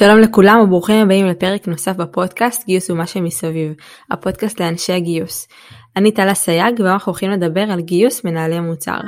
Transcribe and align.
שלום 0.00 0.18
לכולם 0.20 0.60
וברוכים 0.60 1.02
הבאים 1.02 1.26
לפרק 1.26 1.68
נוסף 1.68 1.96
בפודקאסט 1.96 2.66
גיוס 2.66 2.90
ומה 2.90 3.06
שמסביב, 3.06 3.72
הפודקאסט 4.10 4.60
לאנשי 4.60 4.92
הגיוס. 4.92 5.48
אני 5.96 6.12
טלה 6.12 6.34
סייג 6.34 6.80
ואנחנו 6.80 7.12
הולכים 7.12 7.30
לדבר 7.30 7.60
על 7.60 7.80
גיוס 7.80 8.24
מנהלי 8.24 8.60
מוצר. 8.60 8.98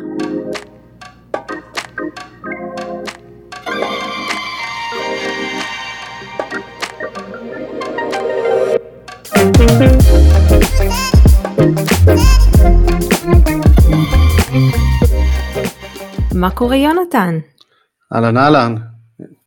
מה 16.34 16.50
קורה 16.50 16.76
יונתן? 16.76 17.38
אהלן 18.14 18.36
אהלן, 18.36 18.74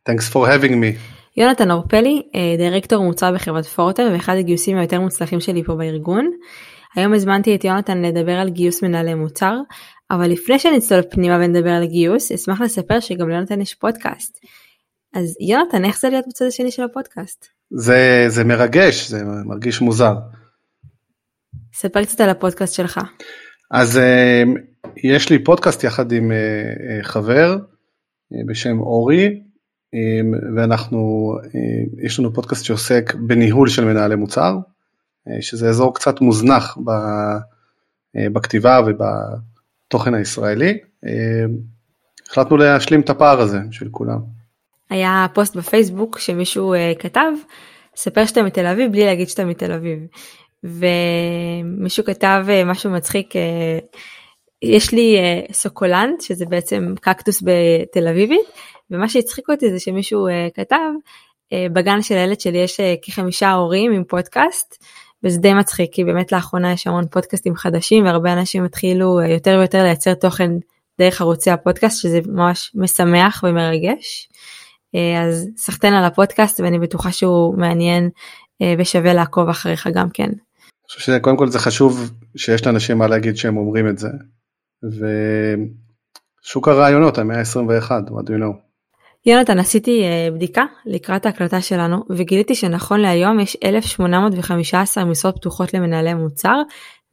thanks 0.08 0.32
for 0.32 0.46
having 0.46 0.72
me. 0.72 1.15
יונתן 1.36 1.70
אורפלי, 1.70 2.22
אה, 2.34 2.54
דירקטור 2.58 3.04
מוצר 3.04 3.32
בחברת 3.32 3.66
פורטר 3.66 4.08
ואחד 4.12 4.36
הגיוסים 4.38 4.76
היותר 4.76 5.00
מוצלחים 5.00 5.40
שלי 5.40 5.64
פה 5.64 5.74
בארגון. 5.74 6.30
היום 6.94 7.14
הזמנתי 7.14 7.54
את 7.54 7.64
יונתן 7.64 8.02
לדבר 8.02 8.32
על 8.32 8.50
גיוס 8.50 8.82
מנהלי 8.82 9.14
מוצר, 9.14 9.54
אבל 10.10 10.30
לפני 10.30 10.58
שנצלול 10.58 11.02
פנימה 11.10 11.36
ונדבר 11.36 11.70
על 11.70 11.86
גיוס, 11.86 12.32
אשמח 12.32 12.60
לספר 12.60 13.00
שגם 13.00 13.28
ליונתן 13.28 13.60
יש 13.60 13.74
פודקאסט. 13.74 14.38
אז 15.14 15.36
יונתן, 15.40 15.84
איך 15.84 15.98
זה 16.00 16.08
להיות 16.08 16.24
בצד 16.28 16.44
השני 16.44 16.70
של 16.70 16.82
הפודקאסט? 16.82 17.46
זה, 17.70 18.24
זה 18.28 18.44
מרגש, 18.44 19.08
זה 19.08 19.24
מרגיש 19.44 19.80
מוזר. 19.80 20.14
ספר 21.74 22.04
קצת 22.04 22.20
על 22.20 22.30
הפודקאסט 22.30 22.74
שלך. 22.74 23.00
אז 23.70 23.98
אה, 23.98 24.42
יש 25.04 25.30
לי 25.30 25.44
פודקאסט 25.44 25.84
יחד 25.84 26.12
עם 26.12 26.32
אה, 26.32 27.02
חבר 27.02 27.56
בשם 28.48 28.80
אורי, 28.80 29.45
ואנחנו, 30.56 31.32
יש 32.02 32.18
לנו 32.18 32.34
פודקאסט 32.34 32.64
שעוסק 32.64 33.14
בניהול 33.14 33.68
של 33.68 33.84
מנהלי 33.84 34.14
מוצר, 34.14 34.56
שזה 35.40 35.68
אזור 35.68 35.94
קצת 35.94 36.20
מוזנח 36.20 36.78
בכתיבה 38.14 38.80
ובתוכן 38.86 40.14
הישראלי. 40.14 40.78
החלטנו 42.28 42.56
להשלים 42.56 43.00
את 43.00 43.10
הפער 43.10 43.40
הזה 43.40 43.58
של 43.70 43.88
כולם. 43.90 44.18
היה 44.90 45.26
פוסט 45.34 45.56
בפייסבוק 45.56 46.18
שמישהו 46.18 46.74
כתב, 46.98 47.30
ספר 47.96 48.24
שאתה 48.24 48.42
מתל 48.42 48.66
אביב 48.66 48.92
בלי 48.92 49.04
להגיד 49.04 49.28
שאתה 49.28 49.44
מתל 49.44 49.72
אביב. 49.72 49.98
ומישהו 50.64 52.04
כתב 52.04 52.46
משהו 52.66 52.90
מצחיק, 52.90 53.34
יש 54.62 54.92
לי 54.92 55.16
סוקולנט 55.52 56.20
שזה 56.20 56.46
בעצם 56.46 56.94
קקטוס 57.00 57.42
בתל 57.42 58.08
אביבית 58.08 58.46
ומה 58.90 59.08
שהצחיק 59.08 59.50
אותי 59.50 59.70
זה 59.70 59.80
שמישהו 59.80 60.28
uh, 60.28 60.30
כתב 60.54 60.76
uh, 61.54 61.72
בגן 61.72 62.02
של 62.02 62.14
הילד 62.14 62.40
שלי 62.40 62.58
יש 62.58 62.80
uh, 62.80 62.82
כחמישה 63.02 63.52
הורים 63.52 63.92
עם 63.92 64.04
פודקאסט 64.04 64.84
וזה 65.24 65.40
די 65.40 65.54
מצחיק 65.54 65.92
כי 65.92 66.04
באמת 66.04 66.32
לאחרונה 66.32 66.72
יש 66.72 66.86
המון 66.86 67.06
פודקאסטים 67.10 67.56
חדשים 67.56 68.04
והרבה 68.04 68.32
אנשים 68.32 68.64
התחילו 68.64 69.20
uh, 69.20 69.24
יותר 69.24 69.56
ויותר 69.58 69.82
לייצר 69.82 70.14
תוכן 70.14 70.50
דרך 70.98 71.20
ערוצי 71.20 71.50
הפודקאסט 71.50 72.02
שזה 72.02 72.20
ממש 72.26 72.72
משמח 72.74 73.44
ומרגש. 73.46 74.28
Uh, 74.96 74.98
אז 75.20 75.48
סחטיין 75.56 75.94
על 75.94 76.04
הפודקאסט 76.04 76.60
ואני 76.60 76.78
בטוחה 76.78 77.12
שהוא 77.12 77.58
מעניין 77.58 78.08
uh, 78.62 78.66
ושווה 78.78 79.12
לעקוב 79.12 79.48
אחריך 79.48 79.88
גם 79.94 80.10
כן. 80.10 80.30
אני 80.86 80.92
חושב 80.98 81.12
שקודם 81.12 81.36
כל 81.36 81.48
זה 81.48 81.58
חשוב 81.58 82.10
שיש 82.36 82.66
לאנשים 82.66 82.98
מה 82.98 83.06
להגיד 83.06 83.36
שהם 83.36 83.56
אומרים 83.56 83.88
את 83.88 83.98
זה. 83.98 84.08
ושוק 86.42 86.68
הרעיונות 86.68 87.18
המאה 87.18 87.38
ה-21, 87.38 87.90
what 87.90 88.22
do 88.22 88.30
you 88.30 88.40
know. 88.40 88.65
יונתן 89.26 89.58
עשיתי 89.58 90.02
uh, 90.02 90.34
בדיקה 90.34 90.64
לקראת 90.86 91.26
ההקלטה 91.26 91.60
שלנו 91.60 92.04
וגיליתי 92.10 92.54
שנכון 92.54 93.00
להיום 93.00 93.40
יש 93.40 93.56
1,815 93.64 95.04
משרות 95.04 95.36
פתוחות 95.36 95.74
למנהלי 95.74 96.14
מוצר 96.14 96.62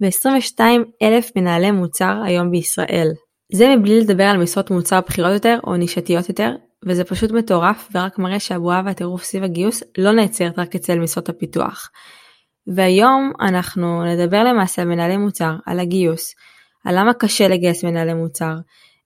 ו-22 0.02 0.60
אלף 1.02 1.32
מנהלי 1.36 1.72
מוצר 1.72 2.22
היום 2.26 2.52
בישראל. 2.52 3.12
זה 3.52 3.76
מבלי 3.76 4.00
לדבר 4.00 4.24
על 4.24 4.38
משרות 4.38 4.72
מוצר 4.72 5.00
בכירות 5.02 5.34
יותר 5.34 5.60
או 5.68 5.76
נישתיות 5.76 6.30
יותר 6.30 6.56
וזה 6.86 7.04
פשוט 7.04 7.32
מטורף 7.32 7.90
ורק 7.96 8.20
מראה 8.20 8.40
שהבועה 8.40 8.82
והטירוף 8.86 9.24
סביב 9.24 9.44
הגיוס 9.44 9.84
לא 9.98 10.12
נעצרת 10.12 10.60
רק 10.60 10.76
אצל 10.76 11.00
משרות 11.00 11.30
הפיתוח. 11.30 11.90
והיום 12.68 13.32
אנחנו 13.42 14.04
נדבר 14.06 14.44
למעשה 14.44 14.82
על 14.82 14.88
מנהלי 14.88 15.18
מוצר, 15.18 15.56
על 15.66 15.80
הגיוס, 15.80 16.36
על 16.86 17.00
למה 17.00 17.14
קשה 17.14 17.48
לגייס 17.48 17.84
מנהלי 17.84 18.14
מוצר, 18.14 18.54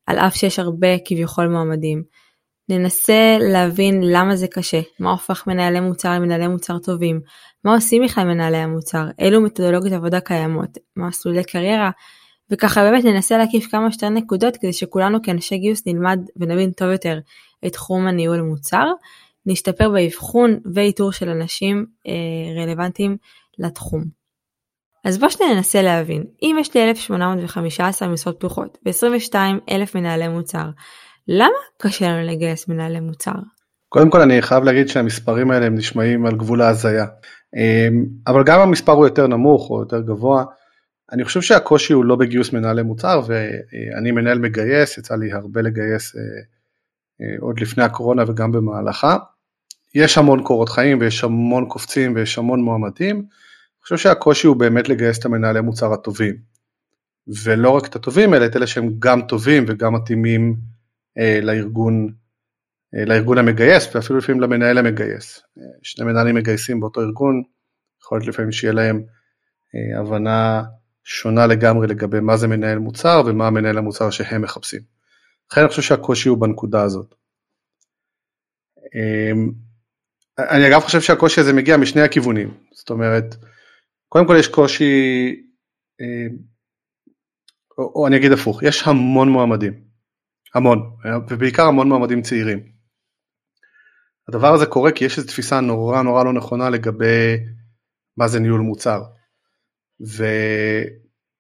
על 0.07 0.19
אף 0.19 0.35
שיש 0.35 0.59
הרבה 0.59 0.87
כביכול 1.05 1.47
מועמדים. 1.47 2.26
ננסה 2.69 3.37
להבין 3.39 4.01
למה 4.03 4.35
זה 4.35 4.47
קשה, 4.47 4.81
מה 4.99 5.11
הופך 5.11 5.47
מנהלי 5.47 5.79
מוצר 5.79 6.13
למנהלי 6.13 6.47
מוצר 6.47 6.79
טובים, 6.79 7.21
מה 7.63 7.75
עושים 7.75 8.03
בכלל 8.03 8.23
מנהלי 8.23 8.57
המוצר, 8.57 9.05
אילו 9.19 9.41
מתודולוגיות 9.41 9.93
עבודה 9.93 10.19
קיימות, 10.19 10.77
מה 10.95 11.07
מסלולי 11.07 11.43
קריירה, 11.43 11.89
וככה 12.51 12.83
באמת 12.83 13.05
ננסה 13.05 13.37
להקיף 13.37 13.67
כמה 13.71 13.91
שיותר 13.91 14.09
נקודות 14.09 14.57
כדי 14.57 14.73
שכולנו 14.73 15.21
כאנשי 15.23 15.57
גיוס 15.57 15.87
נלמד 15.87 16.19
ונבין 16.35 16.71
טוב 16.71 16.91
יותר 16.91 17.19
את 17.65 17.73
תחום 17.73 18.07
הניהול 18.07 18.41
מוצר, 18.41 18.85
נשתפר 19.45 19.89
באבחון 19.89 20.59
ואיתור 20.73 21.11
של 21.11 21.29
אנשים 21.29 21.85
אה, 22.07 22.63
רלוונטיים 22.63 23.17
לתחום. 23.59 24.03
אז 25.05 25.17
בוא 25.17 25.29
שניה 25.29 25.53
ננסה 25.53 25.81
להבין, 25.81 26.23
אם 26.41 26.57
יש 26.59 26.73
לי 26.75 26.89
1815 26.89 28.07
משרות 28.07 28.35
פתוחות 28.37 28.77
ו-22 28.85 29.35
אלף 29.69 29.95
מנהלי 29.95 30.27
מוצר, 30.27 30.69
למה 31.27 31.57
קשה 31.77 32.07
לנו 32.07 32.27
לגייס 32.27 32.67
מנהלי 32.67 32.99
מוצר? 32.99 33.31
קודם 33.89 34.09
כל 34.09 34.21
אני 34.21 34.41
חייב 34.41 34.63
להגיד 34.63 34.87
שהמספרים 34.87 35.51
האלה 35.51 35.65
הם 35.65 35.75
נשמעים 35.75 36.25
על 36.25 36.35
גבול 36.35 36.61
ההזיה. 36.61 37.05
אמ, 37.55 38.05
אבל 38.27 38.43
גם 38.43 38.59
המספר 38.59 38.91
הוא 38.91 39.05
יותר 39.05 39.27
נמוך 39.27 39.69
או 39.69 39.79
יותר 39.79 40.01
גבוה. 40.01 40.45
אני 41.11 41.23
חושב 41.23 41.41
שהקושי 41.41 41.93
הוא 41.93 42.05
לא 42.05 42.15
בגיוס 42.15 42.53
מנהלי 42.53 42.83
מוצר 42.83 43.21
ואני 43.27 44.11
מנהל 44.11 44.39
מגייס, 44.39 44.97
יצא 44.97 45.15
לי 45.15 45.31
הרבה 45.31 45.61
לגייס 45.61 46.15
אה, 46.15 46.21
אה, 47.21 47.35
עוד 47.39 47.59
לפני 47.59 47.83
הקורונה 47.83 48.23
וגם 48.27 48.51
במהלכה. 48.51 49.17
יש 49.95 50.17
המון 50.17 50.43
קורות 50.43 50.69
חיים 50.69 50.99
ויש 51.01 51.23
המון 51.23 51.65
קופצים 51.69 52.15
ויש 52.15 52.37
המון 52.37 52.61
מועמדים. 52.61 53.15
אני 53.15 53.83
חושב 53.83 53.97
שהקושי 53.97 54.47
הוא 54.47 54.55
באמת 54.55 54.89
לגייס 54.89 55.19
את 55.19 55.25
המנהלי 55.25 55.61
מוצר 55.61 55.93
הטובים. 55.93 56.35
ולא 57.43 57.69
רק 57.69 57.87
את 57.87 57.95
הטובים 57.95 58.33
אלא 58.33 58.45
את 58.45 58.55
אלה 58.55 58.67
שהם 58.67 58.89
גם 58.99 59.21
טובים 59.21 59.65
וגם 59.67 59.93
מתאימים 59.93 60.55
לארגון, 61.41 62.13
אה, 62.95 63.05
לארגון 63.05 63.37
המגייס 63.37 63.95
ואפילו 63.95 64.19
לפעמים 64.19 64.41
למנהל 64.41 64.77
המגייס. 64.77 65.41
אה, 65.57 65.63
שני 65.83 66.05
מנהלים 66.05 66.35
מגייסים 66.35 66.79
באותו 66.79 67.01
ארגון, 67.01 67.43
יכול 68.01 68.17
להיות 68.17 68.27
לפעמים 68.27 68.51
שיהיה 68.51 68.73
להם 68.73 69.03
הבנה 69.99 70.63
שונה 71.03 71.47
לגמרי 71.47 71.87
לגבי 71.87 72.19
מה 72.19 72.37
זה 72.37 72.47
מנהל 72.47 72.79
מוצר 72.79 73.21
ומה 73.25 73.49
מנהל 73.49 73.77
המוצר 73.77 74.09
שהם 74.09 74.41
מחפשים. 74.41 74.81
לכן 75.51 75.61
אני 75.61 75.69
חושב 75.69 75.81
שהקושי 75.81 76.29
הוא 76.29 76.37
בנקודה 76.37 76.81
הזאת. 76.81 77.15
אני 80.39 80.67
אגב 80.67 80.81
חושב 80.81 81.01
שהקושי 81.01 81.41
הזה 81.41 81.53
מגיע 81.53 81.77
משני 81.77 82.01
הכיוונים, 82.01 82.53
זאת 82.71 82.89
אומרת, 82.89 83.35
קודם 84.09 84.27
כל 84.27 84.35
יש 84.39 84.47
קושי, 84.47 85.35
או, 87.77 87.91
או 87.95 88.07
אני 88.07 88.17
אגיד 88.17 88.31
הפוך, 88.31 88.63
יש 88.63 88.87
המון 88.87 89.29
מועמדים, 89.29 89.86
המון, 90.57 90.91
ובעיקר 91.29 91.63
המון 91.63 91.89
מועמדים 91.89 92.21
צעירים. 92.21 92.59
הדבר 94.29 94.53
הזה 94.53 94.65
קורה 94.65 94.91
כי 94.91 95.05
יש 95.05 95.17
איזו 95.17 95.27
תפיסה 95.27 95.59
נורא 95.59 96.01
נורא 96.01 96.23
לא 96.23 96.33
נכונה 96.33 96.69
לגבי 96.69 97.37
מה 98.17 98.27
זה 98.27 98.39
ניהול 98.39 98.61
מוצר. 98.61 99.01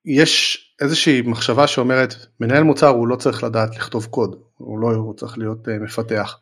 ויש 0.05 0.63
איזושהי 0.81 1.21
מחשבה 1.21 1.67
שאומרת 1.67 2.15
מנהל 2.39 2.63
מוצר 2.63 2.87
הוא 2.87 3.07
לא 3.07 3.15
צריך 3.15 3.43
לדעת 3.43 3.75
לכתוב 3.75 4.05
קוד, 4.05 4.35
הוא 4.53 4.79
לא 4.79 4.87
הוא 4.87 5.13
צריך 5.13 5.37
להיות 5.37 5.67
uh, 5.67 5.71
מפתח. 5.83 6.39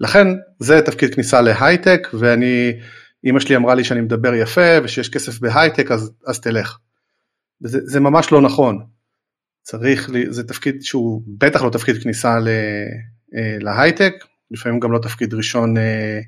לכן 0.00 0.26
זה 0.58 0.80
תפקיד 0.86 1.14
כניסה 1.14 1.40
להייטק 1.40 2.08
ואני, 2.18 2.72
אמא 3.24 3.40
שלי 3.40 3.56
אמרה 3.56 3.74
לי 3.74 3.84
שאני 3.84 4.00
מדבר 4.00 4.34
יפה 4.34 4.78
ושיש 4.84 5.08
כסף 5.08 5.38
בהייטק 5.38 5.90
אז, 5.90 6.12
אז 6.26 6.40
תלך. 6.40 6.78
וזה, 7.62 7.78
זה 7.84 8.00
ממש 8.00 8.32
לא 8.32 8.42
נכון. 8.42 8.86
צריך, 9.62 10.10
זה 10.28 10.44
תפקיד 10.44 10.82
שהוא 10.82 11.22
בטח 11.26 11.62
לא 11.62 11.70
תפקיד 11.70 12.02
כניסה 12.02 12.38
אה, 13.36 13.56
להייטק, 13.60 14.14
לפעמים 14.50 14.80
גם 14.80 14.92
לא 14.92 14.98
תפקיד 14.98 15.34
ראשון 15.34 15.76
אה, 15.76 16.20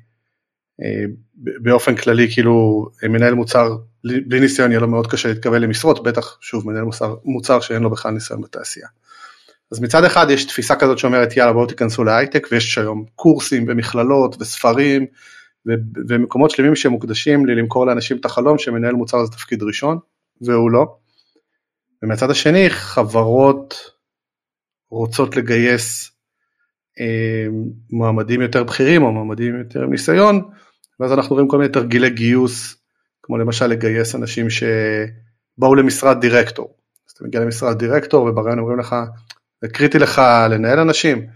אה, 0.83 1.03
באופן 1.37 1.95
כללי, 1.95 2.33
כאילו 2.33 2.87
מנהל 3.03 3.33
מוצר 3.33 3.77
בלי 4.03 4.39
ניסיון 4.39 4.71
יהיה 4.71 4.81
לו 4.81 4.87
מאוד 4.87 5.07
קשה 5.07 5.29
להתקבל 5.29 5.61
למשרות, 5.61 6.03
בטח 6.03 6.37
שוב 6.41 6.67
מנהל 6.67 6.83
מוצר, 6.83 7.15
מוצר 7.25 7.59
שאין 7.59 7.83
לו 7.83 7.89
בכלל 7.89 8.11
ניסיון 8.11 8.41
בתעשייה. 8.41 8.87
אז 9.71 9.79
מצד 9.79 10.03
אחד 10.03 10.27
יש 10.29 10.45
תפיסה 10.45 10.75
כזאת 10.75 10.97
שאומרת 10.97 11.37
יאללה 11.37 11.53
בואו 11.53 11.65
תיכנסו 11.65 12.03
להייטק 12.03 12.47
ויש 12.51 12.77
היום 12.77 13.05
קורסים 13.15 13.65
ומכללות 13.67 14.35
וספרים 14.39 15.05
ומקומות 16.09 16.51
שלמים 16.51 16.75
שמוקדשים 16.75 17.45
לי 17.45 17.55
למכור 17.55 17.85
לאנשים 17.85 18.17
את 18.17 18.25
החלום 18.25 18.57
שמנהל 18.57 18.93
מוצר 18.93 19.25
זה 19.25 19.31
תפקיד 19.31 19.63
ראשון 19.63 19.97
והוא 20.41 20.71
לא. 20.71 20.95
ומהצד 22.03 22.29
השני 22.29 22.69
חברות 22.69 23.75
רוצות 24.89 25.35
לגייס 25.35 26.11
מועמדים 27.89 28.41
יותר 28.41 28.63
בכירים 28.63 29.03
או 29.03 29.11
מועמדים 29.11 29.59
יותר 29.59 29.85
ניסיון, 29.85 30.49
ואז 30.99 31.13
אנחנו 31.13 31.35
רואים 31.35 31.47
כל 31.47 31.57
מיני 31.57 31.69
תרגילי 31.69 32.09
גיוס, 32.09 32.75
כמו 33.23 33.37
למשל 33.37 33.67
לגייס 33.67 34.15
אנשים 34.15 34.47
שבאו 34.49 35.75
למשרד 35.75 36.21
דירקטור. 36.21 36.75
אז 37.07 37.13
אתה 37.13 37.23
מגיע 37.23 37.41
למשרד 37.41 37.79
דירקטור 37.79 38.25
וברעיון 38.25 38.59
אומרים 38.59 38.79
לך, 38.79 38.95
זה 39.61 39.67
קריטי 39.67 39.99
לך 39.99 40.21
לנהל 40.49 40.79
אנשים, 40.79 41.27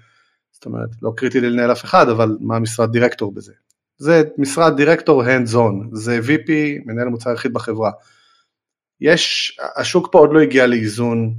זאת 0.51 0.65
אומרת, 0.65 0.89
לא 1.01 1.13
קריטי 1.17 1.41
לי 1.41 1.49
לנהל 1.49 1.71
אף 1.71 1.83
אחד, 1.83 2.09
אבל 2.09 2.37
מה 2.41 2.59
משרד 2.59 2.91
דירקטור 2.91 3.33
בזה? 3.33 3.53
זה 3.97 4.23
משרד 4.37 4.77
דירקטור 4.77 5.23
hands 5.23 5.53
on, 5.53 5.95
זה 5.95 6.19
VP, 6.19 6.51
מנהל 6.85 7.07
מוצר 7.07 7.33
יחיד 7.33 7.53
בחברה. 7.53 7.91
יש, 9.01 9.57
השוק 9.77 10.09
פה 10.11 10.19
עוד 10.19 10.29
לא 10.33 10.39
הגיע 10.39 10.67
לאיזון 10.67 11.33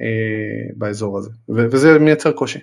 אה, 0.00 0.74
באזור 0.76 1.18
הזה, 1.18 1.30
וזה 1.48 1.98
מייצר 1.98 2.32
קושי. 2.32 2.58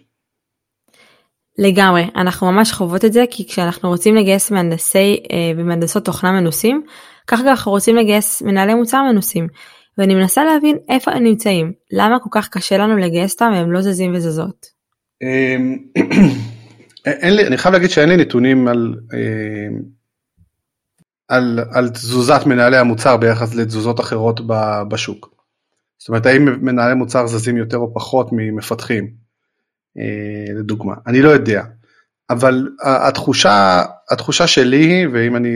לגמרי, 1.58 2.04
אנחנו 2.16 2.52
ממש 2.52 2.72
חוות 2.72 3.06
את 3.06 3.14
זה 3.14 3.24
כי 3.32 3.48
כשאנחנו 3.48 3.90
רוצים 3.90 4.16
לגייס 4.16 4.52
מהנדסי 4.52 5.24
אה, 5.32 5.52
ומהנדסות 5.58 6.06
תוכנה 6.06 6.32
מנוסים, 6.32 6.84
ככה 7.28 7.44
אנחנו 7.44 7.72
רוצים 7.72 7.96
לגייס 7.96 8.42
מנהלי 8.42 8.74
מוצר 8.74 9.04
מנוסים. 9.04 9.48
ואני 9.98 10.16
מנסה 10.16 10.44
להבין 10.44 10.78
איפה 10.90 11.12
הם 11.12 11.24
נמצאים, 11.24 11.74
למה 11.92 12.20
כל 12.20 12.30
כך 12.32 12.50
קשה 12.50 12.78
לנו 12.78 12.98
לגייס 12.98 13.34
אותם 13.34 13.52
והם 13.54 13.72
לא 13.72 13.82
זזים 13.82 14.14
וזזות. 14.14 14.66
אמ, 15.22 15.78
אין 17.06 17.36
לי, 17.36 17.48
אני 17.48 17.58
חייב 17.58 17.74
להגיד 17.74 17.90
שאין 17.90 18.10
לי 18.10 18.18
נתונים 18.18 18.68
על, 18.68 18.96
אמ, 19.14 19.82
על, 21.32 21.60
על 21.72 21.90
תזוזת 21.90 22.42
מנהלי 22.46 22.78
המוצר 22.78 23.18
ביחס 23.18 23.56
לתזוזות 23.56 24.00
אחרות 24.00 24.42
בשוק. 24.88 25.36
זאת 25.98 26.10
אומרת, 26.10 26.26
האם 26.26 26.46
מנהלי 26.66 26.94
מוצר 26.94 27.28
זזים 27.28 27.58
יותר 27.58 27.78
או 27.78 27.94
פחות 27.94 28.30
ממפתחים, 28.32 29.12
אה, 29.98 30.54
לדוגמה, 30.60 30.94
אני 31.08 31.22
לא 31.22 31.30
יודע. 31.30 31.64
אבל 32.30 32.68
התחושה, 32.84 33.84
התחושה 34.12 34.48
שלי, 34.48 35.08
ואם 35.14 35.36
אני 35.36 35.50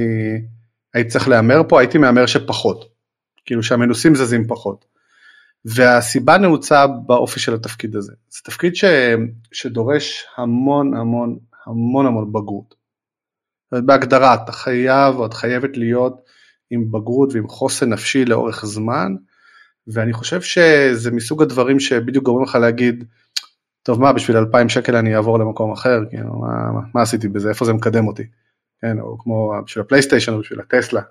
הייתי 0.94 1.10
צריך 1.10 1.28
להמר 1.28 1.62
פה, 1.70 1.80
הייתי 1.80 1.98
מהמר 1.98 2.26
שפחות. 2.26 2.86
כאילו 3.46 3.64
שהמנוסים 3.64 4.16
זזים 4.16 4.48
פחות. 4.48 4.86
והסיבה 5.66 6.38
נעוצה 6.38 6.88
באופי 6.88 7.40
של 7.40 7.54
התפקיד 7.54 7.96
הזה. 7.96 8.14
זה 8.30 8.40
תפקיד 8.44 8.76
ש, 8.76 8.86
שדורש 9.52 10.26
המון 10.38 10.94
המון 10.94 11.38
המון 11.66 12.06
המון 12.06 12.34
בגרות. 12.34 12.85
בהגדרה 13.82 14.34
אתה 14.34 14.52
חייב 14.52 15.16
או 15.16 15.26
את 15.26 15.34
חייבת 15.34 15.78
להיות 15.78 16.22
עם 16.70 16.92
בגרות 16.92 17.34
ועם 17.34 17.48
חוסן 17.48 17.90
נפשי 17.90 18.26
לאורך 18.26 18.66
זמן, 18.66 19.16
ואני 19.88 20.14
חושב 20.14 20.42
שזה 20.42 21.12
מסוג 21.12 21.42
הדברים 21.42 21.80
שבדיוק 21.80 22.26
גורמים 22.26 22.46
לך 22.46 22.56
להגיד, 22.56 23.04
טוב 23.84 24.02
מה 24.02 24.14
בשביל 24.14 24.38
2,000 24.38 24.70
שקל 24.70 24.96
אני 24.96 25.16
אעבור 25.16 25.40
למקום 25.40 25.72
אחר, 25.72 26.00
כאילו, 26.10 26.34
מה, 26.34 26.82
מה, 26.94 27.02
עשיתי 27.02 27.28
בזה, 27.28 27.50
איפה 27.50 27.66
זה 27.66 27.74
מקדם 27.74 28.08
אותי, 28.08 28.24
כן, 28.82 29.00
או 29.00 29.18
כמו 29.20 29.54
בשביל 29.66 29.86
הפלייסטיישן 29.86 30.34
או 30.34 30.40
בשביל 30.40 30.60
הטסלה, 30.60 31.02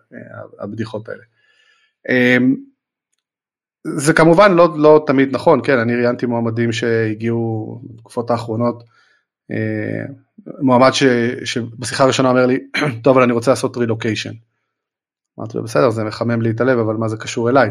הבדיחות 0.61 1.09
האלה. 1.09 1.23
אמ, 2.09 2.57
זה 3.87 4.13
כמובן 4.13 4.55
לא, 4.55 4.69
לא 4.79 5.05
תמיד 5.07 5.29
נכון, 5.33 5.61
כן, 5.65 5.79
אני 5.79 5.97
ראיינתי 5.97 6.27
מועמדים 6.27 6.73
שהגיעו 6.73 7.81
בתקופות 7.85 8.31
האחרונות, 8.31 8.85
אה, 9.51 10.05
מועמד 10.61 10.91
ש, 10.93 11.05
שבשיחה 11.45 12.05
הראשונה 12.05 12.29
אומר 12.29 12.47
לי, 12.47 12.59
טוב, 13.05 13.19
אני 13.19 13.33
רוצה 13.33 13.51
לעשות 13.51 13.77
רילוקיישן. 13.77 14.33
אמרתי 15.39 15.59
לו, 15.59 15.65
בסדר, 15.65 15.91
זה 15.91 16.05
מחמם 16.05 16.43
לי 16.43 16.51
את 16.51 16.61
הלב, 16.61 16.79
אבל 16.79 16.95
מה 16.95 17.09
זה 17.09 17.17
קשור 17.17 17.51
אליי? 17.51 17.71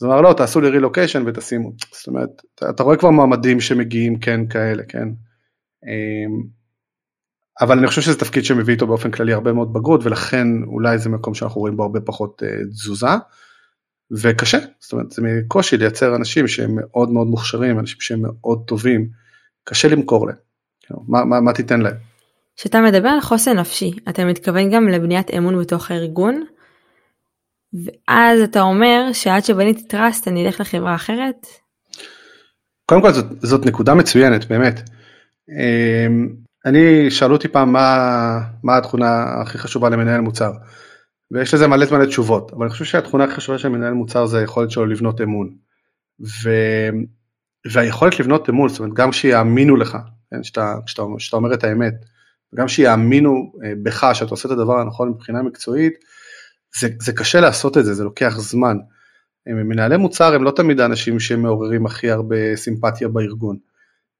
אז 0.00 0.04
הוא 0.04 0.12
אמר, 0.12 0.20
לא, 0.20 0.32
תעשו 0.32 0.60
לי 0.60 0.68
רילוקיישן 0.68 1.22
ותשימו. 1.26 1.72
זאת 1.92 2.06
אומרת, 2.06 2.30
אתה, 2.70 2.82
רואה 2.82 2.96
כבר 2.96 3.10
מועמדים 3.10 3.60
שמגיעים 3.60 4.18
כן 4.18 4.48
כאלה, 4.48 4.82
כן? 4.88 5.08
אמ, 5.84 6.42
אבל 7.60 7.78
אני 7.78 7.86
חושב 7.86 8.02
שזה 8.02 8.18
תפקיד 8.18 8.44
שמביא 8.44 8.74
איתו 8.74 8.86
באופן 8.86 9.10
כללי 9.10 9.32
הרבה 9.32 9.52
מאוד 9.52 9.72
בגרות, 9.72 10.00
ולכן 10.04 10.46
אולי 10.66 10.98
זה 10.98 11.08
מקום 11.10 11.34
שאנחנו 11.34 11.60
רואים 11.60 11.76
בו 11.76 11.82
הרבה 11.82 12.00
פחות 12.00 12.42
אה, 12.42 12.64
תזוזה. 12.70 13.06
וקשה, 14.22 14.58
זאת 14.80 14.92
אומרת 14.92 15.10
זה 15.10 15.22
קושי 15.48 15.76
לייצר 15.76 16.16
אנשים 16.16 16.48
שהם 16.48 16.70
מאוד 16.74 17.10
מאוד 17.10 17.26
מוכשרים, 17.26 17.78
אנשים 17.78 18.00
שהם 18.00 18.22
מאוד 18.22 18.64
טובים, 18.66 19.08
קשה 19.64 19.88
למכור 19.88 20.26
להם, 20.26 20.36
מה, 21.08 21.24
מה, 21.24 21.40
מה 21.40 21.52
תיתן 21.52 21.80
להם. 21.80 21.94
כשאתה 22.56 22.80
מדבר 22.80 23.08
על 23.08 23.20
חוסן 23.20 23.58
נפשי, 23.58 23.90
אתה 24.08 24.24
מתכוון 24.24 24.70
גם 24.70 24.88
לבניית 24.88 25.30
אמון 25.30 25.60
בתוך 25.60 25.90
הארגון? 25.90 26.44
ואז 27.84 28.40
אתה 28.40 28.60
אומר 28.60 29.12
שעד 29.12 29.44
שבניתי 29.44 29.82
טראסט 29.88 30.28
אני 30.28 30.46
אלך 30.46 30.60
לחברה 30.60 30.94
אחרת? 30.94 31.46
קודם 32.86 33.02
כל 33.02 33.12
זאת, 33.12 33.26
זאת 33.40 33.66
נקודה 33.66 33.94
מצוינת 33.94 34.44
באמת. 34.44 34.80
אמ, 35.48 36.28
אני 36.66 37.10
שאלו 37.10 37.34
אותי 37.34 37.48
פעם 37.48 37.72
מה, 37.72 38.40
מה 38.62 38.76
התכונה 38.76 39.24
הכי 39.42 39.58
חשובה 39.58 39.88
למנהל 39.88 40.20
מוצר. 40.20 40.52
ויש 41.30 41.54
לזה 41.54 41.66
מלא 41.66 41.86
מלא 41.92 42.06
תשובות, 42.06 42.52
אבל 42.52 42.62
אני 42.62 42.70
חושב 42.70 42.84
שהתכונה 42.84 43.24
הכי 43.24 43.34
חשובה 43.34 43.58
של 43.58 43.68
מנהל 43.68 43.92
מוצר 43.92 44.26
זה 44.26 44.38
היכולת 44.38 44.70
שלו 44.70 44.86
לבנות 44.86 45.20
אמון. 45.20 45.50
ו... 46.20 46.50
והיכולת 47.72 48.20
לבנות 48.20 48.50
אמון, 48.50 48.68
זאת 48.68 48.78
אומרת 48.78 48.94
גם 48.94 49.12
שיאמינו 49.12 49.76
לך, 49.76 49.98
שאתה, 50.42 50.74
שאתה, 50.86 51.02
שאתה 51.18 51.36
אומר 51.36 51.54
את 51.54 51.64
האמת, 51.64 51.94
וגם 52.52 52.68
שיאמינו 52.68 53.52
אה, 53.64 53.72
בך 53.82 54.10
שאתה 54.14 54.30
עושה 54.30 54.48
את 54.48 54.52
הדבר 54.52 54.80
הנכון 54.80 55.08
מבחינה 55.08 55.42
מקצועית, 55.42 55.94
זה, 56.80 56.88
זה 57.00 57.12
קשה 57.12 57.40
לעשות 57.40 57.78
את 57.78 57.84
זה, 57.84 57.94
זה 57.94 58.04
לוקח 58.04 58.38
זמן. 58.38 58.76
מנהלי 59.46 59.96
מוצר 59.96 60.34
הם 60.34 60.44
לא 60.44 60.50
תמיד 60.50 60.80
האנשים 60.80 61.20
שמעוררים 61.20 61.86
הכי 61.86 62.10
הרבה 62.10 62.56
סימפתיה 62.56 63.08
בארגון. 63.08 63.56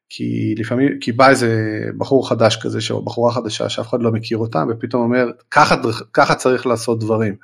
כי 0.09 0.55
לפעמים, 0.59 0.99
כי 1.01 1.13
בא 1.13 1.29
איזה 1.29 1.81
בחור 1.99 2.29
חדש 2.29 2.59
כזה, 2.63 2.79
או 2.91 3.05
בחורה 3.05 3.33
חדשה 3.33 3.69
שאף 3.69 3.89
אחד 3.89 4.03
לא 4.03 4.13
מכיר 4.13 4.39
אותה, 4.39 4.65
ופתאום 4.71 5.03
אומר, 5.03 5.27
ככה, 5.51 5.77
ככה 6.13 6.35
צריך 6.35 6.67
לעשות 6.67 7.01
דברים. 7.01 7.37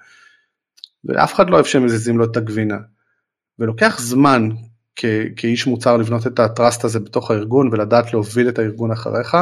ואף 1.04 1.34
אחד 1.34 1.50
לא 1.50 1.54
אוהב 1.54 1.64
שהם 1.64 1.84
מזיזים 1.84 2.18
לו 2.18 2.24
את 2.24 2.36
הגבינה. 2.36 2.78
ולוקח 3.58 4.00
זמן 4.00 4.48
כ, 4.96 5.04
כאיש 5.36 5.66
מוצר 5.66 5.96
לבנות 5.96 6.26
את 6.26 6.38
הטראסט 6.38 6.84
הזה 6.84 7.00
בתוך 7.00 7.30
הארגון 7.30 7.68
ולדעת 7.72 8.12
להוביל 8.12 8.48
את 8.48 8.58
הארגון 8.58 8.90
אחריך, 8.90 9.36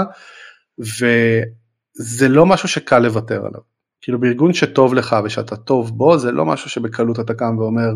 וזה 0.78 2.28
לא 2.28 2.46
משהו 2.46 2.68
שקל 2.68 2.98
לוותר 2.98 3.46
עליו. 3.46 3.60
כאילו 4.02 4.20
בארגון 4.20 4.52
שטוב 4.54 4.94
לך 4.94 5.16
ושאתה 5.24 5.56
טוב 5.56 5.98
בו, 5.98 6.18
זה 6.18 6.32
לא 6.32 6.46
משהו 6.46 6.70
שבקלות 6.70 7.20
אתה 7.20 7.34
קם 7.34 7.58
ואומר, 7.58 7.90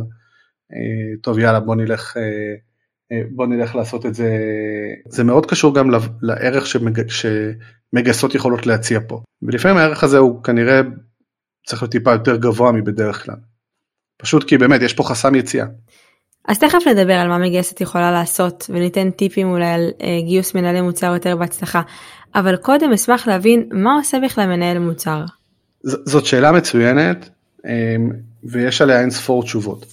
אה, 0.73 1.17
טוב 1.23 1.39
יאללה 1.39 1.61
בוא 1.61 1.75
נלך 1.75 2.17
אה, 2.17 2.23
אה, 3.13 3.23
בוא 3.31 3.47
נלך 3.47 3.75
לעשות 3.75 4.07
את 4.07 4.15
זה, 4.15 4.39
זה 5.09 5.25
מאוד 5.25 5.47
קשור 5.47 5.75
גם 5.75 5.91
לערך 6.23 6.67
שמג... 6.67 7.03
שמגייסות 7.09 8.35
יכולות 8.35 8.67
להציע 8.67 9.01
פה, 9.09 9.23
ולפעמים 9.43 9.77
הערך 9.77 10.05
הזה 10.05 10.19
הוא 10.19 10.45
כנראה 10.45 10.81
צריך 11.67 11.83
להיות 11.83 11.93
טיפה 11.93 12.13
יותר 12.13 12.37
גבוה 12.37 12.73
מבדרך 12.73 13.25
כלל, 13.25 13.37
פשוט 14.19 14.49
כי 14.49 14.59
באמת 14.59 14.83
יש 14.83 14.95
פה 14.95 15.05
חסם 15.05 15.35
יציאה. 15.35 15.67
אז 16.49 16.59
תכף 16.59 16.87
נדבר 16.87 17.13
על 17.15 17.29
מה 17.29 17.39
מגייסת 17.39 17.81
יכולה 17.81 18.11
לעשות 18.13 18.71
וניתן 18.71 19.11
טיפים 19.11 19.49
אולי 19.51 19.67
על 19.67 19.91
אה, 20.03 20.19
גיוס 20.27 20.55
מנהלי 20.55 20.81
מוצר 20.81 21.15
יותר 21.15 21.37
בהצלחה, 21.37 21.83
אבל 22.35 22.57
קודם 22.57 22.93
אשמח 22.93 23.29
להבין 23.29 23.69
מה 23.73 23.95
עושה 23.95 24.19
בכלל 24.25 24.47
מנהל 24.47 24.79
מוצר. 24.79 25.25
ז- 25.83 26.11
זאת 26.11 26.27
שאלה 26.27 26.53
מצוינת 26.53 27.29
אה, 27.67 27.97
ויש 28.45 28.83
עליה 28.83 29.01
אין 29.01 29.11
ספור 29.11 29.43
תשובות. 29.43 29.87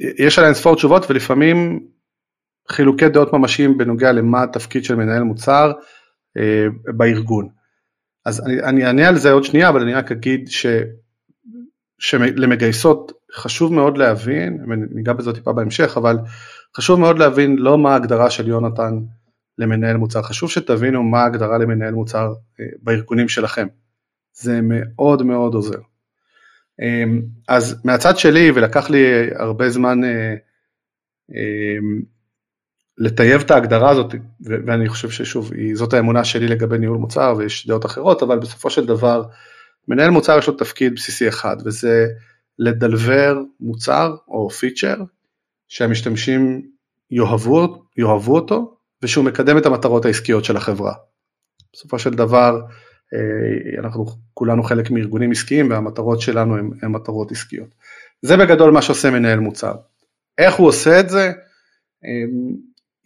יש 0.00 0.38
עליה 0.38 0.54
ספור 0.54 0.76
תשובות 0.76 1.06
ולפעמים 1.10 1.86
חילוקי 2.70 3.08
דעות 3.08 3.32
ממשיים 3.32 3.78
בנוגע 3.78 4.12
למה 4.12 4.42
התפקיד 4.42 4.84
של 4.84 4.94
מנהל 4.94 5.22
מוצר 5.22 5.72
אה, 6.36 6.66
בארגון. 6.96 7.48
אז 8.24 8.46
אני 8.46 8.86
אענה 8.86 9.08
על 9.08 9.16
זה 9.16 9.32
עוד 9.32 9.44
שנייה, 9.44 9.68
אבל 9.68 9.82
אני 9.82 9.94
רק 9.94 10.12
אגיד 10.12 10.48
ש, 10.48 10.66
שלמגייסות 11.98 13.12
חשוב 13.36 13.72
מאוד 13.72 13.98
להבין, 13.98 14.64
וניגע 14.68 15.12
בזה 15.12 15.32
טיפה 15.32 15.52
בהמשך, 15.52 15.94
אבל 15.96 16.18
חשוב 16.76 17.00
מאוד 17.00 17.18
להבין 17.18 17.56
לא 17.56 17.78
מה 17.78 17.92
ההגדרה 17.92 18.30
של 18.30 18.48
יונתן 18.48 18.98
למנהל 19.58 19.96
מוצר, 19.96 20.22
חשוב 20.22 20.50
שתבינו 20.50 21.02
מה 21.02 21.22
ההגדרה 21.22 21.58
למנהל 21.58 21.94
מוצר 21.94 22.32
אה, 22.60 22.64
בארגונים 22.82 23.28
שלכם. 23.28 23.66
זה 24.32 24.60
מאוד 24.62 25.22
מאוד 25.22 25.54
עוזר. 25.54 25.78
אמ, 26.82 27.22
אז 27.48 27.80
מהצד 27.84 28.18
שלי, 28.18 28.50
ולקח 28.50 28.90
לי 28.90 29.04
הרבה 29.38 29.70
זמן 29.70 30.04
אה, 30.04 30.34
אמ, 31.30 32.02
לטייב 32.98 33.40
את 33.40 33.50
ההגדרה 33.50 33.90
הזאת, 33.90 34.14
ואני 34.40 34.88
חושב 34.88 35.10
ששוב, 35.10 35.50
זאת 35.74 35.92
האמונה 35.92 36.24
שלי 36.24 36.48
לגבי 36.48 36.78
ניהול 36.78 36.98
מוצר 36.98 37.34
ויש 37.38 37.66
דעות 37.66 37.86
אחרות, 37.86 38.22
אבל 38.22 38.38
בסופו 38.38 38.70
של 38.70 38.86
דבר, 38.86 39.22
מנהל 39.88 40.10
מוצר 40.10 40.38
יש 40.38 40.46
לו 40.46 40.54
תפקיד 40.54 40.94
בסיסי 40.94 41.28
אחד, 41.28 41.56
וזה 41.64 42.06
לדלבר 42.58 43.38
מוצר 43.60 44.16
או 44.28 44.50
פיצ'ר 44.50 44.96
שהמשתמשים 45.68 46.62
יאהבו, 47.10 47.84
יאהבו 47.96 48.34
אותו, 48.34 48.76
ושהוא 49.02 49.24
מקדם 49.24 49.58
את 49.58 49.66
המטרות 49.66 50.04
העסקיות 50.04 50.44
של 50.44 50.56
החברה. 50.56 50.94
בסופו 51.72 51.98
של 51.98 52.10
דבר, 52.10 52.60
אה, 53.14 53.80
אנחנו 53.80 54.06
כולנו 54.34 54.62
חלק 54.62 54.90
מארגונים 54.90 55.30
עסקיים 55.30 55.70
והמטרות 55.70 56.20
שלנו 56.20 56.56
הן 56.56 56.90
מטרות 56.90 57.32
עסקיות. 57.32 57.68
זה 58.22 58.36
בגדול 58.36 58.70
מה 58.70 58.82
שעושה 58.82 59.10
מנהל 59.10 59.38
מוצר. 59.38 59.74
איך 60.38 60.54
הוא 60.54 60.68
עושה 60.68 61.00
את 61.00 61.08
זה? 61.08 61.32
אה, 62.04 62.10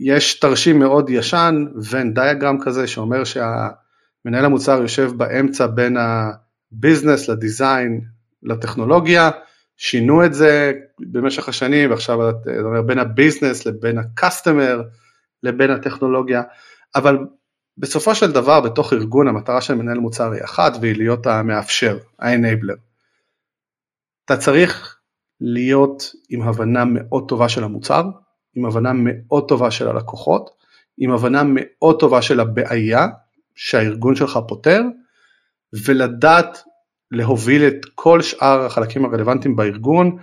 יש 0.01 0.41
תרשים 0.41 0.79
מאוד 0.79 1.11
ישן, 1.11 1.65
Venn 1.91 2.15
diagram 2.15 2.59
כזה, 2.61 2.87
שאומר 2.87 3.25
שהמנהל 3.25 4.45
המוצר 4.45 4.83
יושב 4.83 5.11
באמצע 5.17 5.67
בין 5.67 5.97
ה 5.97 6.11
business 6.11 7.29
ל 7.29 7.39
design 7.39 8.01
לטכנולוגיה, 8.43 9.31
שינו 9.77 10.25
את 10.25 10.35
זה 10.35 10.73
במשך 11.01 11.49
השנים, 11.49 11.91
ועכשיו 11.91 12.19
זה 12.45 12.61
אומר 12.63 12.83
בין 12.83 12.99
ה 12.99 13.06
business 13.06 13.67
לבין 13.67 13.99
ה 13.99 14.08
customer 14.08 14.83
לבין 15.43 15.71
הטכנולוגיה, 15.71 16.43
אבל 16.95 17.19
בסופו 17.79 18.15
של 18.15 18.33
דבר 18.33 18.61
בתוך 18.61 18.93
ארגון 18.93 19.29
המטרה 19.29 19.61
של 19.61 19.75
מנהל 19.75 19.99
מוצר 19.99 20.33
היא 20.33 20.45
אחת 20.45 20.73
והיא 20.81 20.97
להיות 20.97 21.27
המאפשר, 21.27 21.99
ה-enabler. 22.19 22.77
אתה 24.25 24.37
צריך 24.37 24.99
להיות 25.41 26.03
עם 26.29 26.43
הבנה 26.43 26.85
מאוד 26.85 27.29
טובה 27.29 27.49
של 27.49 27.65
המוצר, 27.65 28.03
עם 28.55 28.67
הבנה 28.67 28.93
מאוד 28.95 29.49
טובה 29.49 29.71
של 29.71 29.89
הלקוחות, 29.89 30.51
עם 30.99 31.13
הבנה 31.13 31.43
מאוד 31.47 32.01
טובה 32.01 32.23
של 32.23 32.41
הבעיה 32.41 33.07
שהארגון 33.55 34.17
שלך 34.17 34.39
פותר, 34.49 34.83
ולדעת 35.87 36.63
להוביל 37.11 37.67
את 37.67 37.87
כל 37.95 38.23
שאר 38.23 38.67
החלקים 38.67 39.05
הרלוונטיים 39.05 39.57
בארגון, 39.57 40.17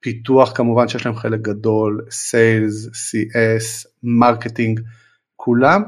פיתוח 0.00 0.52
כמובן 0.56 0.88
שיש 0.88 1.06
להם 1.06 1.14
חלק 1.14 1.40
גדול, 1.40 2.04
sales, 2.10 2.86
CS, 2.86 3.88
marketing, 4.02 4.80
כולם, 5.36 5.82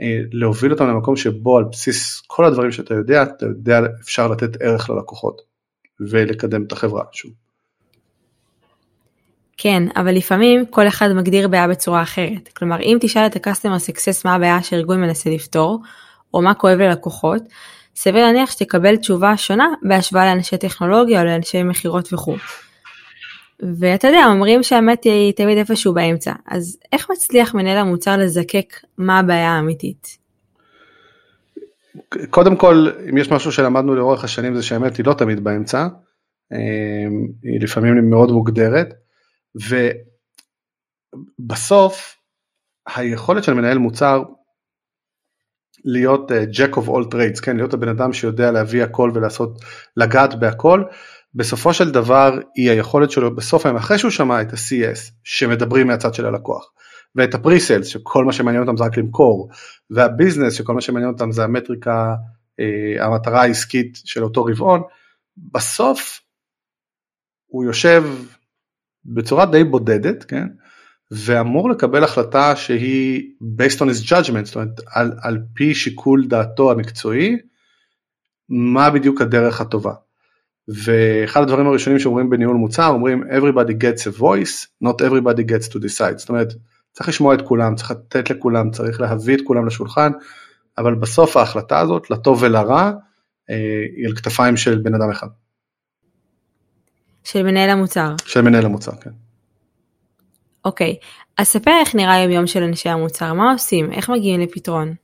אה, 0.00 0.20
להוביל 0.32 0.72
אותם 0.72 0.88
למקום 0.88 1.16
שבו 1.16 1.58
על 1.58 1.64
בסיס 1.64 2.22
כל 2.26 2.44
הדברים 2.44 2.72
שאתה 2.72 2.94
יודע, 2.94 3.22
אתה 3.22 3.46
יודע 3.46 3.80
אפשר 4.00 4.28
לתת 4.28 4.62
ערך 4.62 4.90
ללקוחות 4.90 5.42
ולקדם 6.00 6.64
את 6.64 6.72
החברה 6.72 7.04
שוב. 7.12 7.32
כן, 9.56 9.82
אבל 9.96 10.14
לפעמים 10.14 10.66
כל 10.66 10.88
אחד 10.88 11.12
מגדיר 11.12 11.48
בעיה 11.48 11.68
בצורה 11.68 12.02
אחרת. 12.02 12.48
כלומר, 12.56 12.80
אם 12.80 12.98
תשאל 13.00 13.26
את 13.26 13.36
ה-customer 13.36 13.90
success 13.90 14.22
מה 14.24 14.34
הבעיה 14.34 14.62
שהארגון 14.62 15.00
מנסה 15.00 15.30
לפתור, 15.30 15.82
או 16.34 16.42
מה 16.42 16.54
כואב 16.54 16.78
ללקוחות, 16.78 17.42
סביר 17.94 18.26
להניח 18.26 18.50
שתקבל 18.50 18.96
תשובה 18.96 19.36
שונה 19.36 19.68
בהשוואה 19.82 20.34
לאנשי 20.34 20.58
טכנולוגיה 20.58 21.20
או 21.20 21.26
לאנשי 21.26 21.62
מכירות 21.62 22.12
וכו'. 22.12 22.36
ואתה 23.78 24.08
יודע, 24.08 24.26
אומרים 24.26 24.62
שהאמת 24.62 25.04
היא 25.04 25.32
תמיד 25.32 25.58
איפשהו 25.58 25.94
באמצע, 25.94 26.32
אז 26.46 26.78
איך 26.92 27.10
מצליח 27.10 27.54
מנהל 27.54 27.78
המוצר 27.78 28.16
לזקק 28.16 28.74
מה 28.98 29.18
הבעיה 29.18 29.50
האמיתית? 29.50 30.18
קודם 32.30 32.56
כל, 32.56 32.86
אם 33.10 33.18
יש 33.18 33.30
משהו 33.30 33.52
שלמדנו 33.52 33.94
לאורך 33.94 34.24
השנים 34.24 34.54
זה 34.54 34.62
שהאמת 34.62 34.96
היא 34.96 35.06
לא 35.06 35.14
תמיד 35.14 35.44
באמצע, 35.44 35.86
אמ, 36.52 36.58
היא 37.42 37.60
לפעמים 37.60 38.10
מאוד 38.10 38.30
מוגדרת, 38.30 38.94
ובסוף 41.40 42.16
היכולת 42.96 43.44
של 43.44 43.54
מנהל 43.54 43.78
מוצר 43.78 44.22
להיות 45.84 46.30
jack 46.30 46.74
of 46.74 46.88
all 46.88 47.14
trades, 47.14 47.40
כן, 47.42 47.56
להיות 47.56 47.74
הבן 47.74 47.88
אדם 47.88 48.12
שיודע 48.12 48.50
להביא 48.50 48.82
הכל 48.82 49.10
ולעשות, 49.14 49.58
לגעת 49.96 50.34
בהכל, 50.34 50.82
בסופו 51.34 51.74
של 51.74 51.90
דבר 51.90 52.38
היא 52.54 52.70
היכולת 52.70 53.10
שלו 53.10 53.34
בסוף 53.34 53.66
היום 53.66 53.76
אחרי 53.76 53.98
שהוא 53.98 54.10
שמע 54.10 54.42
את 54.42 54.52
ה-CS 54.52 55.12
שמדברים 55.24 55.86
מהצד 55.86 56.14
של 56.14 56.26
הלקוח 56.26 56.72
ואת 57.14 57.34
הפריסלס 57.34 57.86
שכל 57.86 58.24
מה 58.24 58.32
שמעניין 58.32 58.62
אותם 58.62 58.76
זה 58.76 58.84
רק 58.84 58.96
למכור 58.96 59.50
והביזנס 59.90 60.52
שכל 60.52 60.74
מה 60.74 60.80
שמעניין 60.80 61.12
אותם 61.12 61.32
זה 61.32 61.44
המטריקה 61.44 62.14
אה, 62.60 63.06
המטרה 63.06 63.42
העסקית 63.42 63.98
של 64.04 64.24
אותו 64.24 64.44
רבעון 64.44 64.82
בסוף 65.36 66.20
הוא 67.46 67.64
יושב 67.64 68.04
בצורה 69.04 69.46
די 69.46 69.64
בודדת 69.64 70.24
כן 70.24 70.46
ואמור 71.14 71.70
לקבל 71.70 72.04
החלטה 72.04 72.56
שהיא 72.56 73.22
based 73.42 73.76
on 73.76 73.84
his 73.84 74.10
judgment 74.10 74.44
זאת 74.44 74.54
אומרת 74.54 74.80
על, 74.86 75.12
על 75.20 75.38
פי 75.54 75.74
שיקול 75.74 76.26
דעתו 76.26 76.70
המקצועי 76.70 77.36
מה 78.48 78.90
בדיוק 78.90 79.20
הדרך 79.20 79.60
הטובה. 79.60 79.92
ואחד 80.68 81.42
הדברים 81.42 81.66
הראשונים 81.66 81.98
שאומרים 81.98 82.30
בניהול 82.30 82.56
מוצר 82.56 82.86
אומרים 82.86 83.22
everybody 83.22 83.72
gets 83.72 84.02
a 84.02 84.20
voice 84.20 84.66
not 84.84 84.96
everybody 85.00 85.42
gets 85.42 85.68
to 85.68 85.78
decide 85.78 86.16
זאת 86.16 86.28
אומרת 86.28 86.54
צריך 86.92 87.08
לשמוע 87.08 87.34
את 87.34 87.42
כולם 87.42 87.74
צריך 87.74 87.90
לתת 87.90 88.30
לכולם 88.30 88.70
צריך 88.70 89.00
להביא 89.00 89.36
את 89.36 89.40
כולם 89.44 89.66
לשולחן 89.66 90.12
אבל 90.78 90.94
בסוף 90.94 91.36
ההחלטה 91.36 91.80
הזאת 91.80 92.10
לטוב 92.10 92.42
ולרע 92.42 92.92
אה, 93.50 93.84
היא 93.96 94.06
על 94.06 94.16
כתפיים 94.16 94.56
של 94.56 94.78
בן 94.78 94.94
אדם 94.94 95.10
אחד. 95.10 95.28
של 97.24 97.42
מנהל 97.42 97.70
המוצר. 97.70 98.14
של 98.24 98.40
מנהל 98.40 98.64
המוצר 98.64 98.92
כן. 98.92 99.10
אוקיי 100.64 100.96
אז 101.38 101.46
ספר 101.46 101.70
איך 101.80 101.94
נראה 101.94 102.14
היום 102.14 102.30
יום 102.30 102.46
של 102.46 102.62
אנשי 102.62 102.88
המוצר 102.88 103.32
מה 103.32 103.52
עושים 103.52 103.92
איך 103.92 104.08
מגיעים 104.10 104.40
לפתרון. 104.40 104.94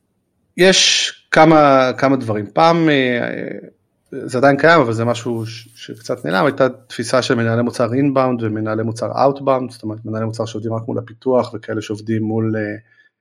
יש 0.56 1.12
כמה 1.30 1.90
כמה 1.98 2.16
דברים 2.16 2.46
פעם. 2.52 2.88
אה, 2.88 3.68
זה 4.12 4.38
עדיין 4.38 4.56
קיים 4.56 4.80
אבל 4.80 4.92
זה 4.92 5.04
משהו 5.04 5.46
שקצת 5.74 6.24
נעלם 6.24 6.44
הייתה 6.44 6.68
תפיסה 6.68 7.22
של 7.22 7.34
מנהלי 7.34 7.62
מוצר 7.62 7.94
inbound 7.94 8.42
ומנהלי 8.42 8.82
מוצר 8.82 9.10
outbound 9.22 9.70
זאת 9.70 9.82
אומרת 9.82 9.98
מנהלי 10.04 10.24
מוצר 10.24 10.44
שעובדים 10.44 10.74
רק 10.74 10.82
מול 10.88 10.98
הפיתוח 10.98 11.54
וכאלה 11.54 11.82
שעובדים 11.82 12.22
מול, 12.22 12.54
אה, 12.56 12.62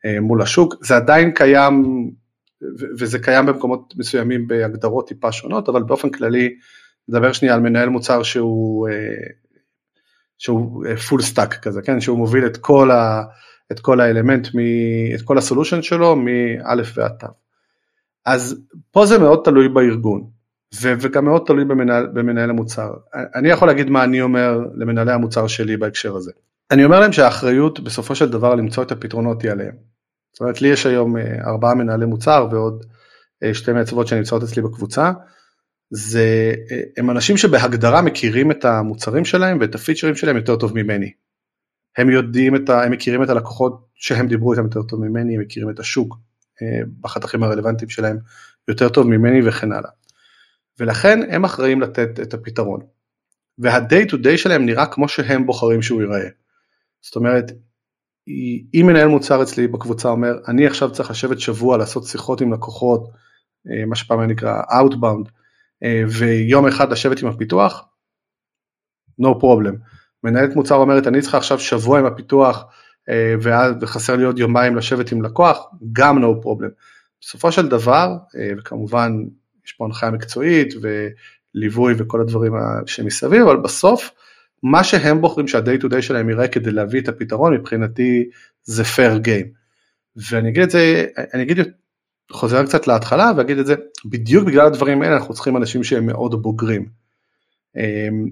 אה, 0.06 0.20
מול 0.20 0.42
השוק 0.42 0.76
זה 0.86 0.96
עדיין 0.96 1.32
קיים 1.32 1.84
וזה 3.00 3.20
קיים 3.20 3.46
במקומות 3.46 3.94
מסוימים 3.98 4.48
בהגדרות 4.48 5.08
טיפה 5.08 5.32
שונות 5.32 5.70
אבל 5.70 5.84
באופן 5.84 6.10
כללי 6.10 6.50
נדבר 7.08 7.32
שנייה 7.32 7.54
על 7.54 7.60
מנהל 7.60 7.90
מוצר 7.90 8.24
שהוא 8.24 8.88
שהוא 10.38 10.86
full 11.10 11.22
stack 11.22 11.56
כזה 11.56 11.82
כן 11.82 12.02
שהוא 12.02 12.18
מוביל 12.18 12.46
את 12.46 12.58
כל, 12.58 12.92
ה, 12.92 13.24
את 13.72 13.80
כל 13.80 14.02
האלמנט 14.02 14.48
מ, 14.56 14.60
את 15.16 15.22
כל 15.22 15.38
ה 15.38 15.43
solution 15.43 15.82
שלו 15.82 16.16
מאלף 16.16 16.94
ועד 16.96 17.12
תו. 17.20 17.28
אז 18.26 18.62
פה 18.92 19.06
זה 19.06 19.20
מאוד 19.20 19.42
תלוי 19.44 19.70
בארגון 19.70 20.30
ו- 20.82 20.94
וגם 21.02 21.26
מאוד 21.26 21.44
תלוי 21.46 21.66
במנהל, 21.66 22.08
במנהל 22.14 22.50
המוצר. 22.50 22.94
אני 23.36 23.50
יכול 23.50 23.68
להגיד 23.68 23.90
מה 23.90 24.04
אני 24.04 24.22
אומר 24.22 24.60
למנהלי 24.76 25.12
המוצר 25.12 25.48
שלי 25.48 25.78
בהקשר 25.78 26.16
הזה. 26.16 26.32
אני 26.72 26.86
אומר 26.86 27.00
להם 27.00 27.12
שהאחריות 27.12 27.80
בסופו 27.80 28.16
של 28.16 28.30
דבר 28.30 28.56
למצוא 28.56 28.84
את 28.84 28.92
הפתרונות 28.92 29.42
היא 29.42 29.52
עליהם. 29.52 29.76
זאת 30.34 30.42
אומרת 30.42 30.62
לי 30.62 30.68
יש 30.68 30.86
היום 30.86 31.18
אה, 31.18 31.38
ארבעה 31.46 31.76
מנהלי 31.76 32.06
מוצר 32.06 32.48
ועוד 32.52 32.86
אה, 33.44 33.54
שתי 33.54 33.72
מעצבות 33.72 34.08
שנמצאות 34.08 34.44
אצלי 34.44 34.62
בקבוצה. 34.62 35.12
זה, 35.90 36.54
אה, 36.72 36.82
הם 36.98 37.10
אנשים 37.10 37.38
שבהגדרה 37.38 38.02
מכירים 38.02 38.52
את 38.52 38.66
המוצרים 38.66 39.26
שלהם 39.26 39.58
ואת 39.62 39.76
הפיצ'רים 39.76 40.16
שלהם 40.16 40.38
יותר 40.38 40.56
טוב 40.56 40.74
ממני. 40.76 41.12
הם 41.98 42.10
יודעים 42.10 42.56
את 42.56 42.70
ה... 42.70 42.84
הם 42.84 42.92
מכירים 42.92 43.24
את 43.24 43.30
הלקוחות 43.30 43.88
שהם 43.96 44.28
דיברו 44.28 44.54
איתם 44.54 44.64
יותר 44.64 44.84
טוב 44.84 45.02
ממני, 45.02 45.36
הם 45.36 45.42
מכירים 45.42 45.70
את 45.70 45.80
השוק 45.80 46.18
בחתכים 47.02 47.44
הרלוונטיים 47.44 47.90
שלהם 47.90 48.18
יותר 48.68 48.90
טוב 48.90 49.08
ממני 49.08 49.48
וכן 49.48 49.72
הלאה. 49.72 49.90
ולכן 50.80 51.20
הם 51.30 51.46
אחראים 51.46 51.82
לתת 51.82 52.20
את 52.20 52.34
הפתרון. 52.34 52.80
וה-day 53.60 54.10
to 54.12 54.16
day 54.16 54.38
שלהם 54.38 54.66
נראה 54.66 54.86
כמו 54.86 55.08
שהם 55.08 55.46
בוחרים 55.46 55.82
שהוא 55.82 56.02
ייראה. 56.02 56.30
זאת 57.02 57.16
אומרת, 57.16 57.52
אם 58.74 58.84
מנהל 58.88 59.08
מוצר 59.08 59.44
אצלי 59.44 59.68
בקבוצה 59.68 60.10
אומר, 60.10 60.34
אני 60.48 60.68
עכשיו 60.68 60.92
צריך 60.92 61.12
לשבת 61.12 61.40
שבוע 61.40 61.78
לעשות 61.78 62.04
שיחות 62.04 62.42
עם 62.42 62.54
לקוחות, 62.54 63.10
אה, 63.70 63.86
מה 63.86 63.96
שפעם 63.96 64.22
נקרא 64.22 64.62
Outbound, 64.62 65.28
אה, 65.28 65.32
ויום 66.10 66.68
אחד 66.68 66.92
לשבת 66.92 67.22
עם 67.22 67.28
הפיתוח, 67.28 67.86
no 69.22 69.28
problem. 69.42 69.76
מנהלת 70.24 70.56
מוצר 70.56 70.76
אומרת, 70.76 71.08
אני 71.08 71.22
צריכה 71.22 71.38
עכשיו 71.38 71.60
שבוע 71.60 72.00
עם 72.00 72.06
הפיתוח, 72.06 72.66
אה, 73.10 73.36
וחסר 73.82 74.16
לי 74.16 74.24
עוד 74.24 74.40
יומיים 74.40 74.76
לשבת 74.76 75.12
עם 75.12 75.22
לקוח, 75.22 75.66
גם 75.92 76.24
no 76.24 76.44
problem. 76.46 76.70
בסופו 77.22 77.52
של 77.52 77.68
דבר, 77.68 78.18
וכמובן 78.58 79.12
יש 79.66 79.74
פה 79.74 79.86
הנחיה 79.86 80.12
מקצועית 80.12 80.74
וליווי 80.82 81.94
וכל 81.98 82.22
הדברים 82.22 82.54
שמסביב, 82.86 83.42
אבל 83.42 83.58
בסוף 83.58 84.12
מה 84.64 84.84
שהם 84.84 85.22
בוחרים 85.22 85.48
שה-day 85.48 85.84
to 85.84 85.86
day 85.86 86.02
שלהם 86.02 86.30
יראה 86.30 86.48
כדי 86.48 86.72
להביא 86.72 87.02
את 87.02 87.08
הפתרון 87.08 87.54
מבחינתי 87.54 88.30
זה 88.64 88.84
fair 88.84 89.26
game. 89.28 89.48
ואני 90.30 90.50
אגיד 90.50 90.64
את 90.64 90.70
זה, 90.70 91.06
אני 91.34 91.44
אגיד, 91.44 91.60
חוזר 92.32 92.66
קצת 92.66 92.88
להתחלה 92.88 93.32
ואגיד 93.38 93.58
את 93.58 93.66
זה, 93.66 93.76
בדיוק 94.06 94.48
בגלל 94.48 94.66
הדברים 94.66 95.02
האלה 95.02 95.16
אנחנו 95.16 95.34
צריכים 95.34 95.58
אנשים 95.58 95.84
שהם 95.84 96.06
מאוד 96.06 96.42
בוגרים. 96.42 96.86
אמ, 97.76 98.30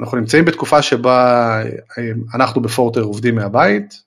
אנחנו 0.00 0.18
נמצאים 0.18 0.44
בתקופה 0.44 0.82
שבה 0.82 1.62
אמ, 1.98 2.24
אנחנו 2.34 2.62
בפורטר 2.62 3.00
עובדים 3.00 3.34
מהבית, 3.34 4.02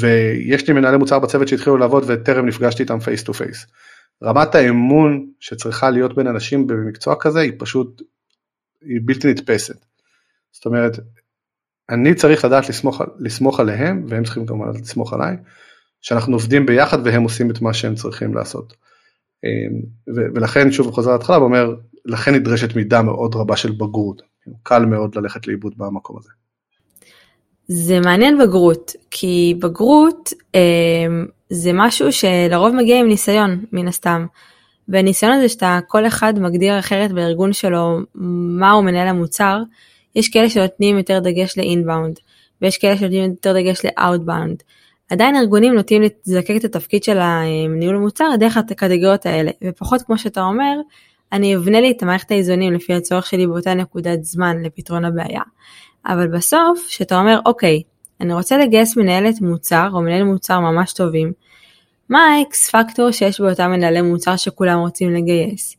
ויש 0.00 0.68
לי 0.68 0.74
מנהלי 0.74 0.96
מוצר 0.96 1.18
בצוות 1.18 1.48
שהתחילו 1.48 1.76
לעבוד 1.76 2.04
וטרם 2.06 2.46
נפגשתי 2.46 2.82
איתם 2.82 3.00
face 3.00 3.22
to 3.22 3.34
face. 3.34 3.66
רמת 4.22 4.54
האמון 4.54 5.30
שצריכה 5.40 5.90
להיות 5.90 6.14
בין 6.14 6.26
אנשים 6.26 6.66
במקצוע 6.66 7.14
כזה 7.20 7.40
היא 7.40 7.52
פשוט, 7.58 8.02
היא 8.82 9.00
בלתי 9.04 9.30
נתפסת. 9.30 9.84
זאת 10.52 10.66
אומרת, 10.66 10.98
אני 11.90 12.14
צריך 12.14 12.44
לדעת 12.44 12.68
לסמוך, 12.68 13.02
לסמוך 13.18 13.60
עליהם, 13.60 14.06
והם 14.08 14.24
צריכים 14.24 14.46
כמובן 14.46 14.68
לסמוך 14.80 15.12
עליי, 15.12 15.36
שאנחנו 16.02 16.32
עובדים 16.32 16.66
ביחד 16.66 16.98
והם 17.04 17.22
עושים 17.22 17.50
את 17.50 17.60
מה 17.62 17.74
שהם 17.74 17.94
צריכים 17.94 18.34
לעשות. 18.34 18.74
אמ, 19.44 19.80
ולכן, 20.34 20.72
שוב 20.72 20.90
חוזר 20.90 21.12
להתחלה 21.12 21.38
ואומר, 21.38 21.74
לכן 22.04 22.34
נדרשת 22.34 22.76
מידה 22.76 23.02
מאוד 23.02 23.34
רבה 23.34 23.56
של 23.56 23.72
בגרות. 23.72 24.22
קל 24.62 24.84
מאוד 24.84 25.16
ללכת 25.16 25.46
לאיבוד 25.46 25.74
במקום 25.76 26.16
הזה. 26.18 26.30
זה 27.68 28.00
מעניין 28.00 28.38
בגרות, 28.38 28.92
כי 29.10 29.54
בגרות 29.58 30.32
אה, 30.54 31.06
זה 31.50 31.70
משהו 31.74 32.12
שלרוב 32.12 32.74
מגיע 32.74 33.00
עם 33.00 33.08
ניסיון, 33.08 33.64
מן 33.72 33.88
הסתם. 33.88 34.26
והניסיון 34.88 35.32
הזה 35.32 35.48
שאתה 35.48 35.78
כל 35.88 36.06
אחד 36.06 36.38
מגדיר 36.38 36.78
אחרת 36.78 37.12
בארגון 37.12 37.52
שלו 37.52 37.98
מהו 38.58 38.82
מנהל 38.82 39.08
המוצר, 39.08 39.58
יש 40.14 40.28
כאלה 40.28 40.50
שנותנים 40.50 40.98
יותר 40.98 41.18
דגש 41.18 41.58
לאינבאונד, 41.58 42.18
ויש 42.62 42.78
כאלה 42.78 42.96
שנותנים 42.96 43.30
יותר 43.30 43.52
דגש 43.52 43.84
לאאוטבאונד. 43.84 44.62
עדיין 45.10 45.36
ארגונים 45.36 45.74
נוטים 45.74 46.02
לזקק 46.02 46.54
את 46.56 46.64
התפקיד 46.64 47.04
של 47.04 47.18
הניהול 47.18 47.96
המוצר 47.96 48.24
דרך 48.40 48.56
הקטגוריות 48.56 49.26
האלה, 49.26 49.50
ופחות 49.64 50.02
כמו 50.02 50.18
שאתה 50.18 50.42
אומר, 50.42 50.74
אני 51.32 51.56
אבנה 51.56 51.80
לי 51.80 51.90
את 51.90 52.02
המערכת 52.02 52.30
האיזונים 52.30 52.72
לפי 52.72 52.94
הצורך 52.94 53.26
שלי 53.26 53.46
באותה 53.46 53.74
נקודת 53.74 54.24
זמן 54.24 54.62
לפתרון 54.62 55.04
הבעיה. 55.04 55.42
אבל 56.06 56.28
בסוף, 56.28 56.86
שאתה 56.88 57.20
אומר, 57.20 57.40
אוקיי, 57.46 57.82
אני 58.20 58.34
רוצה 58.34 58.58
לגייס 58.58 58.96
מנהלת 58.96 59.40
מוצר 59.40 59.88
או 59.92 60.00
מנהל 60.00 60.24
מוצר 60.24 60.60
ממש 60.60 60.92
טובים, 60.92 61.32
מה 62.08 62.18
האקס 62.18 62.70
פקטור 62.70 63.10
שיש 63.10 63.40
באותם 63.40 63.70
מנהלי 63.70 64.02
מוצר 64.02 64.36
שכולם 64.36 64.78
רוצים 64.78 65.14
לגייס? 65.14 65.76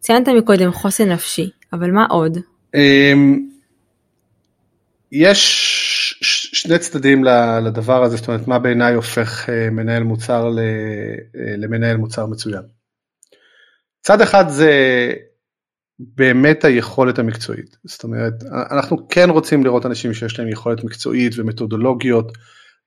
ציינת 0.00 0.28
מקודם 0.28 0.72
חוסן 0.72 1.12
נפשי, 1.12 1.50
אבל 1.72 1.90
מה 1.90 2.06
עוד? 2.10 2.38
אמ, 2.74 3.46
יש 5.12 5.71
שני 6.62 6.78
צדדים 6.78 7.24
לדבר 7.62 8.02
הזה, 8.02 8.16
זאת 8.16 8.28
אומרת 8.28 8.48
מה 8.48 8.58
בעיניי 8.58 8.94
הופך 8.94 9.48
אה, 9.50 9.70
מנהל 9.70 10.02
מוצר 10.02 10.48
אה, 10.58 11.56
למנהל 11.56 11.96
מוצר 11.96 12.26
מצוין. 12.26 12.62
צד 14.02 14.20
אחד 14.20 14.48
זה 14.48 14.72
באמת 15.98 16.64
היכולת 16.64 17.18
המקצועית, 17.18 17.76
זאת 17.84 18.04
אומרת 18.04 18.34
אנחנו 18.70 19.08
כן 19.08 19.30
רוצים 19.30 19.64
לראות 19.64 19.86
אנשים 19.86 20.14
שיש 20.14 20.38
להם 20.38 20.48
יכולת 20.48 20.84
מקצועית 20.84 21.32
ומתודולוגיות, 21.38 22.32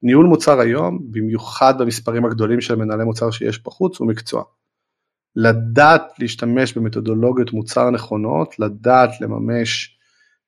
ניהול 0.04 0.26
מוצר 0.26 0.60
היום, 0.60 1.00
במיוחד 1.12 1.82
במספרים 1.82 2.26
הגדולים 2.26 2.62
של 2.62 2.76
מנהלי 2.76 3.04
מוצר 3.04 3.32
שיש 3.32 3.64
בחוץ, 3.64 4.00
הוא 4.00 4.08
מקצוע. 4.08 4.44
לדעת 5.36 6.04
להשתמש 6.20 6.74
במתודולוגיות 6.74 7.54
מוצר 7.54 7.90
נכונות, 7.90 8.60
לדעת 8.60 9.22
לממש 9.22 9.95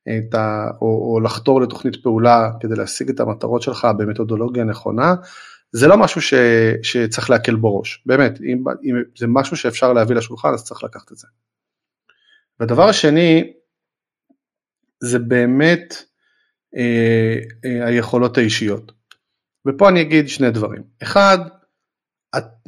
את 0.07 0.35
ה... 0.35 0.69
או, 0.81 1.13
או 1.13 1.19
לחתור 1.19 1.61
לתוכנית 1.61 1.95
פעולה 2.03 2.51
כדי 2.59 2.75
להשיג 2.75 3.09
את 3.09 3.19
המטרות 3.19 3.61
שלך 3.61 3.87
במתודולוגיה 3.97 4.63
נכונה, 4.63 5.15
זה 5.71 5.87
לא 5.87 5.97
משהו 5.97 6.21
ש, 6.21 6.33
שצריך 6.83 7.29
להקל 7.29 7.55
בו 7.55 7.79
ראש, 7.79 8.03
באמת, 8.05 8.41
אם, 8.41 8.63
אם 8.83 8.95
זה 9.17 9.27
משהו 9.29 9.57
שאפשר 9.57 9.93
להביא 9.93 10.15
לשולחן 10.15 10.53
אז 10.53 10.63
צריך 10.63 10.83
לקחת 10.83 11.11
את 11.11 11.17
זה. 11.17 11.27
והדבר 12.59 12.89
השני, 12.89 13.53
זה 14.99 15.19
באמת 15.19 15.95
אה, 16.77 17.39
אה, 17.65 17.87
היכולות 17.87 18.37
האישיות. 18.37 18.91
ופה 19.67 19.89
אני 19.89 20.01
אגיד 20.01 20.29
שני 20.29 20.51
דברים. 20.51 20.83
אחד, 21.03 21.37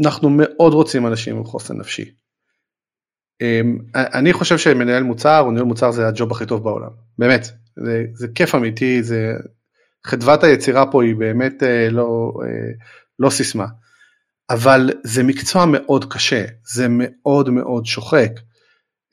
אנחנו 0.05 0.29
מאוד 0.29 0.74
רוצים 0.74 1.08
אנשים 1.08 1.38
עם 1.38 1.43
חוסן 1.43 1.77
נפשי. 1.77 2.12
אמ, 3.41 3.77
אני 3.96 4.34
חושב 4.34 4.58
שמנהל 4.58 5.03
מוצר 5.03 5.39
או 5.39 5.51
ניהול 5.51 5.67
מוצר 5.67 5.91
זה 5.91 6.08
הג'וב 6.08 6.31
הכי 6.31 6.46
טוב 6.46 6.63
בעולם, 6.63 6.89
באמת, 7.17 7.51
זה, 7.75 8.05
זה 8.13 8.27
כיף 8.36 8.55
אמיתי, 8.55 9.03
זה 9.03 9.34
חדוות 10.05 10.43
היצירה 10.43 10.91
פה 10.91 11.03
היא 11.03 11.15
באמת 11.15 11.63
אה, 11.63 11.89
לא, 11.89 12.34
אה, 12.43 12.72
לא 13.19 13.29
סיסמה, 13.29 13.65
אבל 14.50 14.89
זה 15.03 15.24
מקצוע 15.24 15.65
מאוד 15.65 16.13
קשה, 16.13 16.46
זה 16.65 16.88
מאוד 16.89 17.50
מאוד 17.50 17.86
שוחק. 17.86 18.31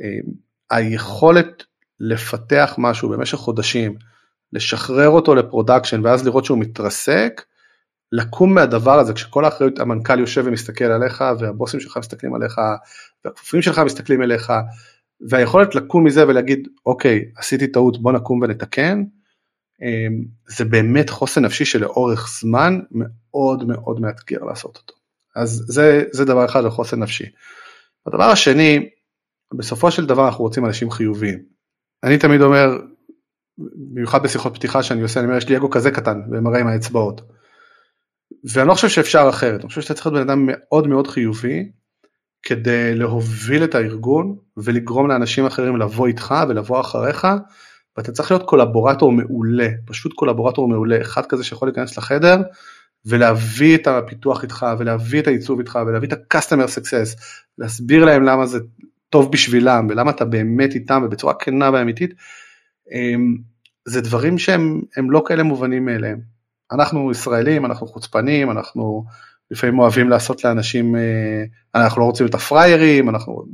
אמ, 0.00 0.32
היכולת 0.70 1.64
לפתח 2.00 2.74
משהו 2.78 3.08
במשך 3.08 3.38
חודשים, 3.38 3.96
לשחרר 4.52 5.08
אותו 5.08 5.34
ל 5.34 5.40
production 5.40 6.04
ואז 6.04 6.26
לראות 6.26 6.44
שהוא 6.44 6.58
מתרסק, 6.58 7.42
לקום 8.12 8.54
מהדבר 8.54 8.98
הזה 8.98 9.12
כשכל 9.12 9.44
האחריות 9.44 9.78
המנכ"ל 9.78 10.18
יושב 10.18 10.42
ומסתכל 10.46 10.84
עליך 10.84 11.24
והבוסים 11.38 11.80
שלך 11.80 11.96
מסתכלים 11.96 12.34
עליך 12.34 12.60
והכפופים 13.24 13.62
שלך 13.62 13.78
מסתכלים 13.78 14.22
אליך 14.22 14.52
והיכולת 15.28 15.74
לקום 15.74 16.04
מזה 16.04 16.28
ולהגיד 16.28 16.68
אוקיי 16.86 17.24
עשיתי 17.36 17.66
טעות 17.66 18.02
בוא 18.02 18.12
נקום 18.12 18.40
ונתקן 18.42 19.02
אמ, 19.82 20.24
זה 20.48 20.64
באמת 20.64 21.10
חוסן 21.10 21.44
נפשי 21.44 21.64
שלאורך 21.64 22.38
זמן 22.40 22.78
מאוד 22.90 23.64
מאוד 23.64 24.00
מאתגר 24.00 24.44
לעשות 24.44 24.76
אותו. 24.76 24.94
אז 25.36 25.64
זה, 25.66 26.04
זה 26.12 26.24
דבר 26.24 26.44
אחד 26.44 26.64
על 26.64 26.70
חוסן 26.70 27.02
נפשי. 27.02 27.24
הדבר 28.06 28.24
השני, 28.24 28.88
בסופו 29.54 29.90
של 29.90 30.06
דבר 30.06 30.26
אנחנו 30.26 30.44
רוצים 30.44 30.66
אנשים 30.66 30.90
חיוביים. 30.90 31.42
אני 32.04 32.18
תמיד 32.18 32.40
אומר, 32.40 32.78
במיוחד 33.58 34.22
בשיחות 34.22 34.54
פתיחה 34.54 34.82
שאני 34.82 35.02
עושה, 35.02 35.20
אני 35.20 35.26
אומר 35.26 35.38
יש 35.38 35.48
לי 35.48 35.56
אגו 35.56 35.70
כזה 35.70 35.90
קטן 35.90 36.20
ומראה 36.30 36.60
עם 36.60 36.66
האצבעות. 36.66 37.20
ואני 38.52 38.68
לא 38.68 38.74
חושב 38.74 38.88
שאפשר 38.88 39.26
אחרת, 39.28 39.60
אני 39.60 39.68
חושב 39.68 39.80
שאתה 39.80 39.94
צריך 39.94 40.06
להיות 40.06 40.16
בן 40.16 40.30
אדם 40.30 40.42
מאוד 40.46 40.86
מאוד 40.86 41.06
חיובי 41.06 41.68
כדי 42.42 42.94
להוביל 42.94 43.64
את 43.64 43.74
הארגון 43.74 44.36
ולגרום 44.56 45.08
לאנשים 45.08 45.46
אחרים 45.46 45.76
לבוא 45.76 46.06
איתך 46.06 46.34
ולבוא 46.48 46.80
אחריך 46.80 47.26
ואתה 47.96 48.12
צריך 48.12 48.30
להיות 48.30 48.42
קולבורטור 48.48 49.12
מעולה, 49.12 49.68
פשוט 49.86 50.12
קולבורטור 50.12 50.68
מעולה, 50.68 51.00
אחד 51.00 51.26
כזה 51.26 51.44
שיכול 51.44 51.68
להיכנס 51.68 51.98
לחדר 51.98 52.42
ולהביא 53.06 53.76
את 53.76 53.86
הפיתוח 53.86 54.42
איתך 54.42 54.66
ולהביא 54.78 55.20
את 55.20 55.26
העיצוב 55.26 55.58
איתך 55.58 55.78
ולהביא 55.86 56.08
את 56.08 56.12
ה-customer 56.12 56.68
success, 56.68 57.22
להסביר 57.58 58.04
להם 58.04 58.22
למה 58.22 58.46
זה 58.46 58.58
טוב 59.10 59.32
בשבילם 59.32 59.86
ולמה 59.90 60.10
אתה 60.10 60.24
באמת 60.24 60.74
איתם 60.74 61.02
ובצורה 61.06 61.34
כנה 61.34 61.70
ואמיתית, 61.72 62.14
אמ, 62.92 63.36
זה 63.84 64.00
דברים 64.00 64.38
שהם 64.38 65.10
לא 65.10 65.22
כאלה 65.26 65.42
מובנים 65.42 65.84
מאליהם. 65.84 66.35
אנחנו 66.72 67.10
ישראלים, 67.10 67.66
אנחנו 67.66 67.86
חוצפנים, 67.86 68.50
אנחנו 68.50 69.04
לפעמים 69.50 69.78
אוהבים 69.78 70.08
לעשות 70.08 70.44
לאנשים, 70.44 70.96
אה, 70.96 71.44
אנחנו 71.74 72.00
לא 72.00 72.06
רוצים 72.06 72.26
את 72.26 72.34
הפריירים, 72.34 73.08
אנחנו... 73.08 73.44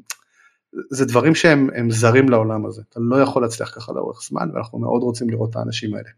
זה 0.91 1.05
דברים 1.05 1.35
שהם 1.35 1.91
זרים 1.91 2.29
לעולם 2.29 2.67
הזה, 2.67 2.83
אתה 2.89 3.01
לא 3.01 3.17
יכול 3.17 3.43
להצליח 3.43 3.75
ככה 3.75 3.93
לאורך 3.93 4.23
זמן 4.23 4.49
ואנחנו 4.55 4.79
מאוד 4.79 5.03
רוצים 5.03 5.31
לראות 5.31 5.51
את 5.51 5.57
האנשים 5.57 5.95
האלה. 5.95 6.09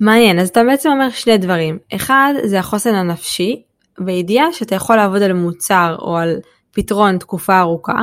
מעניין, 0.00 0.38
אז 0.38 0.48
אתה 0.48 0.64
בעצם 0.64 0.88
אומר 0.90 1.10
שני 1.10 1.38
דברים, 1.38 1.78
אחד 1.94 2.34
זה 2.44 2.58
החוסן 2.58 2.94
הנפשי, 2.94 3.62
בידיעה 3.98 4.52
שאתה 4.52 4.74
יכול 4.74 4.96
לעבוד 4.96 5.22
על 5.22 5.32
מוצר 5.32 5.96
או 5.98 6.16
על 6.16 6.36
פתרון 6.70 7.18
תקופה 7.18 7.58
ארוכה, 7.58 8.02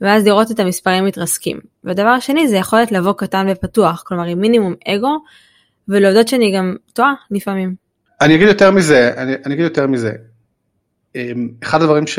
ואז 0.00 0.26
לראות 0.26 0.50
את 0.50 0.60
המספרים 0.60 1.04
מתרסקים. 1.04 1.60
והדבר 1.84 2.08
השני 2.08 2.48
זה 2.48 2.56
יכולת 2.56 2.92
לבוא 2.92 3.12
קטן 3.12 3.46
ופתוח, 3.50 4.02
כלומר 4.06 4.24
עם 4.24 4.40
מינימום 4.40 4.74
אגו, 4.88 5.16
ולהודות 5.88 6.28
שאני 6.28 6.56
גם 6.56 6.76
טועה 6.92 7.14
לפעמים. 7.30 7.74
אני 8.20 8.34
אגיד 8.34 8.48
יותר 8.48 8.70
מזה, 8.70 9.14
אני, 9.16 9.32
אני 9.46 9.54
אגיד 9.54 9.64
יותר 9.64 9.86
מזה. 9.86 10.12
אמ, 11.14 11.48
אחד 11.62 11.82
הדברים 11.82 12.06
ש, 12.06 12.18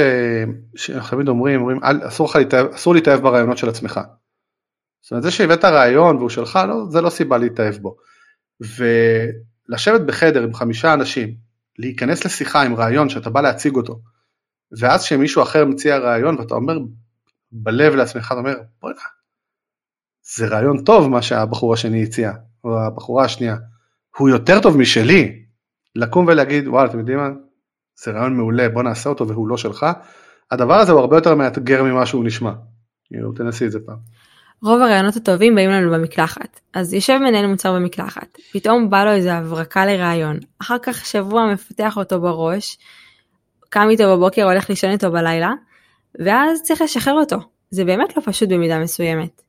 שאנחנו 0.75 1.17
תמיד 1.17 1.27
אומרים, 1.27 1.59
אומרים 1.59 1.83
אל, 1.83 2.07
אסור, 2.07 2.29
להתאהב, 2.35 2.67
אסור 2.67 2.95
להתאהב 2.95 3.19
ברעיונות 3.19 3.57
של 3.57 3.69
עצמך. 3.69 3.99
זאת 5.01 5.11
אומרת 5.11 5.23
זה 5.23 5.31
שהבאת 5.31 5.65
רעיון 5.65 6.15
והוא 6.17 6.29
שלך, 6.29 6.59
לא, 6.67 6.85
זה 6.89 7.01
לא 7.01 7.09
סיבה 7.09 7.37
להתאהב 7.37 7.75
בו. 7.75 7.95
ולשבת 8.59 10.01
בחדר 10.01 10.43
עם 10.43 10.53
חמישה 10.53 10.93
אנשים, 10.93 11.35
להיכנס 11.79 12.25
לשיחה 12.25 12.61
עם 12.61 12.75
רעיון 12.75 13.09
שאתה 13.09 13.29
בא 13.29 13.41
להציג 13.41 13.75
אותו, 13.75 13.99
ואז 14.79 15.03
שמישהו 15.03 15.43
אחר 15.43 15.65
מציע 15.65 15.97
רעיון 15.97 16.39
ואתה 16.39 16.55
אומר 16.55 16.77
בלב 17.51 17.95
לעצמך, 17.95 18.31
אתה 18.31 18.39
אומר, 18.39 18.55
בוא'נה, 18.81 19.01
זה 20.35 20.47
רעיון 20.47 20.83
טוב 20.83 21.07
מה 21.07 21.21
שהבחור 21.21 21.73
השני 21.73 22.03
הציע, 22.03 22.31
או 22.63 22.79
הבחורה 22.79 23.25
השנייה, 23.25 23.55
הוא 24.17 24.29
יותר 24.29 24.59
טוב 24.59 24.77
משלי, 24.77 25.43
לקום 25.95 26.25
ולהגיד 26.27 26.67
וואלה 26.67 26.89
אתם 26.89 26.99
יודעים 26.99 27.17
מה, 27.17 27.29
זה 28.03 28.11
רעיון 28.11 28.37
מעולה 28.37 28.69
בוא 28.69 28.83
נעשה 28.83 29.09
אותו 29.09 29.27
והוא 29.27 29.47
לא 29.47 29.57
שלך, 29.57 29.85
הדבר 30.51 30.73
הזה 30.73 30.91
הוא 30.91 30.99
הרבה 30.99 31.17
יותר 31.17 31.35
מאתגר 31.35 31.83
ממה 31.83 32.05
שהוא 32.05 32.25
נשמע, 32.25 32.51
כאילו 33.03 33.31
תנסי 33.31 33.65
את 33.65 33.71
זה 33.71 33.79
פעם. 33.85 33.97
רוב 34.63 34.81
הרעיונות 34.81 35.15
הטובים 35.15 35.55
באים 35.55 35.69
לנו 35.69 35.91
במקלחת, 35.91 36.59
אז 36.73 36.93
יושב 36.93 37.17
מנהל 37.17 37.47
מוצר 37.47 37.73
במקלחת, 37.73 38.37
פתאום 38.53 38.89
בא 38.89 39.03
לו 39.03 39.11
איזה 39.11 39.33
הברקה 39.33 39.85
לרעיון, 39.85 40.39
אחר 40.61 40.77
כך 40.83 41.05
שבוע 41.05 41.53
מפתח 41.53 41.97
אותו 41.97 42.21
בראש, 42.21 42.77
קם 43.69 43.87
איתו 43.89 44.17
בבוקר 44.17 44.43
הולך 44.43 44.69
לישון 44.69 44.89
איתו 44.89 45.11
בלילה, 45.11 45.53
ואז 46.25 46.63
צריך 46.63 46.81
לשחרר 46.81 47.13
אותו, 47.13 47.37
זה 47.69 47.85
באמת 47.85 48.17
לא 48.17 48.21
פשוט 48.25 48.49
במידה 48.49 48.79
מסוימת. 48.79 49.46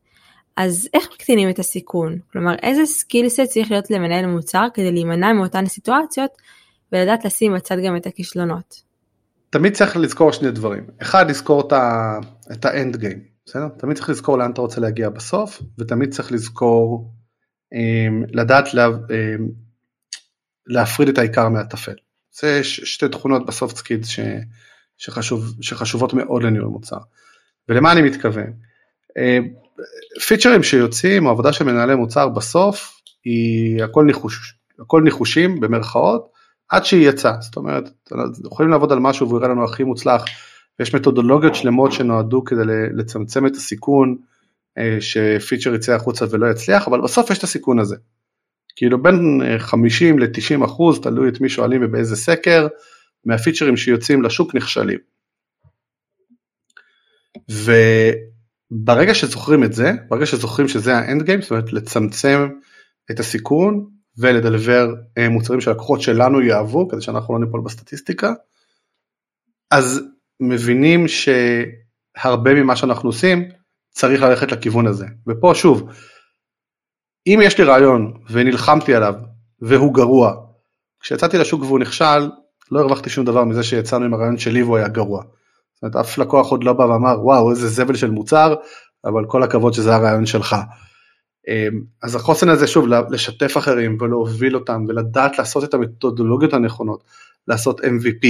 אז 0.59 0.89
איך 0.95 1.09
מקטינים 1.13 1.51
את 1.51 1.59
הסיכון? 1.59 2.19
כלומר 2.33 2.55
איזה 2.63 2.87
סקילסט 2.87 3.41
צריך 3.41 3.71
להיות 3.71 3.91
למנהל 3.91 4.27
מוצר 4.27 4.67
כדי 4.75 4.93
להימנע 4.93 5.33
מאותן 5.33 5.67
סיטואציות 5.67 6.31
ולדעת 6.93 7.25
לשים 7.25 7.55
בצד 7.55 7.77
גם 7.87 7.97
את 7.97 8.07
הכישלונות. 8.07 8.83
תמיד 9.51 9.75
צריך 9.75 9.97
לזכור 9.97 10.33
שני 10.33 10.51
דברים, 10.51 10.87
אחד 11.03 11.31
לזכור 11.31 11.69
את 12.53 12.65
ה 12.65 12.73
end 12.73 12.97
game, 12.97 13.19
בסדר? 13.47 13.69
תמיד 13.69 13.97
צריך 13.97 14.09
לזכור 14.09 14.39
לאן 14.39 14.51
אתה 14.51 14.61
רוצה 14.61 14.81
להגיע 14.81 15.09
בסוף 15.09 15.63
ותמיד 15.79 16.13
צריך 16.15 16.33
לזכור 16.33 17.13
אמ, 17.75 18.27
לדעת 18.33 18.75
לה, 18.75 18.87
אמ, 18.87 19.43
להפריד 20.67 21.09
את 21.09 21.19
העיקר 21.19 21.49
מהטפל. 21.49 21.95
זה 22.41 22.65
שתי 22.65 23.09
תכונות 23.09 23.47
ב 23.47 23.53
soft 23.53 23.77
skills 23.77 24.09
שחשוב, 24.97 25.55
שחשובות 25.61 26.15
מאוד 26.15 26.43
לניהול 26.43 26.69
מוצר. 26.69 26.99
ולמה 27.69 27.93
אני 27.93 28.03
מתכוון? 28.03 28.53
features 30.27 30.56
ים 30.56 30.63
שיוצאים 30.63 31.27
או 31.27 31.31
עבודה 31.31 31.53
של 31.53 31.65
מנהלי 31.65 31.95
מוצר 31.95 32.29
בסוף 32.29 33.01
היא 33.25 33.85
הכל, 33.85 34.05
ניחוש, 34.05 34.55
הכל 34.79 35.03
ניחושים 35.03 35.61
במרכאות 35.61 36.29
עד 36.69 36.85
שהיא 36.85 37.09
יצאה, 37.09 37.41
זאת 37.41 37.57
אומרת 37.57 37.91
יכולים 38.47 38.71
לעבוד 38.71 38.93
על 38.93 38.99
משהו 38.99 39.29
והוא 39.29 39.39
יראה 39.39 39.49
לנו 39.49 39.65
הכי 39.65 39.85
מוצלח 39.85 40.25
ויש 40.79 40.95
מתודולוגיות 40.95 41.55
שלמות 41.55 41.93
שנועדו 41.93 42.45
כדי 42.45 42.63
לצמצם 42.95 43.47
את 43.47 43.57
הסיכון 43.57 44.17
אה, 44.79 44.97
שפיצ'ר 45.01 45.75
יצא 45.75 45.95
החוצה 45.95 46.25
ולא 46.31 46.51
יצליח 46.51 46.89
אבל 46.89 47.01
בסוף 47.01 47.31
יש 47.31 47.39
את 47.39 47.43
הסיכון 47.43 47.79
הזה. 47.79 47.97
כאילו 48.77 49.03
בין 49.03 49.41
50 49.59 50.19
ל-90 50.19 50.65
אחוז 50.65 51.01
תלוי 51.01 51.29
את 51.29 51.41
מי 51.41 51.49
שואלים 51.49 51.81
ובאיזה 51.85 52.17
סקר 52.17 52.67
מהפיצ'רים 53.25 53.77
שיוצאים 53.77 54.23
לשוק 54.23 54.55
נכשלים. 54.55 54.99
וברגע 58.71 59.15
שזוכרים 59.15 59.65
את 59.65 59.73
זה, 59.73 59.93
ברגע 60.09 60.27
שזוכרים 60.27 60.69
שזה 60.69 60.97
האנד 60.97 61.23
גיים, 61.23 61.43
זאת 61.43 61.51
אומרת 61.51 61.73
לצמצם 61.73 62.49
את 63.11 63.21
הסיכון 63.21 63.87
ולדלבר 64.19 64.95
אה, 65.19 65.29
מוצרים 65.29 65.61
שהלקוחות 65.61 66.01
שלנו 66.01 66.41
יאהבו 66.41 66.89
כדי 66.89 67.01
שאנחנו 67.01 67.35
לא 67.35 67.45
ניפול 67.45 67.61
בסטטיסטיקה, 67.61 68.33
אז 69.71 70.03
מבינים 70.41 71.07
שהרבה 71.09 72.55
ממה 72.55 72.77
שאנחנו 72.77 73.09
עושים 73.09 73.49
צריך 73.91 74.23
ללכת 74.23 74.53
לכיוון 74.53 74.87
הזה. 74.87 75.07
ופה 75.27 75.53
שוב, 75.55 75.91
אם 77.27 77.41
יש 77.43 77.59
לי 77.59 77.65
רעיון 77.65 78.13
ונלחמתי 78.31 78.95
עליו 78.95 79.15
והוא 79.61 79.95
גרוע, 79.95 80.35
כשיצאתי 81.01 81.39
לשוק 81.39 81.63
והוא 81.63 81.79
נכשל, 81.79 82.31
לא 82.71 82.81
הרווחתי 82.81 83.11
שום 83.11 83.25
דבר 83.25 83.45
מזה 83.45 83.63
שיצאנו 83.63 84.05
עם 84.05 84.15
הרעיון 84.15 84.39
שלי 84.39 84.63
והוא 84.63 84.77
היה 84.77 84.89
גרוע. 84.89 85.23
זאת 85.83 85.95
אומרת, 85.95 86.07
אף 86.07 86.19
לקוח 86.19 86.51
עוד 86.51 86.65
לא 86.65 86.73
בא 86.73 86.83
ואמר, 86.83 87.21
וואו, 87.23 87.51
איזה 87.51 87.69
זבל 87.69 87.95
של 87.95 88.11
מוצר, 88.11 88.55
אבל 89.05 89.25
כל 89.27 89.43
הכבוד 89.43 89.75
שזה 89.75 89.95
הרעיון 89.95 90.27
שלך. 90.27 90.57
אמ, 91.49 91.81
אז 92.03 92.15
החוסן 92.15 92.49
הזה, 92.49 92.67
שוב, 92.67 92.87
לשתף 93.11 93.57
אחרים 93.57 93.97
ולהוביל 94.01 94.55
אותם 94.55 94.85
ולדעת 94.89 95.39
לעשות 95.39 95.65
את 95.65 95.75
המתודולוגיות 95.75 96.53
הנכונות, 96.53 97.05
לעשות 97.49 97.81
MVP, 97.81 98.27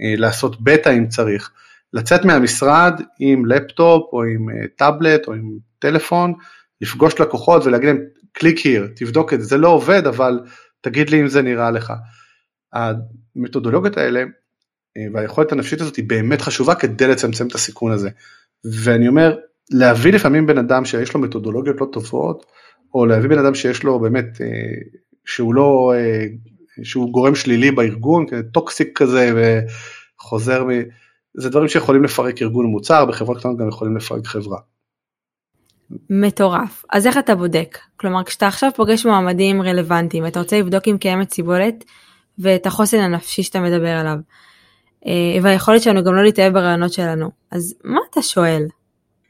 אה, 0.00 0.14
לעשות 0.16 0.62
בטא 0.62 0.88
אם 0.88 1.08
צריך, 1.08 1.50
לצאת 1.92 2.24
מהמשרד 2.24 3.00
עם 3.18 3.46
לפטופ 3.46 4.12
או 4.12 4.22
עם 4.22 4.50
אה, 4.50 4.68
טאבלט 4.76 5.28
או 5.28 5.32
עם 5.32 5.50
טלפון, 5.78 6.34
לפגוש 6.80 7.20
לקוחות 7.20 7.64
ולהגיד 7.64 7.88
להם, 7.88 8.00
קליק 8.32 8.58
here, 8.58 8.88
תבדוק 8.96 9.32
את 9.32 9.40
זה, 9.40 9.46
זה 9.46 9.58
לא 9.58 9.68
עובד, 9.68 10.06
אבל 10.06 10.40
תגיד 10.80 11.10
לי 11.10 11.20
אם 11.20 11.28
זה 11.28 11.42
נראה 11.42 11.70
לך. 11.70 11.92
המתודולוגיות 12.72 13.96
האלה 13.96 14.20
אה, 14.20 14.24
והיכולת 15.14 15.52
הנפשית 15.52 15.80
הזאת 15.80 15.96
היא 15.96 16.04
באמת 16.08 16.40
חשובה 16.40 16.74
כדי 16.74 17.08
לצמצם 17.08 17.46
את 17.46 17.54
הסיכון 17.54 17.92
הזה. 17.92 18.10
ואני 18.84 19.08
אומר, 19.08 19.36
להביא 19.70 20.12
לפעמים 20.12 20.46
בן 20.46 20.58
אדם 20.58 20.84
שיש 20.84 21.14
לו 21.14 21.20
מתודולוגיות 21.20 21.80
לא 21.80 21.86
טובות, 21.92 22.46
או 22.94 23.06
להביא 23.06 23.28
בן 23.28 23.38
אדם 23.38 23.54
שיש 23.54 23.82
לו 23.82 24.00
באמת, 24.00 24.40
אה, 24.40 24.46
שהוא 25.24 25.54
לא, 25.54 25.92
אה, 25.96 26.26
שהוא 26.82 27.12
גורם 27.12 27.34
שלילי 27.34 27.70
בארגון, 27.70 28.26
טוקסיק 28.52 28.98
כזה 28.98 29.32
וחוזר, 29.36 30.64
מ... 30.64 30.68
זה 31.34 31.50
דברים 31.50 31.68
שיכולים 31.68 32.04
לפרק 32.04 32.42
ארגון 32.42 32.66
מוצר, 32.66 33.04
בחברות 33.04 33.38
קטנות 33.38 33.58
גם 33.58 33.68
יכולים 33.68 33.96
לפרק 33.96 34.26
חברה. 34.26 34.58
מטורף. 36.10 36.84
אז 36.92 37.06
איך 37.06 37.18
אתה 37.18 37.34
בודק? 37.34 37.78
כלומר, 37.96 38.24
כשאתה 38.24 38.46
עכשיו 38.46 38.70
פוגש 38.76 39.06
מועמדים 39.06 39.62
רלוונטיים, 39.62 40.26
אתה 40.26 40.40
רוצה 40.40 40.58
לבדוק 40.58 40.88
אם 40.88 40.96
קיימת 40.98 41.30
סיבולת 41.30 41.84
ואת 42.38 42.66
החוסן 42.66 42.98
הנפשי 42.98 43.42
שאתה 43.42 43.60
מדבר 43.60 43.88
עליו. 43.88 44.16
אה, 45.06 45.42
והיכולת 45.42 45.82
שלנו 45.82 46.04
גם 46.04 46.14
לא 46.14 46.22
להתאהב 46.22 46.52
ברעיונות 46.52 46.92
שלנו. 46.92 47.30
אז 47.50 47.74
מה 47.84 48.00
אתה 48.10 48.22
שואל? 48.22 48.66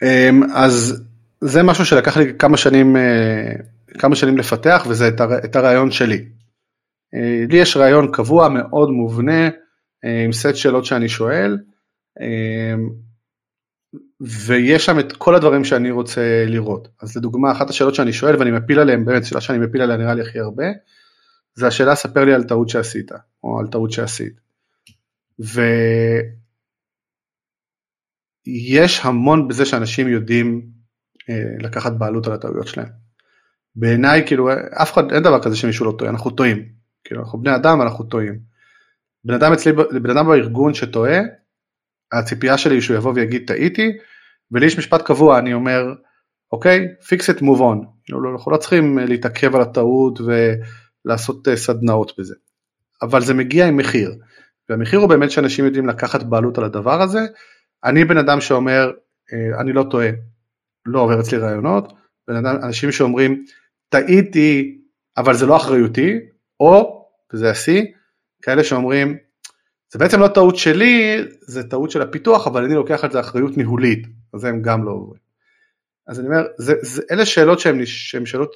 אמ, 0.03 0.43
אז 0.55 1.05
זה 1.41 1.63
משהו 1.63 1.85
שלקח 1.85 2.17
לי 2.17 2.33
כמה 2.39 2.57
שנים, 2.57 2.97
אה, 2.97 3.53
כמה 3.99 4.17
שנים 4.17 4.39
לפתח 4.39 4.87
וזה 4.89 5.09
את 5.45 5.57
הרעיון 5.57 5.91
שלי. 5.91 6.25
אה, 7.15 7.45
לי 7.49 7.59
יש 7.59 7.77
רעיון 7.77 8.13
קבוע 8.13 8.49
מאוד 8.49 8.91
מובנה 8.91 9.49
עם 10.25 10.33
סט 10.33 10.55
שאלות 10.55 10.85
שאני 10.85 11.09
שואל 11.09 11.59
ויש 14.21 14.87
שם 14.87 14.99
את 14.99 15.13
כל 15.13 15.35
הדברים 15.35 15.65
שאני 15.65 15.91
רוצה 15.91 16.45
לראות. 16.47 16.89
אז 17.03 17.17
לדוגמה 17.17 17.53
אחת 17.53 17.71
השאלות 17.71 17.95
שאני 17.95 18.13
שואל 18.13 18.37
ואני 18.37 18.51
מפיל 18.51 18.79
עליהן, 18.79 19.05
באמת 19.05 19.25
שאלה 19.25 19.41
שאני 19.41 19.59
מפיל 19.59 19.83
עליה 19.83 19.97
נראה 19.97 20.15
לי 20.15 20.23
הכי 20.23 20.39
הרבה, 20.39 20.65
זה 21.55 21.67
השאלה 21.67 21.95
ספר 21.95 22.25
לי 22.25 22.35
על 22.35 22.45
טעות 22.45 22.69
שעשית 22.69 23.13
או 23.45 23.61
על 23.61 23.67
טעות 23.67 23.93
שעשית. 23.93 24.52
ויש 28.47 29.01
המון 29.05 29.49
בזה 29.49 29.67
שאנשים 29.67 30.09
יודעים 30.09 30.67
אה, 31.31 31.45
לקחת 31.59 31.93
בעלות 31.93 32.27
על 32.27 32.33
הטעויות 32.33 32.67
שלהם. 32.67 32.89
בעיניי 33.77 34.27
כאילו 34.27 34.49
אף 34.83 34.93
אחד 34.93 35.13
אין 35.13 35.23
דבר 35.23 35.43
כזה 35.43 35.57
שמישהו 35.57 35.87
לא 35.87 35.95
טועה 35.99 36.11
אנחנו 36.11 36.31
טועים 36.31 36.69
כאילו 37.05 37.21
אנחנו 37.21 37.39
בני 37.39 37.55
אדם 37.55 37.83
אנחנו 37.83 38.05
טועים. 38.05 38.39
בן 39.25 39.35
אדם 39.35 39.53
אצלי 39.53 39.73
בן 39.73 40.11
אדם 40.11 40.27
בארגון 40.27 40.75
שטועה 40.75 41.19
הציפייה 42.13 42.59
שלי 42.59 42.75
היא 42.75 42.81
שהוא 42.81 42.97
יבוא 42.97 43.13
ויגיד 43.15 43.43
טעיתי 43.47 43.93
ולי 44.51 44.67
יש 44.67 44.79
משפט 44.79 45.03
קבוע 45.03 45.39
אני 45.39 45.55
אומר 45.55 45.95
אוקיי 46.53 46.87
fix 47.01 47.35
it 47.35 47.39
move 47.39 47.61
on 47.61 47.87
כאילו, 48.05 48.33
אנחנו 48.33 48.53
לא 48.53 48.57
צריכים 48.57 48.99
להתעכב 48.99 49.55
על 49.55 49.63
הטעות 49.63 50.19
ולעשות 50.21 51.49
אה, 51.49 51.57
סדנאות 51.57 52.13
בזה 52.19 52.35
אבל 53.03 53.21
זה 53.21 53.35
מגיע 53.35 53.69
עם 53.69 53.77
מחיר 53.77 54.15
והמחיר 54.69 54.99
הוא 54.99 55.09
באמת 55.09 55.31
שאנשים 55.31 55.65
יודעים 55.65 55.87
לקחת 55.87 56.23
בעלות 56.23 56.59
על 56.59 56.65
הדבר 56.65 57.03
הזה. 57.03 57.21
אני 57.85 58.05
בן 58.05 58.17
אדם 58.17 58.41
שאומר, 58.41 58.91
אה, 59.33 59.61
אני 59.61 59.73
לא 59.73 59.85
טועה, 59.91 60.09
לא 60.87 61.01
עובר 61.01 61.21
אצלי 61.21 61.39
רעיונות, 61.39 61.93
בן 62.29 62.37
אדם, 62.37 62.57
אנשים 62.63 62.93
שאומרים, 62.93 63.45
טעיתי, 63.89 64.79
אבל 65.17 65.35
זה 65.35 65.47
לא 65.47 65.57
אחריותי, 65.57 66.19
או, 66.61 67.07
וזה 67.33 67.51
השיא, 67.51 67.83
כאלה 68.43 68.65
שאומרים, 68.65 69.17
זה 69.93 69.99
בעצם 69.99 70.21
לא 70.21 70.29
טעות 70.29 70.57
שלי, 70.57 71.25
זה 71.41 71.69
טעות 71.69 71.91
של 71.91 72.03
הפיתוח, 72.03 72.47
אבל 72.47 72.65
אני 72.65 72.75
לוקח 72.75 73.05
על 73.05 73.11
זה 73.11 73.21
אחריות 73.21 73.57
ניהולית, 73.57 74.07
אז 74.35 74.45
הם 74.45 74.63
גם 74.63 74.85
לא 74.85 74.91
עוברים. 74.91 75.21
אז 76.07 76.21
אני 76.21 76.29
אומר, 76.29 76.47
זה, 76.59 76.75
זה, 76.83 77.03
אלה 77.11 77.27
שאלות 77.27 77.59
שהן 77.85 78.27
שאלות, 78.27 78.55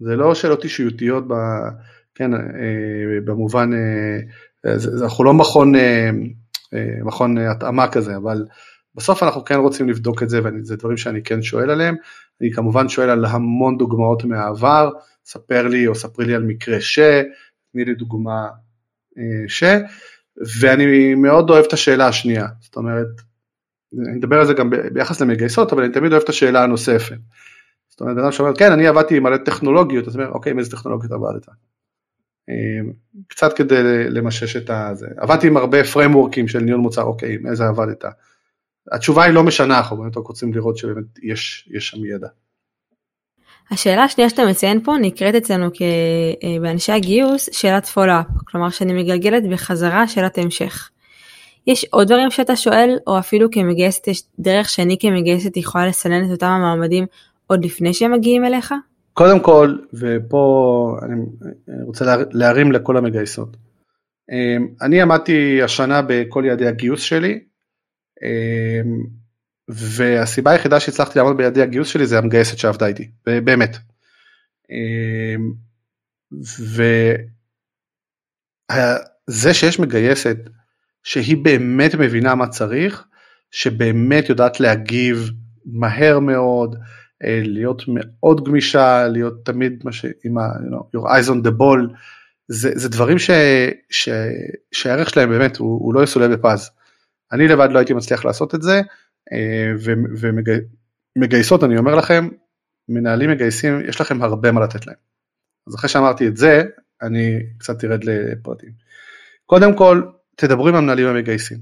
זה 0.00 0.16
לא 0.16 0.34
שאלות 0.34 0.64
אישיותיות, 0.64 1.28
ב, 1.28 1.34
כן, 2.14 2.34
אה, 2.34 3.20
במובן 3.24 3.70
אה, 3.74 4.18
אנחנו 5.02 5.24
לא 5.24 5.34
מכון, 5.34 5.74
אה, 5.74 6.10
אה, 6.74 7.04
מכון 7.04 7.38
התאמה 7.38 7.88
כזה, 7.88 8.16
אבל 8.16 8.46
בסוף 8.94 9.22
אנחנו 9.22 9.44
כן 9.44 9.54
רוצים 9.54 9.88
לבדוק 9.88 10.22
את 10.22 10.28
זה, 10.28 10.40
וזה 10.44 10.76
דברים 10.76 10.96
שאני 10.96 11.22
כן 11.22 11.42
שואל 11.42 11.70
עליהם. 11.70 11.96
אני 12.40 12.52
כמובן 12.52 12.88
שואל 12.88 13.10
על 13.10 13.24
המון 13.24 13.78
דוגמאות 13.78 14.24
מהעבר, 14.24 14.90
ספר 15.24 15.68
לי 15.68 15.86
או 15.86 15.94
ספרי 15.94 16.26
לי 16.26 16.34
על 16.34 16.42
מקרה 16.42 16.80
ש, 16.80 16.98
תני 17.72 17.84
לי 17.84 17.94
דוגמה 17.94 18.48
אה, 19.18 19.48
ש, 19.48 19.64
ואני 20.60 21.14
מאוד 21.14 21.50
אוהב 21.50 21.64
את 21.64 21.72
השאלה 21.72 22.08
השנייה, 22.08 22.46
זאת 22.60 22.76
אומרת, 22.76 23.06
אני 23.98 24.18
אדבר 24.18 24.40
על 24.40 24.46
זה 24.46 24.54
גם 24.54 24.70
ביחס 24.92 25.20
למגייסות, 25.20 25.72
אבל 25.72 25.82
אני 25.82 25.92
תמיד 25.92 26.12
אוהב 26.12 26.22
את 26.22 26.28
השאלה 26.28 26.62
הנוספת. 26.62 27.16
זאת 27.88 28.00
אומרת, 28.00 28.18
אדם 28.18 28.32
שאומר, 28.32 28.54
כן, 28.54 28.72
אני 28.72 28.86
עבדתי 28.86 29.16
עם 29.16 29.22
מלא 29.22 29.36
טכנולוגיות, 29.36 30.08
אז 30.08 30.16
אני 30.16 30.24
אומר, 30.24 30.34
אוקיי, 30.34 30.52
עם 30.52 30.58
איזה 30.58 30.70
טכנולוגיות 30.70 31.12
עבדת? 31.12 31.46
קצת 33.28 33.52
כדי 33.52 33.82
למשש 34.10 34.56
את 34.56 34.70
הזה. 34.70 35.06
עבדתי 35.16 35.46
עם 35.46 35.56
הרבה 35.56 35.84
framework 35.84 36.36
ים 36.36 36.48
של 36.48 36.58
ניהול 36.58 36.80
מוצר, 36.80 37.02
אוקיי, 37.02 37.34
עם 37.34 37.46
איזה 37.46 37.64
עבדת? 37.64 38.04
התשובה 38.92 39.24
היא 39.24 39.32
לא 39.32 39.42
משנה, 39.42 39.78
אנחנו 39.78 39.96
באמת 39.96 40.16
רק 40.16 40.26
רוצים 40.26 40.54
לראות 40.54 40.76
שבאמת 40.76 41.04
יש, 41.22 41.68
יש 41.72 41.88
שם 41.88 42.04
ידע. 42.04 42.28
השאלה 43.70 44.04
השנייה 44.04 44.30
שאתה 44.30 44.46
מציין 44.46 44.80
פה 44.84 44.96
נקראת 45.00 45.34
אצלנו 45.34 45.64
אה, 45.64 46.60
באנשי 46.60 46.92
הגיוס 46.92 47.48
שאלת 47.52 47.86
follow-up, 47.86 48.26
כלומר 48.44 48.70
שאני 48.70 49.02
מגלגלת 49.02 49.42
בחזרה 49.52 50.08
שאלת 50.08 50.38
המשך. 50.38 50.90
יש 51.66 51.84
עוד 51.90 52.06
דברים 52.06 52.30
שאתה 52.30 52.56
שואל, 52.56 52.98
או 53.06 53.18
אפילו 53.18 53.50
כמגייסת 53.50 54.08
יש 54.08 54.22
דרך 54.38 54.68
שאני 54.68 54.96
כמגייסת 55.00 55.56
יכולה 55.56 55.86
לסנן 55.86 56.24
את 56.24 56.30
אותם 56.30 56.46
המועמדים 56.46 57.06
עוד 57.46 57.64
לפני 57.64 57.94
שהם 57.94 58.12
מגיעים 58.12 58.44
אליך? 58.44 58.74
קודם 59.20 59.40
כל, 59.40 59.76
ופה 59.92 60.96
אני 61.02 61.14
רוצה 61.84 62.04
להרים 62.30 62.72
לכל 62.72 62.96
המגייסות. 62.96 63.56
אמ, 64.30 64.68
אני 64.82 65.02
עמדתי 65.02 65.62
השנה 65.62 66.02
בכל 66.02 66.44
יעדי 66.46 66.66
הגיוס 66.66 67.00
שלי, 67.02 67.40
אמ, 68.22 69.02
והסיבה 69.68 70.50
היחידה 70.50 70.80
שהצלחתי 70.80 71.18
לעמוד 71.18 71.36
ביעדי 71.36 71.62
הגיוס 71.62 71.88
שלי 71.88 72.06
זה 72.06 72.18
המגייסת 72.18 72.58
שעבדה 72.58 72.86
איתי, 72.86 73.10
באמת. 73.26 73.76
אמ, 74.70 75.52
וזה 79.30 79.54
שיש 79.54 79.80
מגייסת 79.80 80.36
שהיא 81.02 81.36
באמת 81.36 81.94
מבינה 81.94 82.34
מה 82.34 82.48
צריך, 82.48 83.04
שבאמת 83.50 84.28
יודעת 84.28 84.60
להגיב 84.60 85.30
מהר 85.66 86.18
מאוד, 86.18 86.76
להיות 87.24 87.82
מאוד 87.88 88.44
גמישה, 88.44 89.08
להיות 89.08 89.34
תמיד 89.44 89.82
מה 89.84 89.92
ש... 89.92 90.06
עם 90.24 90.38
ה... 90.38 90.42
You 90.42 90.72
know, 90.72 90.96
your 90.96 91.04
eyes 91.04 91.28
on 91.28 91.46
the 91.46 91.50
ball, 91.60 91.94
זה, 92.48 92.70
זה 92.74 92.88
דברים 92.88 93.18
ש, 93.18 93.30
ש, 93.90 94.08
שהערך 94.72 95.10
שלהם 95.10 95.30
באמת 95.30 95.56
הוא, 95.56 95.80
הוא 95.84 95.94
לא 95.94 96.02
יסולא 96.02 96.28
בפז. 96.28 96.70
אני 97.32 97.48
לבד 97.48 97.68
לא 97.72 97.78
הייתי 97.78 97.94
מצליח 97.94 98.24
לעשות 98.24 98.54
את 98.54 98.62
זה, 98.62 98.80
אה, 99.32 99.72
ומגייסות, 101.18 101.64
אני 101.64 101.78
אומר 101.78 101.94
לכם, 101.94 102.28
מנהלים 102.88 103.30
מגייסים, 103.30 103.80
יש 103.88 104.00
לכם 104.00 104.22
הרבה 104.22 104.52
מה 104.52 104.60
לתת 104.60 104.86
להם. 104.86 104.96
אז 105.68 105.74
אחרי 105.74 105.88
שאמרתי 105.88 106.28
את 106.28 106.36
זה, 106.36 106.62
אני 107.02 107.38
קצת 107.58 107.84
ארד 107.84 108.04
לפרטים. 108.04 108.70
קודם 109.46 109.76
כל, 109.76 110.02
תדברו 110.36 110.68
עם 110.68 110.74
המנהלים 110.74 111.06
המגייסים. 111.06 111.58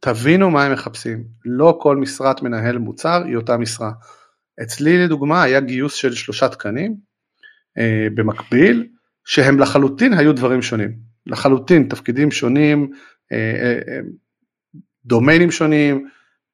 תבינו 0.00 0.50
מה 0.50 0.64
הם 0.64 0.72
מחפשים. 0.72 1.24
לא 1.44 1.78
כל 1.82 1.96
משרת 1.96 2.42
מנהל 2.42 2.78
מוצר 2.78 3.22
היא 3.24 3.36
אותה 3.36 3.56
משרה. 3.56 3.90
אצלי 4.62 5.04
לדוגמה 5.04 5.42
היה 5.42 5.60
גיוס 5.60 5.94
של 5.94 6.14
שלושה 6.14 6.48
תקנים 6.48 6.94
אה, 7.78 8.06
במקביל, 8.14 8.86
שהם 9.24 9.58
לחלוטין 9.58 10.14
היו 10.14 10.32
דברים 10.32 10.62
שונים. 10.62 10.92
לחלוטין, 11.26 11.86
תפקידים 11.88 12.30
שונים, 12.30 12.90
אה, 13.32 13.36
אה, 13.36 13.78
אה, 13.88 14.00
דומיינים 15.04 15.50
שונים, 15.50 16.08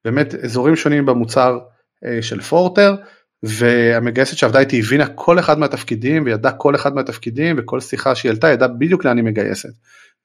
באמת 0.05 0.35
אזורים 0.35 0.77
שונים 0.77 1.07
במוצר 1.07 1.59
אה, 2.05 2.23
של 2.23 2.41
פורטר, 2.41 2.95
והמגייסת 3.43 4.37
שעבדה 4.37 4.59
איתי 4.59 4.81
הבינה 4.81 5.07
כל 5.07 5.39
אחד 5.39 5.59
מהתפקידים 5.59 6.25
וידעה 6.25 6.53
כל 6.53 6.75
אחד 6.75 6.95
מהתפקידים 6.95 7.57
וכל 7.59 7.81
שיחה 7.81 8.15
שהיא 8.15 8.31
העלתה 8.31 8.49
ידעה 8.49 8.69
בדיוק 8.69 9.05
לאן 9.05 9.17
היא 9.17 9.25
מגייסת. 9.25 9.69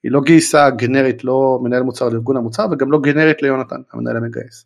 היא 0.03 0.11
לא 0.11 0.21
גייסה 0.21 0.69
גנרית 0.69 1.23
לא 1.23 1.59
מנהל 1.63 1.83
מוצר 1.83 2.09
לארגון 2.09 2.37
המוצר 2.37 2.65
וגם 2.71 2.91
לא 2.91 2.99
גנרית 3.01 3.41
ליונתן 3.41 3.81
המנהל 3.93 4.17
המגייס. 4.17 4.65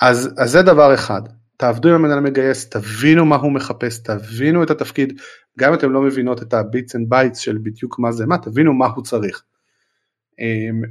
אז, 0.00 0.34
אז 0.38 0.50
זה 0.50 0.62
דבר 0.62 0.94
אחד, 0.94 1.22
תעבדו 1.62 1.88
עם 1.88 1.94
המנהל 1.94 2.18
המגייס, 2.18 2.68
תבינו 2.68 3.24
מה 3.24 3.36
הוא 3.36 3.52
מחפש, 3.52 3.98
תבינו 3.98 4.62
את 4.62 4.70
התפקיד, 4.70 5.20
גם 5.58 5.72
אם 5.72 5.78
אתם 5.78 5.92
לא 5.92 6.02
מבינות 6.02 6.42
את 6.42 6.54
ה 6.54 6.62
bits 6.62 6.96
and 6.96 7.10
bytes 7.10 7.38
של 7.38 7.58
בדיוק 7.62 7.98
מה 7.98 8.12
זה 8.12 8.26
מה, 8.26 8.38
תבינו 8.38 8.72
מה 8.72 8.86
הוא 8.86 9.04
צריך. 9.04 9.42
אמ, 10.38 10.82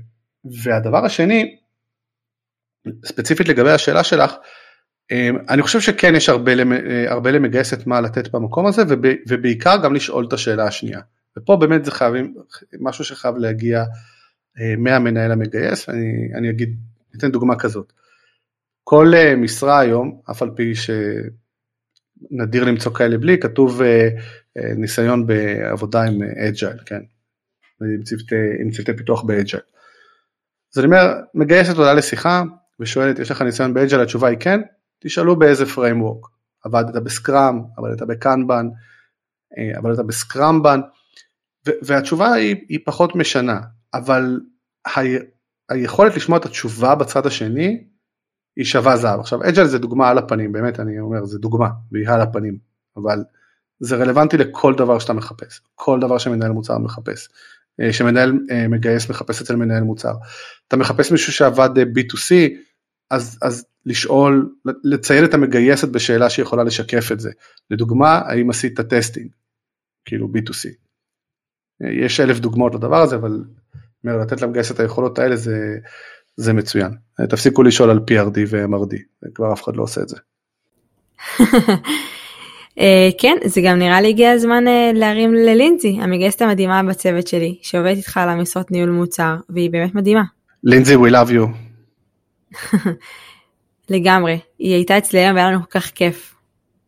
והדבר 0.64 1.06
השני, 1.06 1.58
ספציפית 3.06 3.48
לגבי 3.48 3.72
השאלה 3.72 4.04
שלך, 4.04 4.36
אמ, 5.12 5.38
אני 5.50 5.62
חושב 5.62 5.80
שכן 5.80 6.16
יש 6.16 6.30
הרבה, 6.30 6.52
הרבה 7.08 7.32
למגייסת 7.32 7.88
מה 7.88 8.02
לתת 8.02 8.32
במקום 8.32 8.66
הזה 8.66 8.84
ובעיקר 9.30 9.78
גם 9.84 9.94
לשאול 9.94 10.26
את 10.28 10.34
השאלה 10.34 10.64
השנייה. 10.68 11.00
ופה 11.38 11.56
באמת 11.56 11.86
זה 11.86 11.92
חייבים, 11.92 12.36
משהו 12.80 13.06
שחייב 13.06 13.36
להגיע 13.38 13.84
אה, 14.60 14.76
מהמנהל 14.78 15.32
המגייס, 15.32 15.90
אני, 15.90 16.32
אני 16.38 16.50
אגיד, 16.50 16.76
ניתן 17.14 17.32
דוגמה 17.32 17.56
כזאת. 17.56 17.94
כל 18.84 19.12
אה, 19.15 19.36
משרה 19.36 19.80
היום, 19.80 20.22
אף 20.32 20.41
על 20.41 20.50
פי 20.56 20.74
שנדיר 20.76 22.63
למצוא 22.63 22.94
כאלה 22.94 23.17
בלי, 23.17 23.39
כתוב 23.39 23.82
אה, 23.82 24.10
ניסיון 24.76 25.28
בעבודה 25.28 26.04
עם 26.04 26.20
Agile, 26.24 26.78
כן? 26.86 27.02
עם 27.82 28.04
צוותי, 28.04 28.36
עם 28.62 28.72
צוותי 28.72 28.98
פיתוח 28.98 29.24
ב 29.24 29.29
Agile. 29.29 29.63
אז 30.74 30.80
אני 30.80 30.86
אומר, 30.86 31.13
מגייסת 31.34 31.78
עולה 31.78 31.94
לשיחה 31.94 32.44
ושואלת, 32.80 33.20
יש 33.20 33.32
לך 33.32 33.41
ניסיון 33.41 33.74
ב 33.74 33.78
Agile? 33.78 34.02
התשובה 34.02 34.28
היא 34.28 34.38
כן, 34.39 34.62
תשאלו 35.00 35.39
באיזה 35.39 35.63
framework, 35.63 36.28
עבדת 36.63 37.04
בסקראם, 37.04 37.62
עבדת 37.78 38.02
בקנבן, 38.02 38.67
עבדת 39.76 40.06
בסקראמבן, 40.06 40.80
והתשובה 41.65 42.34
היא, 42.34 42.56
היא 42.70 42.80
פחות 42.86 43.15
משנה, 43.15 43.60
אבל 43.94 44.39
ה, 44.88 45.00
היכולת 45.70 46.15
לשמוע 46.15 46.38
את 46.38 46.46
התשובה 46.46 46.96
בצד 46.96 47.26
השני 47.26 47.84
היא 48.56 48.66
שווה 48.66 48.98
זהב. 48.98 49.20
עכשיו 49.20 49.40
אג'ל 49.50 49.66
זה 49.66 49.80
דוגמה 49.80 50.10
על 50.10 50.18
הפנים, 50.18 50.52
באמת 50.52 50.80
אני 50.80 51.00
אומר, 51.00 51.26
זה 51.26 51.40
דוגמה, 51.40 51.70
והיא 51.92 52.10
על 52.10 52.22
הפנים, 52.22 52.58
אבל 52.98 53.24
זה 53.80 53.96
רלוונטי 53.96 54.38
לכל 54.38 54.74
דבר 54.76 55.00
שאתה 55.00 55.14
מחפש, 55.14 55.62
כל 55.76 56.00
דבר 56.00 56.18
שמנהל 56.18 56.52
מוצר 56.52 56.78
מחפש, 56.78 57.30
אה, 57.82 57.94
שמנהל 57.94 58.40
אה, 58.52 58.68
מגייס 58.68 59.10
מחפש 59.10 59.42
אצל 59.42 59.56
מנהל 59.56 59.84
מוצר. 59.84 60.14
אתה 60.68 60.78
מחפש 60.78 61.12
מישהו 61.12 61.34
שעבד 61.34 61.70
אה, 61.78 61.84
B2C, 61.84 62.54
אז, 63.12 63.40
אז 63.42 63.66
לשאול, 63.86 64.56
לציין 64.84 65.26
את 65.26 65.34
המגייסת 65.34 65.90
בשאלה 65.90 66.30
שיכולה 66.30 66.64
לשקף 66.64 67.12
את 67.12 67.20
זה. 67.20 67.32
לדוגמה, 67.70 68.22
האם 68.26 68.50
עשית 68.50 68.82
testing, 68.82 69.32
כאילו 70.06 70.28
B2C. 70.28 70.70
יש 72.04 72.20
אלף 72.20 72.40
דוגמאות 72.40 72.76
לדבר 72.76 73.02
הזה, 73.02 73.16
אבל 73.16 73.44
לתת 74.04 74.42
למגייס 74.42 74.72
את 74.72 74.80
היכולות 74.80 75.20
האלה 75.20 75.36
זה, 75.36 75.78
זה 76.38 76.54
מצוין. 76.54 76.91
תפסיקו 77.30 77.63
לשאול 77.63 77.89
על 77.89 77.98
PRD 77.98 78.38
ו-MRD, 78.50 78.96
כבר 79.36 79.54
אף 79.54 79.63
אחד 79.63 79.76
לא 79.76 79.84
עושה 79.84 80.02
את 80.02 80.10
זה. 80.10 80.17
אה, 82.80 83.10
כן, 83.17 83.38
זה 83.46 83.62
גם 83.62 83.80
נראה 83.80 84.02
לי 84.02 84.10
הגיע 84.10 84.32
הזמן 84.32 84.67
אה, 84.67 84.91
להרים 84.94 85.34
ללינזי, 85.34 85.98
המגייסת 86.02 86.41
המדהימה 86.41 86.84
בצוות 86.84 87.28
שלי, 87.28 87.60
שעובדת 87.62 87.98
איתך 87.98 88.17
על 88.17 88.30
המשרות 88.30 88.72
ניהול 88.72 88.89
מוצר, 88.89 89.36
והיא 89.50 89.72
באמת 89.72 89.96
מדהימה. 89.96 90.24
לינזי, 90.63 90.96
we 90.96 91.12
love 91.12 91.32
you. 91.32 91.48
לגמרי, 93.89 94.39
היא 94.60 94.74
הייתה 94.74 94.98
אצלי 94.98 95.20
היום 95.20 95.36
והיה 95.36 95.52
לנו 95.52 95.60
כל 95.60 95.80
כך 95.80 95.91
כיף. 95.96 96.36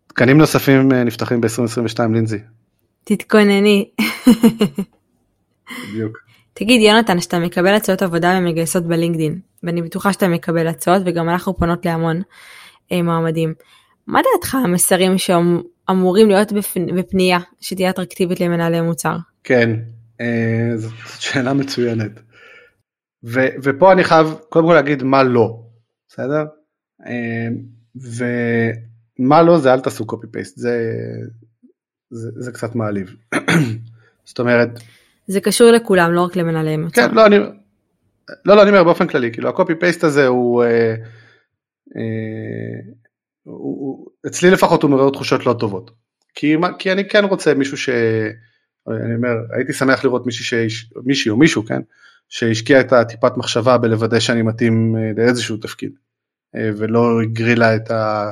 תקנים 0.07 0.37
נוספים 0.37 0.91
אה, 0.91 1.03
נפתחים 1.03 1.41
ב-2022 1.41 1.99
לינזי. 2.13 2.39
תתכונני. 3.03 3.89
בדיוק. 5.89 6.32
תגיד 6.53 6.81
יונתן, 6.81 7.19
שאתה 7.21 7.39
מקבל 7.39 7.73
הצעות 7.75 8.01
עבודה 8.01 8.37
ומגייסות 8.39 8.87
בלינקדין, 8.87 9.39
ואני 9.63 9.81
בטוחה 9.81 10.13
שאתה 10.13 10.27
מקבל 10.27 10.67
הצעות 10.67 11.01
וגם 11.05 11.29
אנחנו 11.29 11.57
פונות 11.57 11.85
להמון 11.85 12.21
אה, 12.91 13.01
מועמדים. 13.01 13.53
מה 14.07 14.19
דעתך 14.21 14.55
המסרים 14.55 15.17
שאמורים 15.17 16.27
להיות 16.27 16.53
בפנייה 16.95 17.39
שתהיה 17.61 17.89
אטרקטיבית 17.89 18.39
למנהלי 18.39 18.81
מוצר? 18.81 19.15
כן, 19.43 19.69
אה, 20.21 20.71
זאת 20.75 21.21
שאלה 21.21 21.53
מצוינת. 21.53 22.11
ו, 23.23 23.39
ופה 23.63 23.91
אני 23.91 24.03
חייב 24.03 24.27
קודם 24.49 24.67
כל 24.67 24.73
להגיד 24.73 25.03
מה 25.03 25.23
לא, 25.23 25.59
בסדר? 26.09 26.43
אה, 27.05 27.47
ומה 29.19 29.43
לא 29.43 29.57
זה 29.57 29.73
אל 29.73 29.79
תעשו 29.79 30.05
קופי 30.05 30.27
פייסט, 30.31 30.57
זה, 30.57 30.93
זה, 32.09 32.29
זה 32.35 32.51
קצת 32.51 32.75
מעליב. 32.75 33.15
זאת 34.25 34.39
אומרת... 34.39 34.69
זה 35.27 35.41
קשור 35.41 35.71
לכולם, 35.71 36.11
לא 36.13 36.21
רק 36.21 36.35
למנהלי 36.35 36.77
מוצר. 36.77 37.07
כן, 37.07 37.15
לא, 37.15 37.25
אני, 37.25 37.37
לא, 38.45 38.55
לא, 38.55 38.61
אני 38.61 38.69
אומר 38.69 38.83
באופן 38.83 39.07
כללי, 39.07 39.31
כאילו 39.31 39.49
הקופי 39.49 39.75
פייסט 39.75 40.03
הזה 40.03 40.27
הוא, 40.27 40.63
אה, 40.63 40.95
אה, 41.97 42.91
הוא, 43.43 43.55
הוא, 43.55 44.07
אצלי 44.27 44.51
לפחות 44.51 44.83
הוא 44.83 44.91
מעורר 44.91 45.09
תחושות 45.09 45.45
לא 45.45 45.55
טובות. 45.59 45.91
כי, 46.35 46.55
כי 46.79 46.91
אני 46.91 47.07
כן 47.07 47.25
רוצה 47.25 47.53
מישהו 47.53 47.77
ש... 47.77 47.89
אני 48.87 49.15
אומר, 49.15 49.35
הייתי 49.57 49.73
שמח 49.73 50.03
לראות 50.03 50.25
מישהי, 50.25 50.67
מישהי 51.05 51.31
או 51.31 51.37
מישהו, 51.37 51.65
כן, 51.65 51.81
שהשקיע 52.29 52.81
את 52.81 52.93
הטיפת 52.93 53.37
מחשבה 53.37 53.77
בלוודא 53.77 54.19
שאני 54.19 54.41
מתאים 54.41 54.95
אה, 54.97 55.11
לאיזשהו 55.17 55.57
תפקיד, 55.57 55.91
אה, 56.55 56.69
ולא 56.77 57.21
הגרילה 57.21 57.75
את 57.75 57.91
ה... 57.91 58.31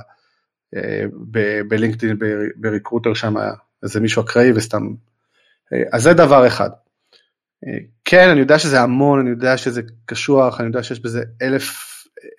אה, 0.76 1.04
בלינקדאין, 1.68 2.18
בריקרוטר 2.56 3.14
שם 3.14 3.36
איזה 3.84 4.00
מישהו 4.00 4.24
אקראי 4.24 4.52
וסתם. 4.52 4.88
אז 5.92 6.04
זה 6.04 6.14
דבר 6.14 6.48
אחד. 6.48 6.70
אה, 7.68 7.78
כן, 8.06 8.30
אני 8.30 8.40
יודע 8.40 8.60
שזה 8.60 8.82
המון, 8.82 9.20
אני 9.20 9.30
יודע 9.30 9.58
שזה 9.58 9.82
קשוח, 10.06 10.60
אני 10.60 10.68
יודע 10.68 10.84
שיש 10.84 11.00
בזה 11.00 11.24
אלף, 11.42 11.78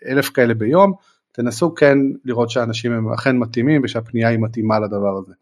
אלף 0.09 0.29
כאלה 0.29 0.55
ביום, 0.55 0.93
תנסו 1.33 1.75
כן 1.75 1.99
לראות 2.25 2.51
שהאנשים 2.51 2.93
הם 2.93 3.13
אכן 3.13 3.37
מתאימים 3.37 3.81
ושהפנייה 3.85 4.29
היא 4.29 4.39
מתאימה 4.39 4.79
לדבר 4.81 5.19
הזה. 5.19 5.33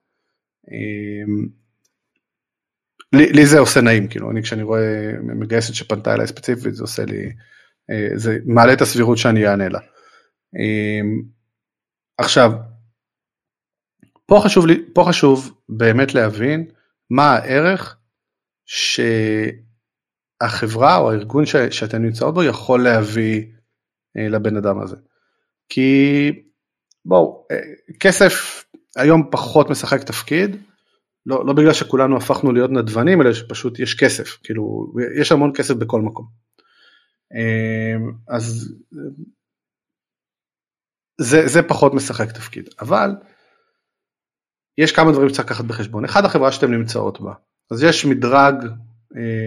לי, 3.13 3.33
לי 3.33 3.47
זה 3.47 3.59
עושה 3.59 3.81
נעים, 3.81 4.09
כאילו, 4.09 4.31
אני 4.31 4.43
כשאני 4.43 4.63
רואה 4.63 5.13
מגייסת 5.23 5.75
שפנתה 5.75 6.15
אליי 6.15 6.27
ספציפית, 6.27 6.75
זה 6.75 6.85
עושה 6.85 7.05
לי, 7.05 7.33
זה 8.15 8.39
מעלה 8.45 8.73
את 8.73 8.81
הסבירות 8.81 9.19
שאני 9.19 9.47
אענה 9.49 9.69
לה. 9.69 9.79
עכשיו, 12.19 12.53
פה 14.27 14.41
חשוב, 14.45 14.67
לי, 14.67 14.85
פה 14.93 15.05
חשוב 15.09 15.55
באמת 15.69 16.15
להבין 16.15 16.67
מה 17.11 17.35
הערך 17.35 17.97
שהחברה 20.43 20.97
או 20.97 21.11
הארגון 21.11 21.47
ש, 21.47 21.57
שאתם 21.57 22.03
נמצאות 22.03 22.35
בו 22.35 22.43
יכול 22.45 22.85
להביא 22.85 23.47
אה, 24.17 24.29
לבן 24.29 24.57
אדם 24.57 24.81
הזה. 24.81 24.97
כי 25.69 26.31
בואו, 27.05 27.47
אה, 27.51 27.57
כסף 28.01 28.65
היום 28.97 29.29
פחות 29.31 29.71
משחק 29.71 30.03
תפקיד, 30.03 30.57
לא, 31.27 31.47
לא 31.47 31.53
בגלל 31.53 31.73
שכולנו 31.73 32.17
הפכנו 32.17 32.53
להיות 32.53 32.71
נדבנים, 32.71 33.23
אלא 33.23 33.33
שפשוט 33.33 33.79
יש 33.79 33.95
כסף, 33.95 34.39
כאילו, 34.43 34.93
יש 35.21 35.33
המון 35.33 35.53
כסף 35.55 35.75
בכל 35.75 36.01
מקום. 36.01 36.27
אה, 37.37 37.97
אז 38.37 38.75
זה, 41.21 41.47
זה 41.47 41.63
פחות 41.63 41.95
משחק 41.95 42.33
תפקיד, 42.33 42.69
אבל 42.81 43.11
יש 44.79 44.93
כמה 44.93 45.13
דברים 45.13 45.29
שצריך 45.29 45.47
לקחת 45.47 45.65
בחשבון. 45.65 46.05
אחד, 46.05 46.25
החברה 46.25 46.53
שאתם 46.53 46.71
נמצאות 46.73 47.21
בה. 47.21 47.33
אז 47.71 47.83
יש 47.83 48.05
מדרג 48.05 48.55
אה, 48.65 48.90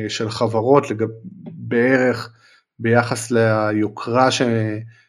של 0.07 0.29
חברות 0.29 0.91
לגב, 0.91 1.07
בערך 1.43 2.33
ביחס 2.79 3.31
ליוקרה 3.31 4.31
ש, 4.31 4.41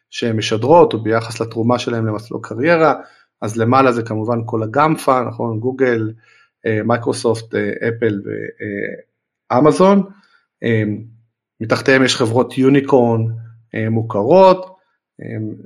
שהן 0.09 0.35
משדרות 0.35 0.93
או 0.93 1.03
ביחס 1.03 1.41
לתרומה 1.41 1.79
שלהן 1.79 2.05
למסלול 2.05 2.39
קריירה, 2.43 2.93
אז 3.41 3.57
למעלה 3.57 3.91
זה 3.91 4.03
כמובן 4.03 4.39
כל 4.45 4.63
הגמפה, 4.63 5.21
נכון, 5.21 5.59
גוגל, 5.59 6.13
אה, 6.65 6.83
מייקרוסופט, 6.83 7.55
אה, 7.55 7.87
אפל 7.87 8.21
ואמזון, 9.51 10.03
אה, 10.63 10.83
מתחתיהם 11.61 12.03
יש 12.03 12.15
חברות 12.15 12.57
יוניקורן 12.57 13.21
אה, 13.75 13.89
מוכרות, 13.89 14.75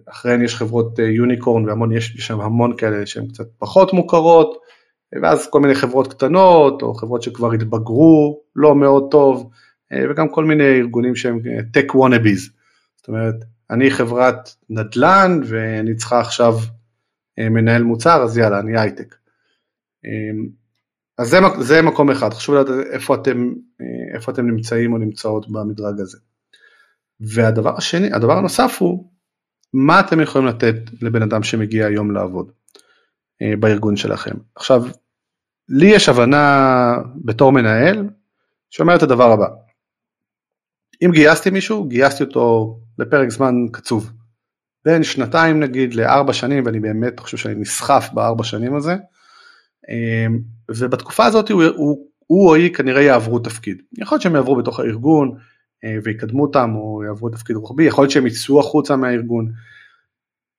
אחריהן 0.10 0.43
יש 0.43 0.56
חברות 0.56 0.99
יוניקורן 0.99 1.65
והמון, 1.65 1.91
יש 1.91 2.15
שם 2.17 2.41
המון 2.41 2.78
כאלה 2.78 3.06
שהן 3.06 3.28
קצת 3.28 3.45
פחות 3.60 3.93
מוכרות, 3.93 4.58
ואז 5.22 5.50
כל 5.50 5.60
מיני 5.60 5.76
חברות 5.76 6.13
קטנות 6.13 6.82
או 6.82 6.93
חברות 6.93 7.22
שכבר 7.22 7.54
התבגרו 7.54 8.41
לא 8.56 8.76
מאוד 8.76 9.08
טוב 9.12 9.50
וגם 10.10 10.30
כל 10.30 10.45
מיני 10.45 10.80
ארגונים 10.80 11.15
שהם 11.15 11.39
tech 11.78 11.91
wannabes, 11.95 12.52
זאת 12.98 13.08
אומרת 13.08 13.36
אני 13.69 13.91
חברת 13.91 14.56
נדל"ן 14.69 15.41
ואני 15.45 15.95
צריכה 15.95 16.19
עכשיו 16.19 16.54
מנהל 17.39 17.84
מוצר 17.84 18.24
אז 18.24 18.38
יאללה 18.38 18.60
אני 18.60 18.80
הייטק. 18.80 19.15
אז 21.17 21.30
זה, 21.30 21.39
זה 21.60 21.82
מקום 21.82 22.12
אחד, 22.12 22.34
חשוב 22.34 22.56
לדעת 22.56 22.86
איפה 22.91 23.15
אתם, 23.15 23.54
איפה 24.15 24.32
אתם 24.32 24.48
נמצאים 24.48 24.93
או 24.93 24.98
נמצאות 24.98 25.52
במדרג 25.52 26.00
הזה. 26.00 26.17
והדבר 27.19 27.78
השני, 27.78 28.13
הדבר 28.13 28.38
הנוסף 28.38 28.78
הוא, 28.80 29.10
מה 29.74 30.00
אתם 30.00 30.22
יכולים 30.22 30.48
לתת 30.48 30.76
לבן 31.02 31.22
אדם 31.22 31.43
שמגיע 31.43 31.86
היום 31.86 32.12
לעבוד 32.12 32.48
אה, 32.48 32.54
בארגון 33.60 33.95
שלכם. 33.95 34.36
עכשיו, 34.56 34.84
לי 35.69 35.88
יש 35.88 36.10
הבנה 36.10 36.95
בתור 37.25 37.52
מנהל 37.52 38.10
שאומר 38.69 38.95
את 38.95 39.04
הדבר 39.04 39.32
הבא, 39.32 39.47
אם 41.06 41.12
גייסתי 41.12 41.49
מישהו, 41.49 41.84
גייסתי 41.84 42.23
אותו 42.23 42.78
לפרק 42.99 43.30
זמן 43.30 43.56
קצוב, 43.71 44.12
בין 44.86 45.04
שנתיים 45.04 45.60
נגיד 45.60 45.93
לארבע 45.93 46.34
שנים, 46.34 46.65
ואני 46.65 46.80
באמת 46.80 47.19
חושב 47.19 47.38
שאני 47.38 47.56
נסחף 47.56 48.10
בארבע 48.13 48.43
שנים 48.43 48.75
הזה, 48.75 48.95
אה, 49.89 50.28
ובתקופה 50.69 51.25
הזאת 51.25 51.52
הוא, 51.52 51.63
הוא, 51.63 52.08
הוא 52.28 52.49
או 52.49 52.56
היא 52.56 52.73
כנראה 52.73 53.02
יעברו 53.02 53.39
תפקיד. 53.39 53.82
יכול 53.97 54.15
להיות 54.15 54.21
שהם 54.21 54.36
יעברו 54.36 54.56
בתוך 54.56 54.80
הארגון 54.80 55.38
אה, 55.84 55.97
ויקדמו 56.04 56.41
אותם 56.41 56.71
או 56.75 57.04
יעברו 57.04 57.30
תפקיד 57.30 57.56
רוחבי, 57.56 57.84
יכול 57.84 58.04
להיות 58.04 58.12
שהם 58.12 58.28
יצאו 58.28 58.60
החוצה 58.60 58.95
מהארגון. 58.95 59.52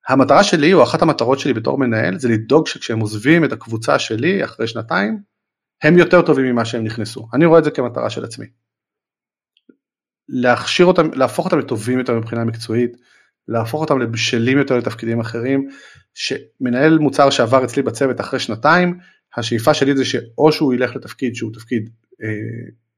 המטרה 0.09 0.45
שלי 0.45 0.73
או 0.73 0.83
אחת 0.83 1.03
המטרות 1.03 1.39
שלי 1.39 1.53
בתור 1.53 1.79
מנהל 1.79 2.19
זה 2.19 2.29
לדאוג 2.29 2.67
שכשהם 2.67 3.01
עוזבים 3.01 3.45
את 3.45 3.53
הקבוצה 3.53 3.99
שלי 3.99 4.45
אחרי 4.45 4.67
שנתיים, 4.67 5.19
הם 5.83 5.99
יותר 5.99 6.23
טובים 6.23 6.47
ממה 6.47 6.65
שהם 6.65 6.85
נכנסו. 6.85 7.29
אני 7.35 7.47
רואה 7.47 7.59
את 7.59 7.65
זה 7.65 7.71
כמטרה 7.71 8.11
של 8.11 8.25
עצמי. 8.25 8.47
להכשיר 10.29 10.87
אותם, 10.87 11.11
להפוך 11.15 11.45
אותם 11.45 11.59
לטובים 11.59 11.99
יותר 11.99 12.15
מבחינה 12.19 12.45
מקצועית, 12.45 12.97
להפוך 13.49 13.81
אותם 13.81 13.99
לבשלים 13.99 14.59
יותר 14.59 14.79
לתפקידים 14.79 15.21
אחרים, 15.21 15.69
שמנהל 16.15 16.99
מוצר 16.99 17.31
שעבר 17.31 17.65
אצלי 17.65 17.83
בצוות 17.83 18.21
אחרי 18.21 18.41
שנתיים, 18.41 18.99
השאיפה 19.37 19.75
שלי 19.75 19.97
זה 19.97 20.05
שאו 20.05 20.53
שהוא 20.53 20.75
ילך 20.75 20.97
לתפקיד 20.97 21.35
שהוא 21.35 21.53
תפקיד 21.55 21.91
אה, 22.23 22.29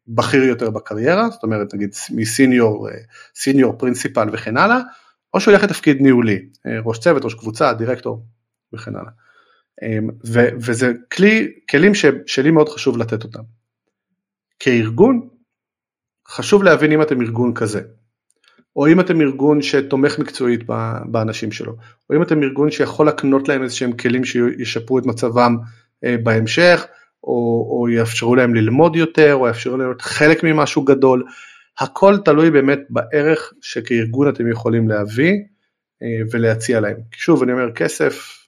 בכיר 0.08 0.42
יותר 0.42 0.70
בקריירה, 0.70 1.30
זאת 1.30 1.42
אומרת 1.42 1.74
נגיד 1.74 1.90
מסיניור, 2.10 2.88
אה, 2.88 2.94
סיניור 3.34 3.78
פרינסיפל 3.78 4.28
וכן 4.32 4.56
הלאה, 4.56 4.80
או 5.34 5.40
שהוא 5.40 5.52
ילך 5.52 5.64
לתפקיד 5.64 6.00
ניהולי, 6.00 6.38
אה, 6.66 6.80
ראש 6.84 6.98
צוות, 6.98 7.24
ראש 7.24 7.34
קבוצה, 7.34 7.72
דירקטור 7.72 8.24
וכן 8.72 8.96
הלאה. 8.96 9.10
אה, 9.82 9.98
ו, 10.26 10.40
וזה 10.60 10.92
כלי, 11.12 11.52
כלים 11.70 11.94
ש, 11.94 12.04
שלי 12.26 12.50
מאוד 12.50 12.68
חשוב 12.68 12.98
לתת 12.98 13.24
אותם. 13.24 13.42
כארגון, 14.58 15.28
חשוב 16.28 16.62
להבין 16.62 16.92
אם 16.92 17.02
אתם 17.02 17.20
ארגון 17.20 17.54
כזה, 17.54 17.80
או 18.76 18.88
אם 18.88 19.00
אתם 19.00 19.20
ארגון 19.20 19.62
שתומך 19.62 20.18
מקצועית 20.18 20.60
באנשים 21.04 21.52
שלו, 21.52 21.76
או 22.10 22.16
אם 22.16 22.22
אתם 22.22 22.42
ארגון 22.42 22.70
שיכול 22.70 23.06
להקנות 23.06 23.48
להם 23.48 23.62
איזה 23.62 23.74
שהם 23.74 23.92
כלים 23.92 24.24
שישפרו 24.24 24.98
את 24.98 25.06
מצבם 25.06 25.56
אה, 26.04 26.16
בהמשך, 26.22 26.86
או, 27.24 27.68
או 27.70 27.88
יאפשרו 27.88 28.34
להם 28.34 28.54
ללמוד 28.54 28.96
יותר, 28.96 29.34
או 29.34 29.46
יאפשרו 29.46 29.76
להם 29.76 29.86
להיות 29.86 30.02
חלק 30.02 30.44
ממשהו 30.44 30.82
גדול. 30.82 31.24
הכל 31.78 32.18
תלוי 32.24 32.50
באמת 32.50 32.78
בערך 32.90 33.52
שכארגון 33.60 34.28
אתם 34.28 34.50
יכולים 34.50 34.88
להביא 34.88 35.32
אה, 36.02 36.22
ולהציע 36.30 36.80
להם. 36.80 36.96
שוב, 37.12 37.42
אני 37.42 37.52
אומר, 37.52 37.72
כסף, 37.72 38.46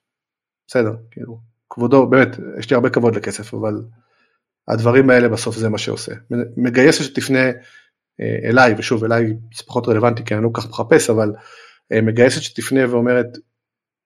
בסדר, 0.69 0.95
כאילו, 1.11 1.39
כבודו, 1.71 2.07
באמת, 2.07 2.29
יש 2.59 2.71
לי 2.71 2.75
הרבה 2.75 2.91
כבוד 2.91 3.17
לכסף, 3.17 3.55
אבל 3.55 3.83
הדברים 4.69 5.11
האלה 5.11 5.29
בסוף 5.29 5.57
זה 5.57 5.69
מה 5.69 5.79
שעושה. 5.79 6.13
מגייס 6.57 7.03
שתפנה 7.03 7.47
אה, 8.21 8.39
אליי, 8.49 8.75
ושוב, 8.79 9.05
אליי 9.05 9.27
זה 9.27 9.63
פחות 9.67 9.89
רלוונטי 9.89 10.25
כי 10.25 10.35
אני 10.35 10.43
לא 10.43 10.51
כל 10.53 10.61
כך 10.61 10.69
מחפש, 10.69 11.11
אבל 11.11 11.33
מגייסת 11.93 12.43
שתפנה 12.43 12.91
ואומרת, 12.91 13.27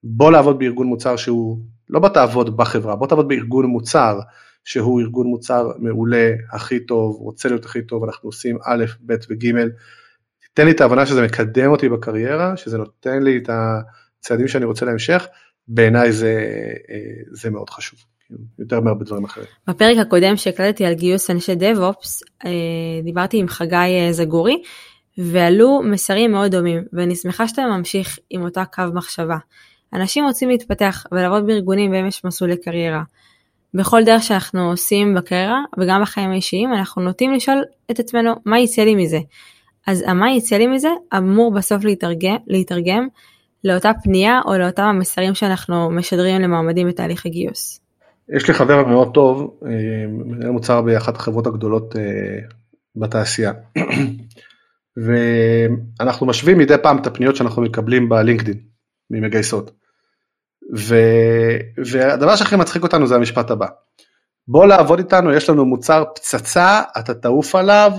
בוא 0.03 0.31
לעבוד 0.31 0.59
בארגון 0.59 0.87
מוצר 0.87 1.15
שהוא 1.15 1.59
לא 1.89 1.99
בוא 1.99 2.09
תעבוד 2.09 2.57
בחברה, 2.57 2.95
בוא 2.95 3.07
תעבוד 3.07 3.27
בארגון 3.27 3.65
מוצר, 3.65 4.19
שהוא 4.63 5.01
ארגון 5.01 5.27
מוצר 5.27 5.71
מעולה, 5.77 6.31
הכי 6.51 6.79
טוב, 6.79 7.15
רוצה 7.15 7.49
להיות 7.49 7.65
הכי 7.65 7.81
טוב, 7.81 8.03
אנחנו 8.03 8.29
עושים 8.29 8.57
א', 8.65 8.85
ב' 9.05 9.13
וג', 9.29 9.53
תן 10.53 10.65
לי 10.65 10.71
את 10.71 10.81
ההבנה 10.81 11.05
שזה 11.05 11.21
מקדם 11.21 11.71
אותי 11.71 11.89
בקריירה, 11.89 12.57
שזה 12.57 12.77
נותן 12.77 13.23
לי 13.23 13.37
את 13.37 13.49
הצעדים 13.49 14.47
שאני 14.47 14.65
רוצה 14.65 14.85
להמשך, 14.85 15.27
בעיניי 15.67 16.11
זה, 16.11 16.51
אה, 16.89 17.21
זה 17.31 17.49
מאוד 17.49 17.69
חשוב. 17.69 17.99
יותר 18.59 18.79
מהרבה 18.79 19.05
דברים 19.05 19.25
אחרים. 19.25 19.45
בפרק 19.67 19.97
הקודם 19.97 20.37
שהקלטתי 20.37 20.85
על 20.85 20.93
גיוס 20.93 21.29
אנשי 21.29 21.55
דב-אופס, 21.55 22.23
אה, 22.45 22.51
דיברתי 23.03 23.37
עם 23.37 23.47
חגי 23.47 23.75
אה, 23.75 24.13
זגורי, 24.13 24.61
ועלו 25.17 25.81
מסרים 25.83 26.31
מאוד 26.31 26.51
דומים, 26.51 26.83
ואני 26.93 27.15
שמחה 27.15 27.47
שאתה 27.47 27.61
ממשיך 27.61 28.19
עם 28.29 28.41
אותה 28.41 28.65
קו 28.65 28.83
מחשבה. 28.93 29.37
אנשים 29.93 30.25
רוצים 30.25 30.49
להתפתח 30.49 31.05
ולעבוד 31.11 31.45
בארגונים 31.47 31.91
בהם 31.91 32.07
יש 32.07 32.25
מסלולי 32.25 32.57
קריירה. 32.57 33.03
בכל 33.73 34.03
דרך 34.03 34.23
שאנחנו 34.23 34.69
עושים 34.69 35.13
בקריירה 35.15 35.63
וגם 35.79 36.01
בחיים 36.01 36.29
האישיים 36.29 36.73
אנחנו 36.73 37.01
נוטים 37.01 37.33
לשאול 37.33 37.63
את 37.91 37.99
עצמנו 37.99 38.33
מה 38.45 38.59
יצא 38.59 38.81
לי 38.81 38.95
מזה. 38.95 39.19
אז 39.87 40.03
המה 40.07 40.31
יצא 40.31 40.57
לי 40.57 40.67
מזה 40.67 40.89
אמור 41.17 41.53
בסוף 41.53 41.83
להתרגם, 41.83 42.35
להתרגם 42.47 43.07
לאותה 43.63 43.91
פנייה 44.03 44.39
או 44.45 44.57
לאותם 44.57 44.83
המסרים 44.83 45.33
שאנחנו 45.35 45.91
משדרים 45.91 46.41
למועמדים 46.41 46.87
בתהליך 46.87 47.25
הגיוס. 47.25 47.81
יש 48.35 48.47
לי 48.47 48.53
חבר 48.53 48.85
מאוד 48.85 49.13
טוב, 49.13 49.59
אה, 49.65 50.07
מנהל 50.07 50.49
מוצר 50.49 50.81
באחת 50.81 51.15
החברות 51.15 51.47
הגדולות 51.47 51.95
אה, 51.95 52.01
בתעשייה. 52.95 53.51
ואנחנו 55.99 56.25
משווים 56.25 56.57
מדי 56.57 56.75
פעם 56.83 56.97
את 56.97 57.07
הפניות 57.07 57.35
שאנחנו 57.35 57.61
מקבלים 57.61 58.09
בלינקדאין 58.09 58.57
ממגייסות. 59.11 59.71
ו... 60.77 60.95
והדבר 61.85 62.35
שהכי 62.35 62.55
מצחיק 62.55 62.83
אותנו 62.83 63.07
זה 63.07 63.15
המשפט 63.15 63.51
הבא. 63.51 63.67
בוא 64.47 64.65
לעבוד 64.67 64.99
איתנו, 64.99 65.33
יש 65.33 65.49
לנו 65.49 65.65
מוצר 65.65 66.03
פצצה, 66.15 66.81
אתה 66.99 67.13
תעוף 67.13 67.55
עליו 67.55 67.91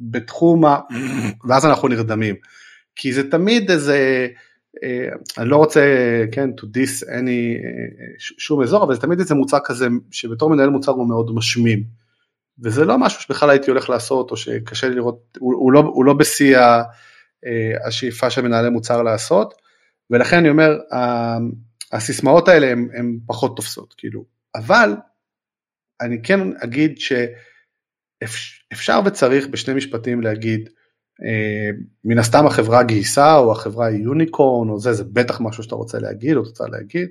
בתחום 0.00 0.64
ה... 0.64 0.80
ואז 1.48 1.66
אנחנו 1.66 1.88
נרדמים. 1.88 2.34
כי 2.96 3.12
זה 3.12 3.30
תמיד 3.30 3.70
איזה, 3.70 4.28
אה, 4.84 5.08
אני 5.38 5.48
לא 5.48 5.56
רוצה, 5.56 5.80
כן, 6.32 6.50
to 6.60 6.64
diss 6.64 7.04
any, 7.04 7.64
אה, 7.64 8.14
שום 8.18 8.62
אזור, 8.62 8.84
אבל 8.84 8.94
זה 8.94 9.00
תמיד 9.00 9.20
איזה 9.20 9.34
מוצר 9.34 9.58
כזה, 9.64 9.86
שבתור 10.10 10.50
מנהל 10.50 10.68
מוצר 10.68 10.92
הוא 10.92 11.08
מאוד 11.08 11.34
משמים. 11.34 11.82
וזה 12.62 12.84
לא 12.84 12.98
משהו 12.98 13.22
שבכלל 13.22 13.50
הייתי 13.50 13.70
הולך 13.70 13.90
לעשות, 13.90 14.30
או 14.30 14.36
שקשה 14.36 14.88
לי 14.88 14.94
לראות, 14.94 15.38
הוא, 15.38 15.54
הוא, 15.54 15.72
לא, 15.72 15.80
הוא 15.80 16.04
לא 16.04 16.12
בשיא 16.12 16.58
אה, 16.58 16.82
השאיפה 17.86 18.30
של 18.30 18.42
מנהלי 18.42 18.70
מוצר 18.70 19.02
לעשות. 19.02 19.54
ולכן 20.10 20.36
אני 20.36 20.48
אומר, 20.48 20.78
הסיסמאות 21.92 22.48
האלה 22.48 22.66
הן 22.70 23.18
פחות 23.26 23.56
תופסות, 23.56 23.94
כאילו, 23.98 24.24
אבל 24.54 24.96
אני 26.00 26.22
כן 26.22 26.40
אגיד 26.64 26.98
שאפשר 28.20 29.00
וצריך 29.04 29.46
בשני 29.46 29.74
משפטים 29.74 30.20
להגיד, 30.20 30.68
אה, 31.24 31.70
מן 32.04 32.18
הסתם 32.18 32.46
החברה 32.46 32.82
גייסה 32.82 33.36
או 33.36 33.52
החברה 33.52 33.86
היא 33.86 34.02
יוניקורן 34.04 34.68
או 34.68 34.78
זה, 34.78 34.92
זה 34.92 35.04
בטח 35.04 35.40
משהו 35.40 35.62
שאתה 35.62 35.74
רוצה 35.74 35.98
להגיד 35.98 36.36
או 36.36 36.42
רוצה 36.42 36.64
להגיד, 36.66 37.08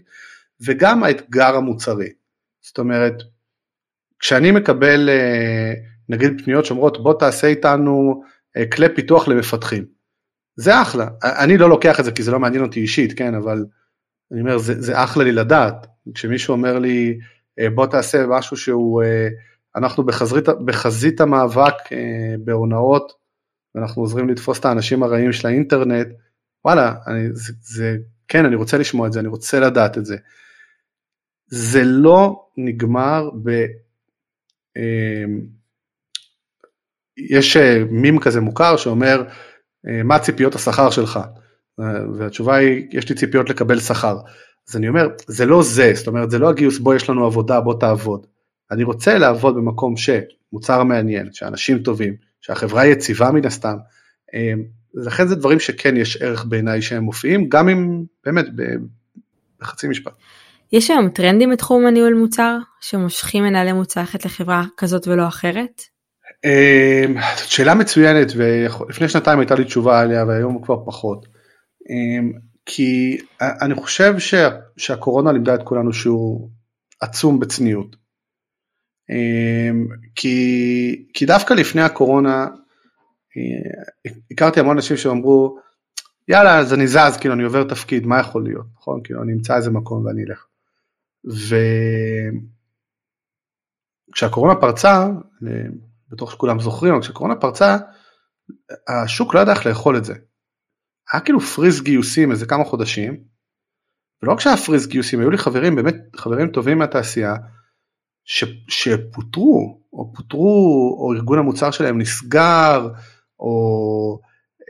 וגם 0.62 1.04
האתגר 1.04 1.56
המוצרי. 1.56 2.10
זאת 2.62 2.80
אומרת, 2.80 3.14
כשאני 4.20 4.52
מקבל 4.52 5.10
אה, 5.10 5.74
נגיד 6.10 6.42
פניות 6.46 6.66
שאומרות 6.66 7.04
בוא 7.04 7.20
תעשה 7.20 7.48
איתנו 7.48 8.24
אה, 8.58 8.66
כלי 8.66 8.96
פיתוח 8.96 9.28
למפתחים, 9.28 9.86
זה 10.58 10.82
אחלה, 10.82 11.08
אני 11.24 11.58
לא 11.58 11.70
לוקח 11.70 12.00
את 12.00 12.06
זה 12.06 12.12
כי 12.12 12.24
זה 12.24 12.32
לא 12.32 12.40
מעניין 12.40 12.64
אותי 12.64 12.80
אישית, 12.80 13.18
כן, 13.18 13.36
אבל 13.36 13.66
אני 14.32 14.42
אומר, 14.42 14.58
זה, 14.58 14.82
זה 14.82 15.04
אחלה 15.04 15.24
לי 15.24 15.32
לדעת, 15.32 15.88
כשמישהו 16.14 16.52
אומר 16.52 16.80
לי, 16.80 17.20
אה, 17.60 17.70
בוא 17.70 17.86
תעשה 17.86 18.26
משהו 18.28 18.58
שהוא, 18.58 19.04
אה, 19.04 19.28
אנחנו 19.76 20.06
בחזית, 20.06 20.50
בחזית 20.66 21.22
המאבק 21.22 21.74
אה, 21.92 22.36
בהונאות, 22.40 23.12
ואנחנו 23.76 24.02
עוזרים 24.02 24.30
לתפוס 24.30 24.60
את 24.60 24.66
האנשים 24.66 25.04
הרעים 25.04 25.34
של 25.34 25.48
האינטרנט, 25.48 26.08
וואלה, 26.66 26.96
אני, 27.08 27.28
זה, 27.34 27.54
זה, 27.62 27.98
כן, 28.28 28.46
אני 28.46 28.56
רוצה 28.56 28.78
לשמוע 28.78 29.08
את 29.08 29.14
זה, 29.14 29.20
אני 29.20 29.28
רוצה 29.28 29.60
לדעת 29.60 29.98
את 29.98 30.06
זה. 30.06 30.18
זה 31.48 31.82
לא 31.84 32.48
נגמר 32.58 33.30
ב... 33.44 33.66
יש 37.18 37.58
מים 37.90 38.20
כזה 38.20 38.42
מוכר 38.42 38.78
שאומר, 38.78 39.24
מה 39.84 40.20
ציפיות 40.20 40.56
השכר 40.56 40.90
שלך? 40.90 41.20
אה, 41.80 41.86
והתשובה 42.18 42.56
היא, 42.56 42.88
יש 42.92 43.10
לי 43.10 43.16
ציפיות 43.16 43.50
לקבל 43.50 43.80
שכר. 43.80 44.18
אז 44.70 44.76
אני 44.76 44.90
אומר, 44.90 45.08
זה 45.28 45.46
לא 45.46 45.64
זה, 45.64 45.92
זאת 45.96 46.08
אומרת, 46.08 46.32
זה 46.32 46.40
לא 46.40 46.50
הגיוס 46.50 46.80
בו 46.80 46.94
יש 46.94 47.10
לנו 47.10 47.26
עבודה, 47.26 47.62
בוא 47.62 47.80
תעבוד. 47.80 48.26
אני 48.72 48.84
רוצה 48.84 49.18
לעבוד 49.18 49.56
במקום 49.56 49.94
שמוצר 49.98 50.84
מעניין, 50.84 51.34
שאנשים 51.34 51.80
טובים, 51.80 52.16
שהחברה 52.42 52.86
יציבה 52.86 53.32
מן 53.32 53.46
הסתם. 53.46 53.78
אה, 54.34 54.54
לכן 54.94 55.28
זה 55.28 55.36
דברים 55.36 55.60
שכן 55.60 55.98
יש 55.98 56.18
ערך 56.22 56.46
בעיניי 56.46 56.82
שהם 56.82 57.04
מופיעים, 57.04 57.50
גם 57.50 57.70
אם 57.70 58.04
באמת 58.26 58.46
בחצי 59.60 59.88
משפט. 59.88 60.14
יש 60.72 60.92
היום 60.92 61.10
טרנדים 61.10 61.52
בתחום 61.52 61.86
הניהול 61.86 62.14
מוצר 62.14 62.58
שמושכים 62.82 63.44
מנהלי 63.44 63.74
מוצר 63.74 64.02
ללכת 64.02 64.26
לחברה 64.26 64.64
כזאת 64.78 65.08
ולא 65.08 65.28
אחרת? 65.28 65.82
אמ, 66.46 67.16
זאת 67.38 67.50
שאלה 67.50 67.76
מצוינת 67.76 68.28
ולפני 68.36 69.10
שנתיים 69.10 69.40
הייתה 69.40 69.56
לי 69.56 69.66
תשובה 69.66 70.00
עליה 70.00 70.26
והיום 70.26 70.64
כבר 70.64 70.86
פחות. 70.86 71.26
אמ, 71.90 72.32
כי 72.66 73.18
אני 73.42 73.76
חושב 73.76 74.20
שה, 74.20 74.50
שהקורונה 74.78 75.32
לימדה 75.32 75.56
את 75.56 75.64
כולנו 75.64 75.94
שהוא 75.94 76.50
עצום 77.02 77.40
בצניעות. 77.40 77.96
אמ, 79.10 79.88
כי, 80.16 81.06
כי 81.14 81.26
דווקא 81.26 81.54
לפני 81.54 81.82
הקורונה 81.82 82.48
אה, 83.38 84.12
הכרתי 84.32 84.60
המון 84.60 84.78
אנשים 84.78 84.98
שאמרו 84.98 85.60
יאללה 86.28 86.60
אז 86.60 86.74
אני 86.74 86.88
זז 86.88 87.18
כאילו 87.22 87.34
אני 87.34 87.44
עובר 87.44 87.64
תפקיד 87.64 88.06
מה 88.06 88.20
יכול 88.20 88.44
להיות 88.44 88.66
נכון 88.78 89.02
כאילו 89.04 89.24
אני 89.24 89.34
אמצא 89.34 89.56
איזה 89.56 89.72
מקום 89.72 90.06
ואני 90.06 90.24
אלך. 90.24 90.46
וכשהקורונה 94.14 94.56
פרצה 94.62 95.08
בטוח 96.10 96.32
שכולם 96.32 96.60
זוכרים 96.60 96.94
אבל 96.94 97.02
כשהקורונה 97.02 97.36
פרצה 97.36 97.78
השוק 98.88 99.34
לא 99.34 99.40
ידע 99.40 99.52
איך 99.52 99.66
לאכול 99.66 99.98
את 99.98 100.06
זה. 100.06 100.14
היה 101.12 101.22
כאילו 101.22 101.40
פריז 101.40 101.82
גיוסים 101.82 102.32
איזה 102.32 102.46
כמה 102.46 102.64
חודשים 102.64 103.18
ולא 104.24 104.34
רק 104.34 104.40
שהיה 104.40 104.58
פריז 104.58 104.88
גיוסים 104.88 105.20
היו 105.20 105.30
לי 105.30 105.38
חברים 105.38 105.76
באמת 105.76 105.96
חברים 106.16 106.48
טובים 106.48 106.78
מהתעשייה 106.78 107.36
ש, 108.24 108.44
שפוטרו 108.68 109.82
או 109.94 110.14
פוטרו 110.14 110.98
או 111.00 111.14
ארגון 111.14 111.40
המוצר 111.40 111.72
שלהם 111.72 111.98
נסגר 112.02 112.88
או 113.40 114.20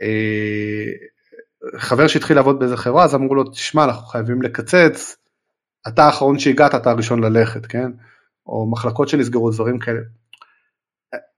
אה, 0.02 0.92
חבר 1.78 2.08
שהתחיל 2.08 2.36
לעבוד 2.36 2.58
באיזה 2.58 2.76
חברה 2.76 3.04
אז 3.04 3.14
אמרו 3.14 3.34
לו 3.34 3.44
תשמע 3.44 3.84
אנחנו 3.84 4.06
חייבים 4.06 4.42
לקצץ 4.42 5.16
אתה 5.88 6.04
האחרון 6.04 6.38
שהגעת 6.38 6.74
אתה 6.74 6.90
הראשון 6.90 7.24
ללכת 7.24 7.66
כן 7.66 7.90
או 8.46 8.70
מחלקות 8.70 9.08
שנסגרו 9.08 9.50
דברים 9.50 9.78
כאלה. 9.78 10.00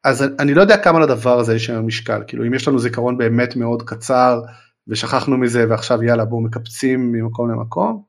אז 0.04 0.24
אני 0.38 0.54
לא 0.54 0.60
יודע 0.60 0.76
כמה 0.76 1.00
לדבר 1.00 1.38
הזה 1.38 1.54
יש 1.54 1.70
היום 1.70 1.86
משקל 1.86 2.22
כאילו 2.26 2.46
אם 2.46 2.54
יש 2.54 2.68
לנו 2.68 2.78
זיכרון 2.78 3.18
באמת 3.18 3.56
מאוד 3.56 3.82
קצר 3.82 4.40
ושכחנו 4.88 5.36
מזה 5.36 5.64
ועכשיו 5.68 6.02
יאללה 6.02 6.24
בואו 6.24 6.40
מקפצים 6.40 7.12
ממקום 7.12 7.50
למקום 7.50 8.02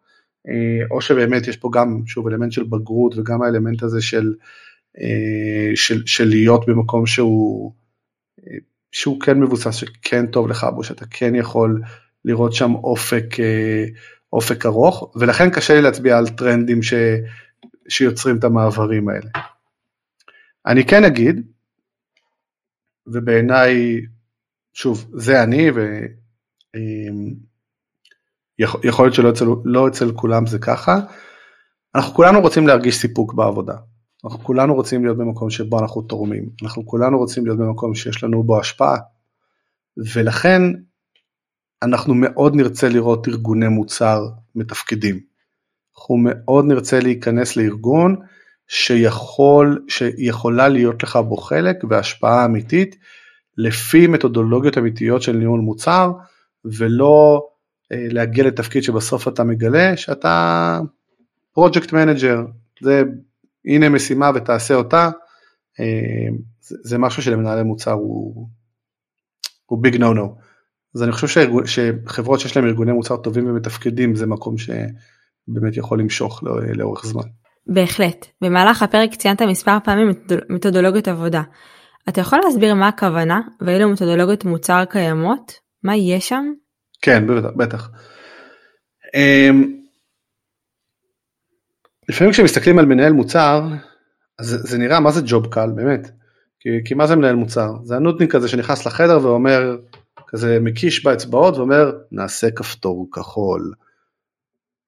אה, 0.48 0.88
או 0.92 1.02
שבאמת 1.02 1.48
יש 1.48 1.58
פה 1.58 1.70
גם 1.74 2.02
שוב 2.06 2.28
אלמנט 2.28 2.52
של 2.52 2.64
בגרות 2.64 3.18
וגם 3.18 3.42
האלמנט 3.42 3.84
הזה 3.84 4.02
של, 4.02 4.34
אה, 5.02 5.76
של, 5.76 6.06
של 6.06 6.28
להיות 6.28 6.66
במקום 6.68 7.06
שהוא 7.06 7.74
אה, 8.48 8.58
שהוא 8.92 9.22
כן 9.22 9.40
מבוסס, 9.40 9.76
שכן 9.76 10.28
טוב 10.28 10.48
לך 10.48 10.64
בו, 10.76 10.84
שאתה 10.84 11.06
כן 11.06 11.36
יכול 11.36 11.82
לראות 12.26 12.54
שם 12.54 12.76
אופק, 12.76 13.26
אופק 14.34 14.66
ארוך, 14.66 15.12
ולכן 15.16 15.50
קשה 15.50 15.74
לי 15.76 15.82
להצביע 15.82 16.18
על 16.18 16.28
טרנדים 16.28 16.84
ש, 16.84 16.94
שיוצרים 17.90 18.38
את 18.38 18.44
המעברים 18.44 19.10
האלה. 19.10 19.30
אני 20.66 20.86
כן 20.86 21.04
אגיד, 21.04 21.42
ובעיניי, 23.08 24.02
שוב, 24.74 25.10
זה 25.14 25.44
אני, 25.44 25.72
ויכול 28.60 29.06
להיות 29.06 29.16
שלא 29.16 29.30
אצל, 29.30 29.46
לא 29.66 29.88
אצל 29.88 30.12
כולם 30.12 30.46
זה 30.46 30.60
ככה, 30.60 30.96
אנחנו 31.96 32.14
כולנו 32.14 32.42
רוצים 32.42 32.68
להרגיש 32.68 32.98
סיפוק 32.98 33.34
בעבודה. 33.34 33.76
אנחנו 34.26 34.40
כולנו 34.40 34.74
רוצים 34.74 35.04
להיות 35.04 35.18
במקום 35.18 35.50
שבו 35.50 35.80
אנחנו 35.80 36.02
תורמים, 36.02 36.50
אנחנו 36.64 36.86
כולנו 36.86 37.18
רוצים 37.18 37.46
להיות 37.46 37.60
במקום 37.60 37.96
שיש 37.96 38.24
לנו 38.24 38.44
בו 38.44 38.60
השפעה, 38.60 38.98
ולכן 40.14 40.62
אנחנו 41.84 42.14
מאוד 42.16 42.56
נרצה 42.56 42.90
לראות 42.90 43.28
ארגוני 43.28 43.68
מוצר 43.68 44.30
מתפקדים. 44.56 45.20
אנחנו 45.96 46.18
מאוד 46.18 46.66
נרצה 46.66 47.00
להיכנס 47.00 47.58
לארגון 47.58 48.16
שיכול, 48.72 49.86
שיכולה 49.88 50.68
להיות 50.68 51.04
לך 51.04 51.16
בו 51.16 51.38
חלק 51.38 51.78
והשפעה 51.90 52.46
אמיתית 52.46 52.96
לפי 53.58 54.08
מתודולוגיות 54.08 54.78
אמיתיות 54.78 55.22
של 55.22 55.32
ניהול 55.32 55.60
מוצר 55.60 56.12
ולא 56.66 57.48
אה, 57.92 58.08
להגיע 58.12 58.44
לתפקיד 58.44 58.84
שבסוף 58.84 59.28
אתה 59.28 59.44
מגלה 59.44 59.98
שאתה 59.98 60.80
project 61.54 61.94
manager, 61.94 62.42
זה 62.82 63.04
הנה 63.66 63.90
משימה 63.90 64.32
ותעשה 64.36 64.74
אותה, 64.74 65.10
אה, 65.80 66.28
זה, 66.62 66.78
זה 66.84 66.98
משהו 66.98 67.24
שלמנהלי 67.24 67.64
מוצר 67.64 67.92
הוא, 67.92 68.48
הוא 69.66 69.84
big 69.84 69.96
no 69.96 70.14
no. 70.14 70.36
אז 70.96 71.04
אני 71.04 71.12
חושב 71.12 71.28
שארגון, 71.28 71.64
שחברות 71.68 72.40
שיש 72.40 72.58
להם 72.58 72.66
ארגוני 72.66 72.92
מוצר 72.92 73.18
טובים 73.18 73.50
ומתפקדים 73.50 74.16
זה 74.16 74.26
מקום 74.26 74.56
שבאמת 74.58 75.78
יכול 75.78 76.00
למשוך 76.00 76.44
לא, 76.44 76.62
לאורך 76.62 77.06
זמן. 77.06 77.41
בהחלט. 77.68 78.26
במהלך 78.42 78.84
הפרק 78.84 79.16
ציינת 79.16 79.42
מספר 79.42 79.78
פעמים 79.84 80.12
מתודולוגיות 80.50 81.08
עבודה. 81.08 81.42
אתה 82.10 82.22
יכול 82.22 82.40
להסביר 82.46 82.76
מה 82.76 82.88
הכוונה 82.88 83.42
ואילו 83.62 83.90
מתודולוגיות 83.90 84.46
מוצר 84.46 84.84
קיימות? 84.90 85.54
מה 85.84 85.96
יש 85.96 86.30
שם? 86.30 86.46
כן, 87.02 87.28
בטח. 87.28 87.50
בטח. 87.56 87.90
אמ, 89.16 89.82
לפעמים 92.10 92.34
כשמסתכלים 92.34 92.80
על 92.80 92.86
מנהל 92.86 93.14
מוצר, 93.14 93.64
אז 94.40 94.48
זה, 94.48 94.58
זה 94.58 94.78
נראה 94.78 95.00
מה 95.00 95.12
זה 95.12 95.22
ג'וב 95.26 95.48
קל 95.54 95.70
באמת, 95.76 96.12
כי, 96.60 96.70
כי 96.86 96.94
מה 96.94 97.08
זה 97.08 97.16
מנהל 97.16 97.36
מוצר? 97.36 97.74
זה 97.84 97.96
הנודניק 97.96 98.32
כזה 98.32 98.48
שנכנס 98.48 98.86
לחדר 98.86 99.20
ואומר, 99.24 99.78
כזה 100.28 100.58
מקיש 100.62 101.06
באצבעות 101.06 101.58
ואומר 101.58 101.92
נעשה 102.12 102.52
כפתור 102.52 103.08
כחול. 103.12 103.74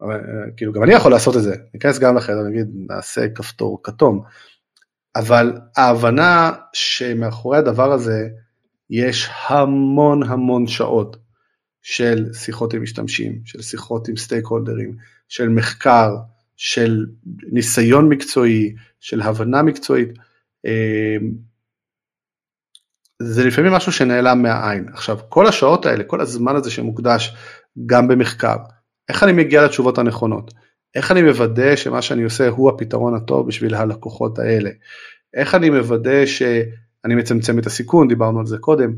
אבל, 0.04 0.20
כאילו 0.58 0.74
גם 0.74 0.84
אני 0.84 0.94
יכול 0.94 1.12
לעשות 1.12 1.38
את 1.38 1.44
זה, 1.44 1.56
ניכנס 1.74 2.00
גם 2.00 2.16
לחדר 2.18 2.40
ונגיד 2.40 2.68
נעשה 2.90 3.30
כפתור 3.36 3.80
כתום. 3.84 4.24
אבל 5.16 5.54
ההבנה 5.78 6.52
שמאחורי 6.74 7.58
הדבר 7.58 7.92
הזה 7.92 8.28
יש 8.90 9.30
המון 9.48 10.24
המון 10.24 10.68
שעות 10.68 11.18
של 11.82 12.34
שיחות 12.34 12.74
עם 12.74 12.84
משתמשים, 12.84 13.42
של 13.46 13.62
שיחות 13.62 14.08
עם 14.08 14.18
סטייק 14.18 14.46
הולדרים, 14.46 14.96
של 15.28 15.50
מחקר, 15.50 16.16
של 16.58 17.06
ניסיון 17.52 18.10
מקצועי, 18.10 18.76
של 19.00 19.22
הבנה 19.22 19.64
מקצועית, 19.64 20.10
אמ, 20.66 21.32
זה 23.22 23.46
לפעמים 23.46 23.72
משהו 23.72 23.92
שנעלם 23.92 24.42
מהעין. 24.42 24.86
עכשיו, 24.94 25.20
כל 25.30 25.48
השעות 25.48 25.86
האלה, 25.86 26.04
כל 26.04 26.22
הזמן 26.22 26.56
הזה 26.56 26.72
שמוקדש 26.72 27.36
גם 27.86 28.08
במחקר, 28.08 28.58
איך 29.10 29.24
אני 29.24 29.32
מגיע 29.32 29.66
לתשובות 29.66 29.98
הנכונות? 29.98 30.54
איך 30.96 31.12
אני 31.12 31.22
מוודא 31.22 31.76
שמה 31.76 32.02
שאני 32.02 32.24
עושה 32.24 32.50
הוא 32.50 32.70
הפתרון 32.70 33.16
הטוב 33.16 33.48
בשביל 33.48 33.76
הלקוחות 33.76 34.40
האלה? 34.40 34.70
איך 35.34 35.56
אני 35.56 35.70
מוודא 35.70 36.26
שאני 36.26 37.16
מצמצם 37.16 37.60
את 37.60 37.66
הסיכון, 37.66 38.08
דיברנו 38.08 38.40
על 38.40 38.46
זה 38.46 38.58
קודם, 38.58 38.94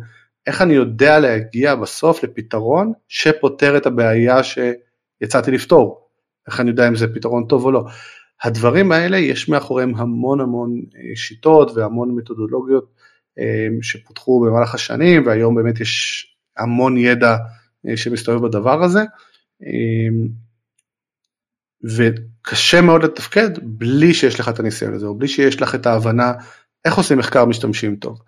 איך 0.47 0.61
אני 0.61 0.73
יודע 0.73 1.19
להגיע 1.19 1.75
בסוף 1.75 2.23
לפתרון 2.23 2.91
שפותר 3.07 3.77
את 3.77 3.85
הבעיה 3.85 4.41
שיצאתי 4.43 5.51
לפתור? 5.51 6.09
איך 6.47 6.59
אני 6.59 6.69
יודע 6.69 6.87
אם 6.87 6.95
זה 6.95 7.07
פתרון 7.13 7.45
טוב 7.47 7.65
או 7.65 7.71
לא. 7.71 7.85
הדברים 8.43 8.91
האלה 8.91 9.17
יש 9.17 9.49
מאחוריהם 9.49 9.95
המון 9.95 10.41
המון 10.41 10.81
אה, 10.95 11.15
שיטות 11.15 11.71
והמון 11.75 12.15
מתודולוגיות 12.15 12.85
אה, 13.39 13.67
שפותחו 13.81 14.39
במהלך 14.45 14.75
השנים 14.75 15.25
והיום 15.25 15.55
באמת 15.55 15.79
יש 15.79 16.25
המון 16.57 16.97
ידע 16.97 17.37
אה, 17.87 17.97
שמסתובב 17.97 18.47
בדבר 18.47 18.83
הזה. 18.83 19.03
וקשה 21.83 22.81
מאוד 22.81 23.03
לתפקד 23.03 23.49
בלי 23.63 24.13
שיש 24.13 24.39
לך 24.39 24.49
את 24.49 24.59
הניסיון 24.59 24.93
הזה 24.93 25.05
או 25.05 25.17
בלי 25.17 25.27
שיש 25.27 25.61
לך 25.61 25.75
את 25.75 25.85
ההבנה 25.85 26.33
איך 26.85 26.95
עושים 26.95 27.17
מחקר 27.17 27.45
משתמשים 27.45 27.95
טוב, 27.95 28.19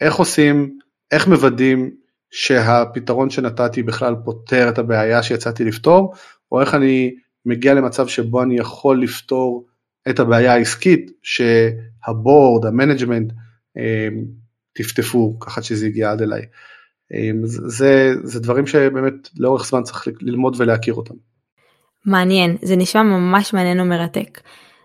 איך 0.00 0.14
עושים, 0.14 0.78
איך 1.10 1.28
מוודאים 1.28 1.90
שהפתרון 2.30 3.30
שנתתי 3.30 3.82
בכלל 3.82 4.14
פותר 4.24 4.68
את 4.68 4.78
הבעיה 4.78 5.22
שיצאתי 5.22 5.64
לפתור, 5.64 6.14
או 6.52 6.60
איך 6.60 6.74
אני 6.74 7.14
מגיע 7.46 7.74
למצב 7.74 8.08
שבו 8.08 8.42
אני 8.42 8.58
יכול 8.58 9.02
לפתור 9.02 9.66
את 10.10 10.20
הבעיה 10.20 10.52
העסקית 10.52 11.10
שה 11.22 11.70
board, 11.70 12.66
ה 12.66 12.71
management, 12.71 13.32
אמ, 13.76 14.24
טפטפו 14.72 15.38
ככה 15.40 15.62
שזה 15.62 15.86
הגיע 15.86 16.10
עד 16.10 16.22
אליי. 16.22 16.42
אמ, 17.12 17.40
זה, 17.46 18.14
זה 18.22 18.40
דברים 18.40 18.66
שבאמת 18.66 19.14
לאורך 19.38 19.66
זמן 19.66 19.82
צריך 19.82 20.08
ללמוד 20.20 20.56
ולהכיר 20.58 20.94
אותם. 20.94 21.14
מעניין, 22.06 22.56
זה 22.62 22.76
נשמע 22.76 23.02
ממש 23.02 23.54
מעניין 23.54 23.80
ומרתק. 23.80 24.40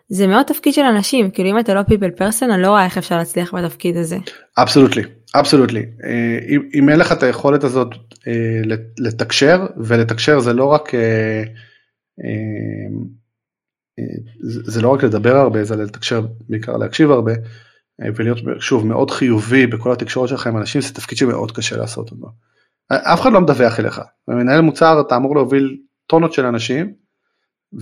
זה 0.10 0.28
מאוד 0.28 0.46
תפקיד 0.46 0.74
של 0.74 0.82
אנשים, 0.82 1.32
כאילו 1.32 1.50
אם 1.50 1.60
אתה 1.60 1.74
לא 1.74 1.82
people 1.82 2.20
person 2.20 2.54
אני 2.54 2.62
לא 2.62 2.68
רואה 2.68 2.86
איך 2.86 2.98
אפשר 2.98 3.18
להצליח 3.18 3.54
בתפקיד 3.54 3.98
הזה. 3.98 4.18
אבסולוטלי, 4.58 5.04
אבסולוטלי. 5.36 5.86
אה, 6.04 6.40
אם, 6.50 6.62
אם 6.74 6.90
אין 6.90 7.00
לך 7.00 7.12
את 7.12 7.24
היכולת 7.24 7.64
הזאת 7.64 7.88
אה, 8.28 8.62
לתקשר, 9.00 9.66
ולתקשר 9.78 10.40
זה 10.40 10.54
לא 10.54 10.66
רק 10.66 10.96
אה, 10.96 11.44
זה 14.42 14.82
לא 14.82 14.90
רק 14.90 15.04
לדבר 15.04 15.36
הרבה, 15.36 15.64
זה 15.64 15.76
לתקשר, 15.76 16.26
בעיקר 16.50 16.78
להקשיב 16.78 17.12
הרבה, 17.12 17.32
ולהיות 18.16 18.38
שוב 18.60 18.88
מאוד 18.88 19.12
חיובי 19.12 19.68
בכל 19.68 19.92
התקשורת 19.92 20.30
שלך 20.30 20.48
עם 20.48 20.58
אנשים, 20.58 20.82
זה 20.82 20.94
תפקיד 20.94 21.18
שמאוד 21.18 21.52
קשה 21.52 21.78
לעשות 21.78 22.12
אותו. 22.12 22.28
אף 22.88 23.22
אחד 23.22 23.32
לא 23.32 23.42
מדווח 23.42 23.80
אליך, 23.80 24.02
במנהל 24.28 24.62
מוצר 24.62 25.02
אתה 25.02 25.16
אמור 25.16 25.36
להוביל 25.36 25.78
טונות 26.08 26.34
של 26.34 26.46
אנשים, 26.46 26.94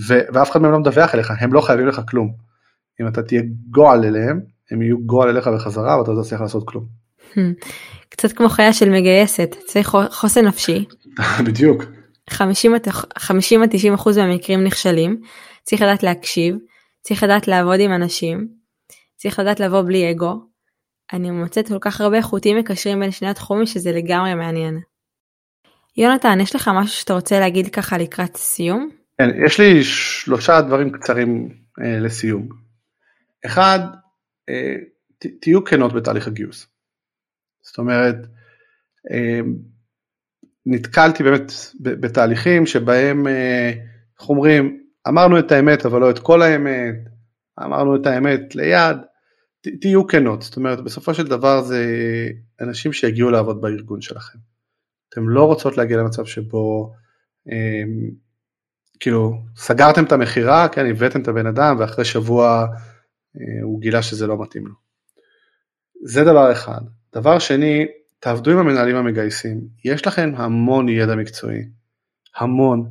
ו- 0.08 0.26
ואף 0.32 0.50
אחד 0.50 0.62
מהם 0.62 0.72
לא 0.72 0.78
מדווח 0.78 1.14
אליך, 1.14 1.32
הם 1.40 1.52
לא 1.52 1.60
חייבים 1.60 1.86
לך 1.86 2.00
כלום. 2.08 2.34
אם 3.00 3.08
אתה 3.08 3.22
תהיה 3.22 3.42
גועל 3.70 4.04
אליהם, 4.04 4.40
הם 4.70 4.82
יהיו 4.82 4.98
גועל 5.06 5.28
אליך 5.28 5.48
בחזרה 5.48 5.98
ואתה 5.98 6.12
לא 6.12 6.22
תצליח 6.22 6.40
לעשות 6.40 6.68
כלום. 6.68 6.84
קצת 8.08 8.32
כמו 8.32 8.48
חיה 8.48 8.72
של 8.72 8.90
מגייסת, 8.90 9.56
צריך 9.66 9.96
חוסן 10.10 10.44
נפשי. 10.44 10.84
בדיוק. 11.46 11.84
50 12.30 12.74
עד 13.62 13.68
90 13.70 13.94
אחוז 13.94 14.18
מהמקרים 14.18 14.64
נכשלים, 14.64 15.20
צריך 15.62 15.82
לדעת 15.82 16.02
להקשיב, 16.02 16.56
צריך 17.00 17.22
לדעת 17.22 17.48
לעבוד 17.48 17.80
עם 17.80 17.92
אנשים, 17.92 18.57
צריך 19.18 19.38
לדעת 19.38 19.60
לבוא 19.60 19.82
בלי 19.82 20.10
אגו. 20.10 20.42
אני 21.12 21.30
מוצאת 21.30 21.68
כל 21.68 21.78
כך 21.80 22.00
הרבה 22.00 22.22
חוטים 22.22 22.58
מקשרים 22.58 23.00
בין 23.00 23.10
שני 23.10 23.28
התחומים 23.28 23.66
שזה 23.66 23.92
לגמרי 23.92 24.34
מעניין. 24.34 24.80
יונתן, 25.96 26.40
יש 26.40 26.54
לך 26.54 26.70
משהו 26.74 26.96
שאתה 26.96 27.12
רוצה 27.12 27.40
להגיד 27.40 27.68
ככה 27.68 27.98
לקראת 27.98 28.36
סיום? 28.36 28.90
כן, 29.18 29.28
יש 29.46 29.60
לי 29.60 29.84
שלושה 29.84 30.60
דברים 30.60 30.90
קצרים 30.92 31.48
אה, 31.80 32.00
לסיום. 32.00 32.48
אחד, 33.46 33.78
אה, 34.48 34.74
ת, 35.18 35.26
תהיו 35.40 35.64
כנות 35.64 35.92
בתהליך 35.92 36.26
הגיוס. 36.26 36.66
זאת 37.62 37.78
אומרת, 37.78 38.16
אה, 39.10 39.40
נתקלתי 40.66 41.22
באמת 41.22 41.52
בתהליכים 41.80 42.66
שבהם, 42.66 43.26
אה, 43.26 43.72
איך 44.20 44.28
אומרים, 44.28 44.82
אמרנו 45.08 45.38
את 45.38 45.52
האמת 45.52 45.86
אבל 45.86 46.00
לא 46.00 46.10
את 46.10 46.18
כל 46.18 46.42
האמת, 46.42 46.94
אמרנו 47.64 47.96
את 47.96 48.06
האמת 48.06 48.54
ליד, 48.54 48.96
תהיו 49.80 50.06
כנות, 50.06 50.42
זאת 50.42 50.56
אומרת 50.56 50.80
בסופו 50.80 51.14
של 51.14 51.26
דבר 51.26 51.62
זה 51.62 51.84
אנשים 52.60 52.92
שיגיעו 52.92 53.30
לעבוד 53.30 53.60
בארגון 53.60 54.00
שלכם. 54.00 54.38
אתם 55.08 55.28
לא 55.28 55.44
רוצות 55.44 55.76
להגיע 55.76 55.96
למצב 55.96 56.24
שבו 56.24 56.92
אה, 57.50 57.82
כאילו 59.00 59.42
סגרתם 59.56 60.04
את 60.04 60.12
המכירה, 60.12 60.68
כן, 60.68 60.86
הבאתם 60.86 61.22
את 61.22 61.28
הבן 61.28 61.46
אדם 61.46 61.76
ואחרי 61.78 62.04
שבוע 62.04 62.66
אה, 63.36 63.62
הוא 63.62 63.80
גילה 63.80 64.02
שזה 64.02 64.26
לא 64.26 64.42
מתאים 64.42 64.66
לו. 64.66 64.74
זה 66.04 66.24
דבר 66.24 66.52
אחד. 66.52 66.80
דבר 67.14 67.38
שני, 67.38 67.86
תעבדו 68.20 68.50
עם 68.50 68.58
המנהלים 68.58 68.96
המגייסים, 68.96 69.60
יש 69.84 70.06
לכם 70.06 70.32
המון 70.36 70.88
ידע 70.88 71.14
מקצועי, 71.14 71.62
המון. 72.36 72.90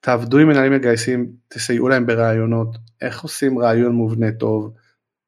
תעבדו 0.00 0.38
עם 0.38 0.48
מנהלים 0.48 0.72
מגייסים, 0.72 1.32
תסייעו 1.48 1.88
להם 1.88 2.06
ברעיונות, 2.06 2.76
איך 3.00 3.22
עושים 3.22 3.58
רעיון 3.58 3.92
מובנה 3.92 4.32
טוב, 4.32 4.74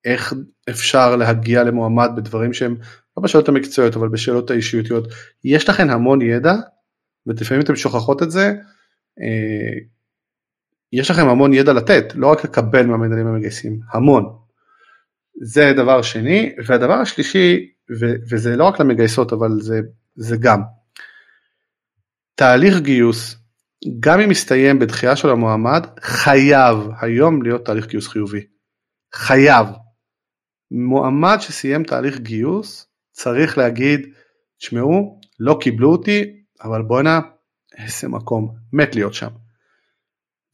איך 0.05 0.35
אפשר 0.71 1.17
להגיע 1.17 1.63
למועמד 1.65 2.11
בדברים 2.17 2.53
שהם 2.53 2.77
לא 3.17 3.23
בשאלות 3.23 3.49
המקצועיות 3.49 3.97
אבל 3.97 4.09
בשאלות 4.09 4.51
האישיותיות. 4.51 5.09
יש 5.45 5.69
לכם 5.69 5.91
המון 5.91 6.23
ידע 6.23 6.55
ולפעמים 7.27 7.63
אתם 7.63 7.77
שוכחות 7.77 8.23
את 8.23 8.31
זה, 8.31 8.47
אה, 9.21 9.79
יש 10.93 11.11
לכם 11.11 11.29
המון 11.29 11.53
ידע 11.53 11.73
לתת, 11.73 12.05
לא 12.15 12.27
רק 12.27 12.45
לקבל 12.45 12.87
מהמנהלים 12.87 13.27
המגייסים, 13.27 13.81
המון. 13.93 14.25
זה 15.43 15.73
דבר 15.77 16.03
שני, 16.03 16.55
והדבר 16.67 16.95
השלישי, 16.95 17.73
וזה 18.31 18.57
לא 18.57 18.65
רק 18.65 18.81
למגייסות 18.81 19.33
אבל 19.33 19.51
זה, 19.61 19.81
זה 20.15 20.37
גם, 20.37 20.63
תהליך 22.35 22.81
גיוס, 22.81 23.37
גם 24.01 24.21
אם 24.21 24.29
מסתיים 24.29 24.79
בדחייה 24.79 25.17
של 25.17 25.31
המועמד, 25.31 25.87
חייב 26.01 26.77
היום 27.01 27.43
להיות 27.43 27.65
תהליך 27.67 27.87
גיוס 27.87 28.09
חיובי. 28.09 28.47
חייב. 29.15 29.67
מועמד 30.73 31.37
שסיים 31.41 31.85
תהליך 31.85 32.19
גיוס 32.19 32.87
צריך 33.11 33.59
להגיד, 33.59 34.01
תשמעו, 34.59 35.21
לא 35.41 35.59
קיבלו 35.61 35.93
אותי, 35.93 36.43
אבל 36.63 36.83
בואנה, 36.83 37.21
איזה 37.79 38.09
מקום, 38.09 38.55
מת 38.73 38.95
להיות 38.95 39.15
שם. 39.15 39.31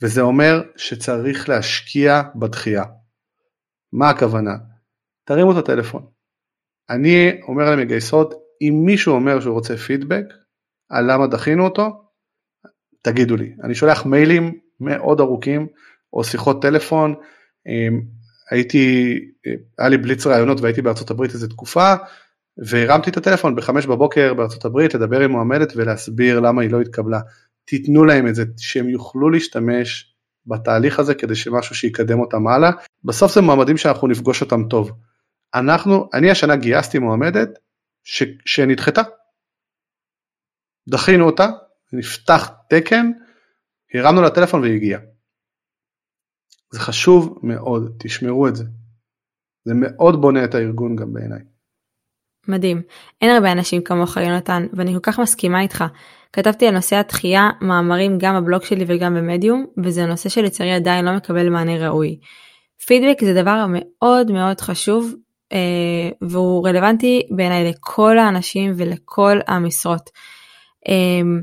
וזה 0.03 0.21
אומר 0.21 0.63
שצריך 0.77 1.49
להשקיע 1.49 2.23
בדחייה. 2.37 2.85
מה 3.93 4.11
הכוונה? 4.11 4.53
תרימו 5.25 5.53
את 5.53 5.57
הטלפון. 5.57 6.07
אני 6.91 7.41
אומר 7.49 7.71
למגייסות, 7.71 8.35
אם 8.61 8.83
מישהו 8.87 9.15
אומר 9.15 9.41
שהוא 9.41 9.55
רוצה 9.55 9.77
פידבק 9.77 10.25
על 10.89 11.13
למה 11.13 11.27
דחינו 11.27 11.65
אותו, 11.65 12.05
תגידו 13.03 13.37
לי. 13.37 13.55
אני 13.65 13.75
שולח 13.75 14.07
מיילים 14.07 14.61
מאוד 14.81 15.21
ארוכים 15.21 15.67
או 16.13 16.25
שיחות 16.25 16.63
טלפון. 16.63 17.15
הייתי, 18.51 19.15
היה 19.79 19.89
לי 19.89 19.99
בליץ 19.99 20.27
רעיונות 20.27 20.61
והייתי 20.61 20.83
בארצות 20.83 21.11
הברית 21.11 21.35
איזה 21.35 21.49
תקופה, 21.49 21.95
והרמתי 22.59 23.11
את 23.11 23.17
הטלפון 23.17 23.57
בחמש 23.57 23.87
בבוקר 23.87 24.35
בארצות 24.35 24.65
הברית 24.65 24.95
לדבר 24.95 25.21
עם 25.21 25.31
מועמדת 25.31 25.73
ולהסביר 25.77 26.41
למה 26.41 26.63
היא 26.63 26.71
לא 26.71 26.81
התקבלה. 26.81 27.21
תיתנו 27.65 28.05
להם 28.05 28.27
את 28.29 28.35
זה, 28.35 28.45
שהם 28.57 28.89
יוכלו 28.89 29.31
להשתמש 29.31 30.15
בתהליך 30.47 30.99
הזה 30.99 31.15
כדי 31.15 31.35
שמשהו 31.35 31.75
שיקדם 31.75 32.21
אותם 32.21 32.47
הלאה. 32.47 32.71
בסוף 33.05 33.35
זה 33.35 33.41
מועמדים 33.41 33.77
שאנחנו 33.77 34.09
נפגוש 34.09 34.43
אותם 34.43 34.69
טוב. 34.71 34.93
אנחנו, 35.55 36.09
אני 36.15 36.31
השנה 36.31 36.57
גייסתי 36.57 36.99
מועמדת 36.99 37.49
ש, 38.05 38.23
שנדחתה. 38.45 39.03
דחינו 40.89 41.27
אותה, 41.27 41.49
נפתח 41.93 42.51
תקן, 42.71 43.11
הרמנו 43.95 44.23
לה 44.23 44.31
טלפון 44.31 44.61
והיא 44.61 44.75
הגיעה. 44.75 45.01
זה 46.71 46.81
חשוב 46.81 47.39
מאוד, 47.43 47.93
תשמרו 47.99 48.49
את 48.49 48.57
זה. 48.57 48.65
זה 49.65 49.75
מאוד 49.75 50.21
בונה 50.21 50.45
את 50.45 50.55
הארגון 50.55 50.97
גם 50.97 51.13
בעיניי. 51.13 51.41
מדהים. 52.49 52.83
אין 53.21 53.31
הרבה 53.31 53.53
אנשים 53.53 53.83
כמוך 53.83 54.17
יונתן, 54.17 54.67
ואני 54.73 54.93
כל 54.95 55.01
כך 55.01 55.19
מסכימה 55.21 55.61
איתך. 55.61 55.85
כתבתי 56.33 56.67
על 56.67 56.75
נושא 56.75 56.97
התחייה 56.97 57.51
מאמרים 57.61 58.19
גם 58.19 58.37
בבלוג 58.37 58.63
שלי 58.63 58.85
וגם 58.89 59.15
במדיום, 59.15 59.67
וזה 59.85 60.07
נושא 60.07 60.29
שלצערי 60.29 60.73
עדיין 60.73 61.05
לא 61.05 61.17
מקבל 61.17 61.49
מענה 61.49 61.89
ראוי. 61.89 62.19
פידבק 62.87 63.25
זה 63.25 63.43
דבר 63.43 63.67
מאוד 63.69 64.33
מאוד 64.33 64.61
חשוב, 64.61 65.15
אה, 65.53 66.29
והוא 66.29 66.69
רלוונטי 66.69 67.23
בעיניי 67.31 67.71
לכל 67.71 68.19
האנשים 68.19 68.73
ולכל 68.77 69.39
המשרות. 69.47 70.11
אה, 70.89 71.41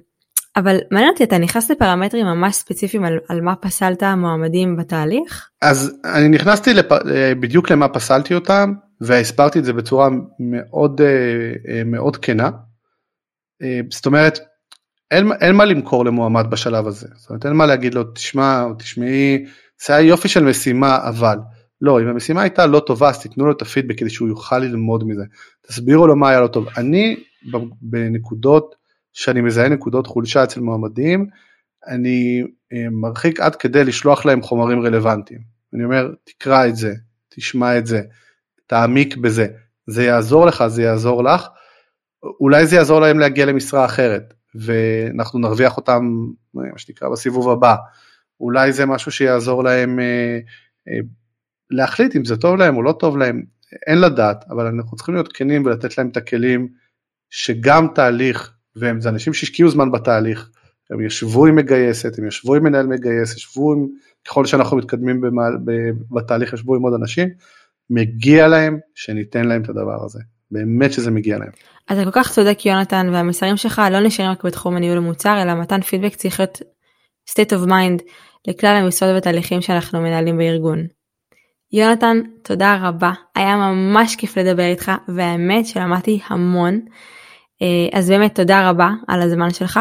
אבל 0.57 0.77
מעניין 0.91 1.11
אותי, 1.11 1.23
אתה 1.23 1.37
נכנס 1.37 1.71
לפרמטרים 1.71 2.25
ממש 2.25 2.55
ספציפיים 2.55 3.03
על, 3.03 3.19
על 3.29 3.41
מה 3.41 3.55
פסלת 3.55 4.03
המועמדים 4.03 4.77
בתהליך? 4.77 5.49
אז 5.61 5.99
אני 6.05 6.29
נכנסתי 6.29 6.73
לפ... 6.73 6.91
אה, 6.91 7.35
בדיוק 7.39 7.71
למה 7.71 7.87
פסלתי 7.87 8.35
אותם, 8.35 8.73
והסברתי 9.01 9.59
את 9.59 9.65
זה 9.65 9.73
בצורה 9.73 10.09
מאוד 10.39 11.01
אה, 11.01 11.83
מאוד 11.85 12.17
כנה. 12.17 12.49
זאת 13.89 14.05
אומרת, 14.05 14.39
אין, 15.11 15.31
אין 15.41 15.55
מה 15.55 15.65
למכור 15.65 16.05
למועמד 16.05 16.45
בשלב 16.49 16.87
הזה, 16.87 17.07
זאת 17.15 17.29
אומרת 17.29 17.45
אין 17.45 17.53
מה 17.53 17.65
להגיד 17.65 17.93
לו 17.93 18.03
תשמע 18.03 18.63
או 18.63 18.73
תשמעי, 18.73 19.45
זה 19.85 19.95
היה 19.95 20.07
יופי 20.07 20.27
של 20.27 20.43
משימה 20.43 20.97
אבל, 21.09 21.37
לא, 21.81 22.01
אם 22.01 22.07
המשימה 22.07 22.41
הייתה 22.41 22.65
לא 22.65 22.79
טובה 22.79 23.09
אז 23.09 23.19
תיתנו 23.19 23.45
לו 23.45 23.51
את 23.51 23.61
הפידבק 23.61 23.99
כדי 23.99 24.09
שהוא 24.09 24.27
יוכל 24.27 24.59
ללמוד 24.59 25.03
מזה, 25.07 25.23
תסבירו 25.67 26.07
לו 26.07 26.15
מה 26.15 26.29
היה 26.29 26.41
לא 26.41 26.47
טוב, 26.47 26.67
אני 26.77 27.15
בנקודות 27.81 28.75
שאני 29.15 29.41
מזהה 29.41 29.69
נקודות 29.69 30.07
חולשה 30.07 30.43
אצל 30.43 30.59
מועמדים, 30.59 31.27
אני 31.87 32.43
אה, 32.73 32.89
מרחיק 32.91 33.39
עד 33.39 33.55
כדי 33.55 33.83
לשלוח 33.83 34.25
להם 34.25 34.41
חומרים 34.41 34.79
רלוונטיים, 34.81 35.39
אני 35.73 35.83
אומר 35.83 36.11
תקרא 36.23 36.67
את 36.67 36.75
זה, 36.75 36.93
תשמע 37.29 37.77
את 37.77 37.87
זה, 37.87 38.01
תעמיק 38.67 39.17
בזה, 39.17 39.47
זה 39.87 40.03
יעזור 40.03 40.45
לך, 40.45 40.63
זה 40.67 40.83
יעזור 40.83 41.23
לך, 41.23 41.47
אולי 42.39 42.67
זה 42.67 42.75
יעזור 42.75 43.01
להם 43.01 43.19
להגיע 43.19 43.45
למשרה 43.45 43.85
אחרת, 43.85 44.33
ואנחנו 44.55 45.39
נרוויח 45.39 45.77
אותם, 45.77 46.09
מה 46.53 46.77
שנקרא, 46.77 47.09
בסיבוב 47.09 47.49
הבא. 47.49 47.75
אולי 48.39 48.73
זה 48.73 48.85
משהו 48.85 49.11
שיעזור 49.11 49.63
להם 49.63 49.99
אה, 49.99 50.39
אה, 50.87 50.99
להחליט 51.71 52.15
אם 52.15 52.25
זה 52.25 52.37
טוב 52.37 52.55
להם 52.55 52.77
או 52.77 52.83
לא 52.83 52.91
טוב 52.91 53.17
להם, 53.17 53.43
אין 53.87 54.01
לדעת, 54.01 54.45
אבל 54.49 54.65
אנחנו 54.65 54.97
צריכים 54.97 55.15
להיות 55.15 55.33
כנים 55.33 55.65
ולתת 55.65 55.97
להם 55.97 56.09
את 56.09 56.17
הכלים 56.17 56.67
שגם 57.29 57.87
תהליך, 57.95 58.54
והם 58.75 59.01
זה 59.01 59.09
אנשים 59.09 59.33
שהשקיעו 59.33 59.69
זמן 59.69 59.91
בתהליך, 59.91 60.49
הם 60.89 61.05
ישבו 61.05 61.45
עם 61.45 61.55
מגייסת, 61.55 62.19
הם 62.19 62.27
ישבו 62.27 62.55
עם 62.55 62.63
מנהל 62.63 62.87
מגייס, 62.87 63.35
ישבו 63.35 63.73
עם, 63.73 63.87
ככל 64.27 64.45
שאנחנו 64.45 64.77
מתקדמים 64.77 65.21
במעל, 65.21 65.57
בתהליך, 66.11 66.53
ישבו 66.53 66.75
עם 66.75 66.81
עוד 66.81 66.93
אנשים, 66.93 67.29
מגיע 67.89 68.47
להם 68.47 68.79
שניתן 68.95 69.45
להם 69.45 69.61
את 69.61 69.69
הדבר 69.69 70.05
הזה. 70.05 70.19
באמת 70.51 70.93
שזה 70.93 71.11
מגיע 71.11 71.37
להם. 71.37 71.49
אתה 71.85 72.03
כל 72.03 72.11
כך 72.11 72.31
צודק 72.31 72.65
יונתן 72.65 73.09
והמסרים 73.13 73.57
שלך 73.57 73.81
לא 73.91 73.99
נשארים 73.99 74.31
רק 74.31 74.45
בתחום 74.45 74.75
הניהול 74.75 74.97
המוצר 74.97 75.41
אלא 75.41 75.53
מתן 75.53 75.81
פידבק 75.81 76.15
צריך 76.15 76.39
להיות 76.39 76.61
state 77.29 77.51
of 77.51 77.69
mind 77.69 78.03
לכלל 78.47 78.75
המשרות 78.75 79.09
ותהליכים 79.17 79.61
שאנחנו 79.61 80.01
מנהלים 80.01 80.37
בארגון. 80.37 80.87
יונתן 81.71 82.21
תודה 82.43 82.77
רבה 82.81 83.11
היה 83.35 83.55
ממש 83.55 84.15
כיף 84.15 84.37
לדבר 84.37 84.63
איתך 84.63 84.91
והאמת 85.15 85.65
שלמדתי 85.67 86.19
המון 86.27 86.79
אז 87.93 88.09
באמת 88.09 88.35
תודה 88.35 88.69
רבה 88.69 88.89
על 89.07 89.21
הזמן 89.21 89.49
שלך 89.49 89.79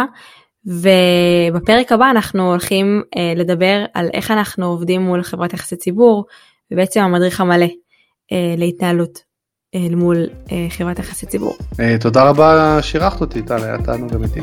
ובפרק 0.67 1.93
הבא 1.93 2.11
אנחנו 2.11 2.51
הולכים 2.51 3.03
אה, 3.17 3.33
לדבר 3.37 3.85
על 3.95 4.09
איך 4.15 4.31
אנחנו 4.31 4.67
עובדים 4.67 5.03
מול 5.03 5.23
חברת 5.23 5.53
יחסי 5.53 5.77
ציבור 5.77 6.25
ובעצם 6.71 7.01
המדריך 7.01 7.41
המלא 7.41 7.67
אה, 8.33 8.55
להתנהלות 8.57 9.19
אל 9.75 9.95
מול 9.95 10.27
אה, 10.53 10.67
חברת 10.71 10.99
יחסי 10.99 11.27
ציבור. 11.27 11.57
אה, 11.81 11.97
תודה 12.01 12.29
רבה 12.29 12.79
שאירחת 12.83 13.21
אותי 13.21 13.43
טל, 13.43 13.65
היה 13.65 13.79
תענוג 13.79 14.15
אמיתי. 14.15 14.41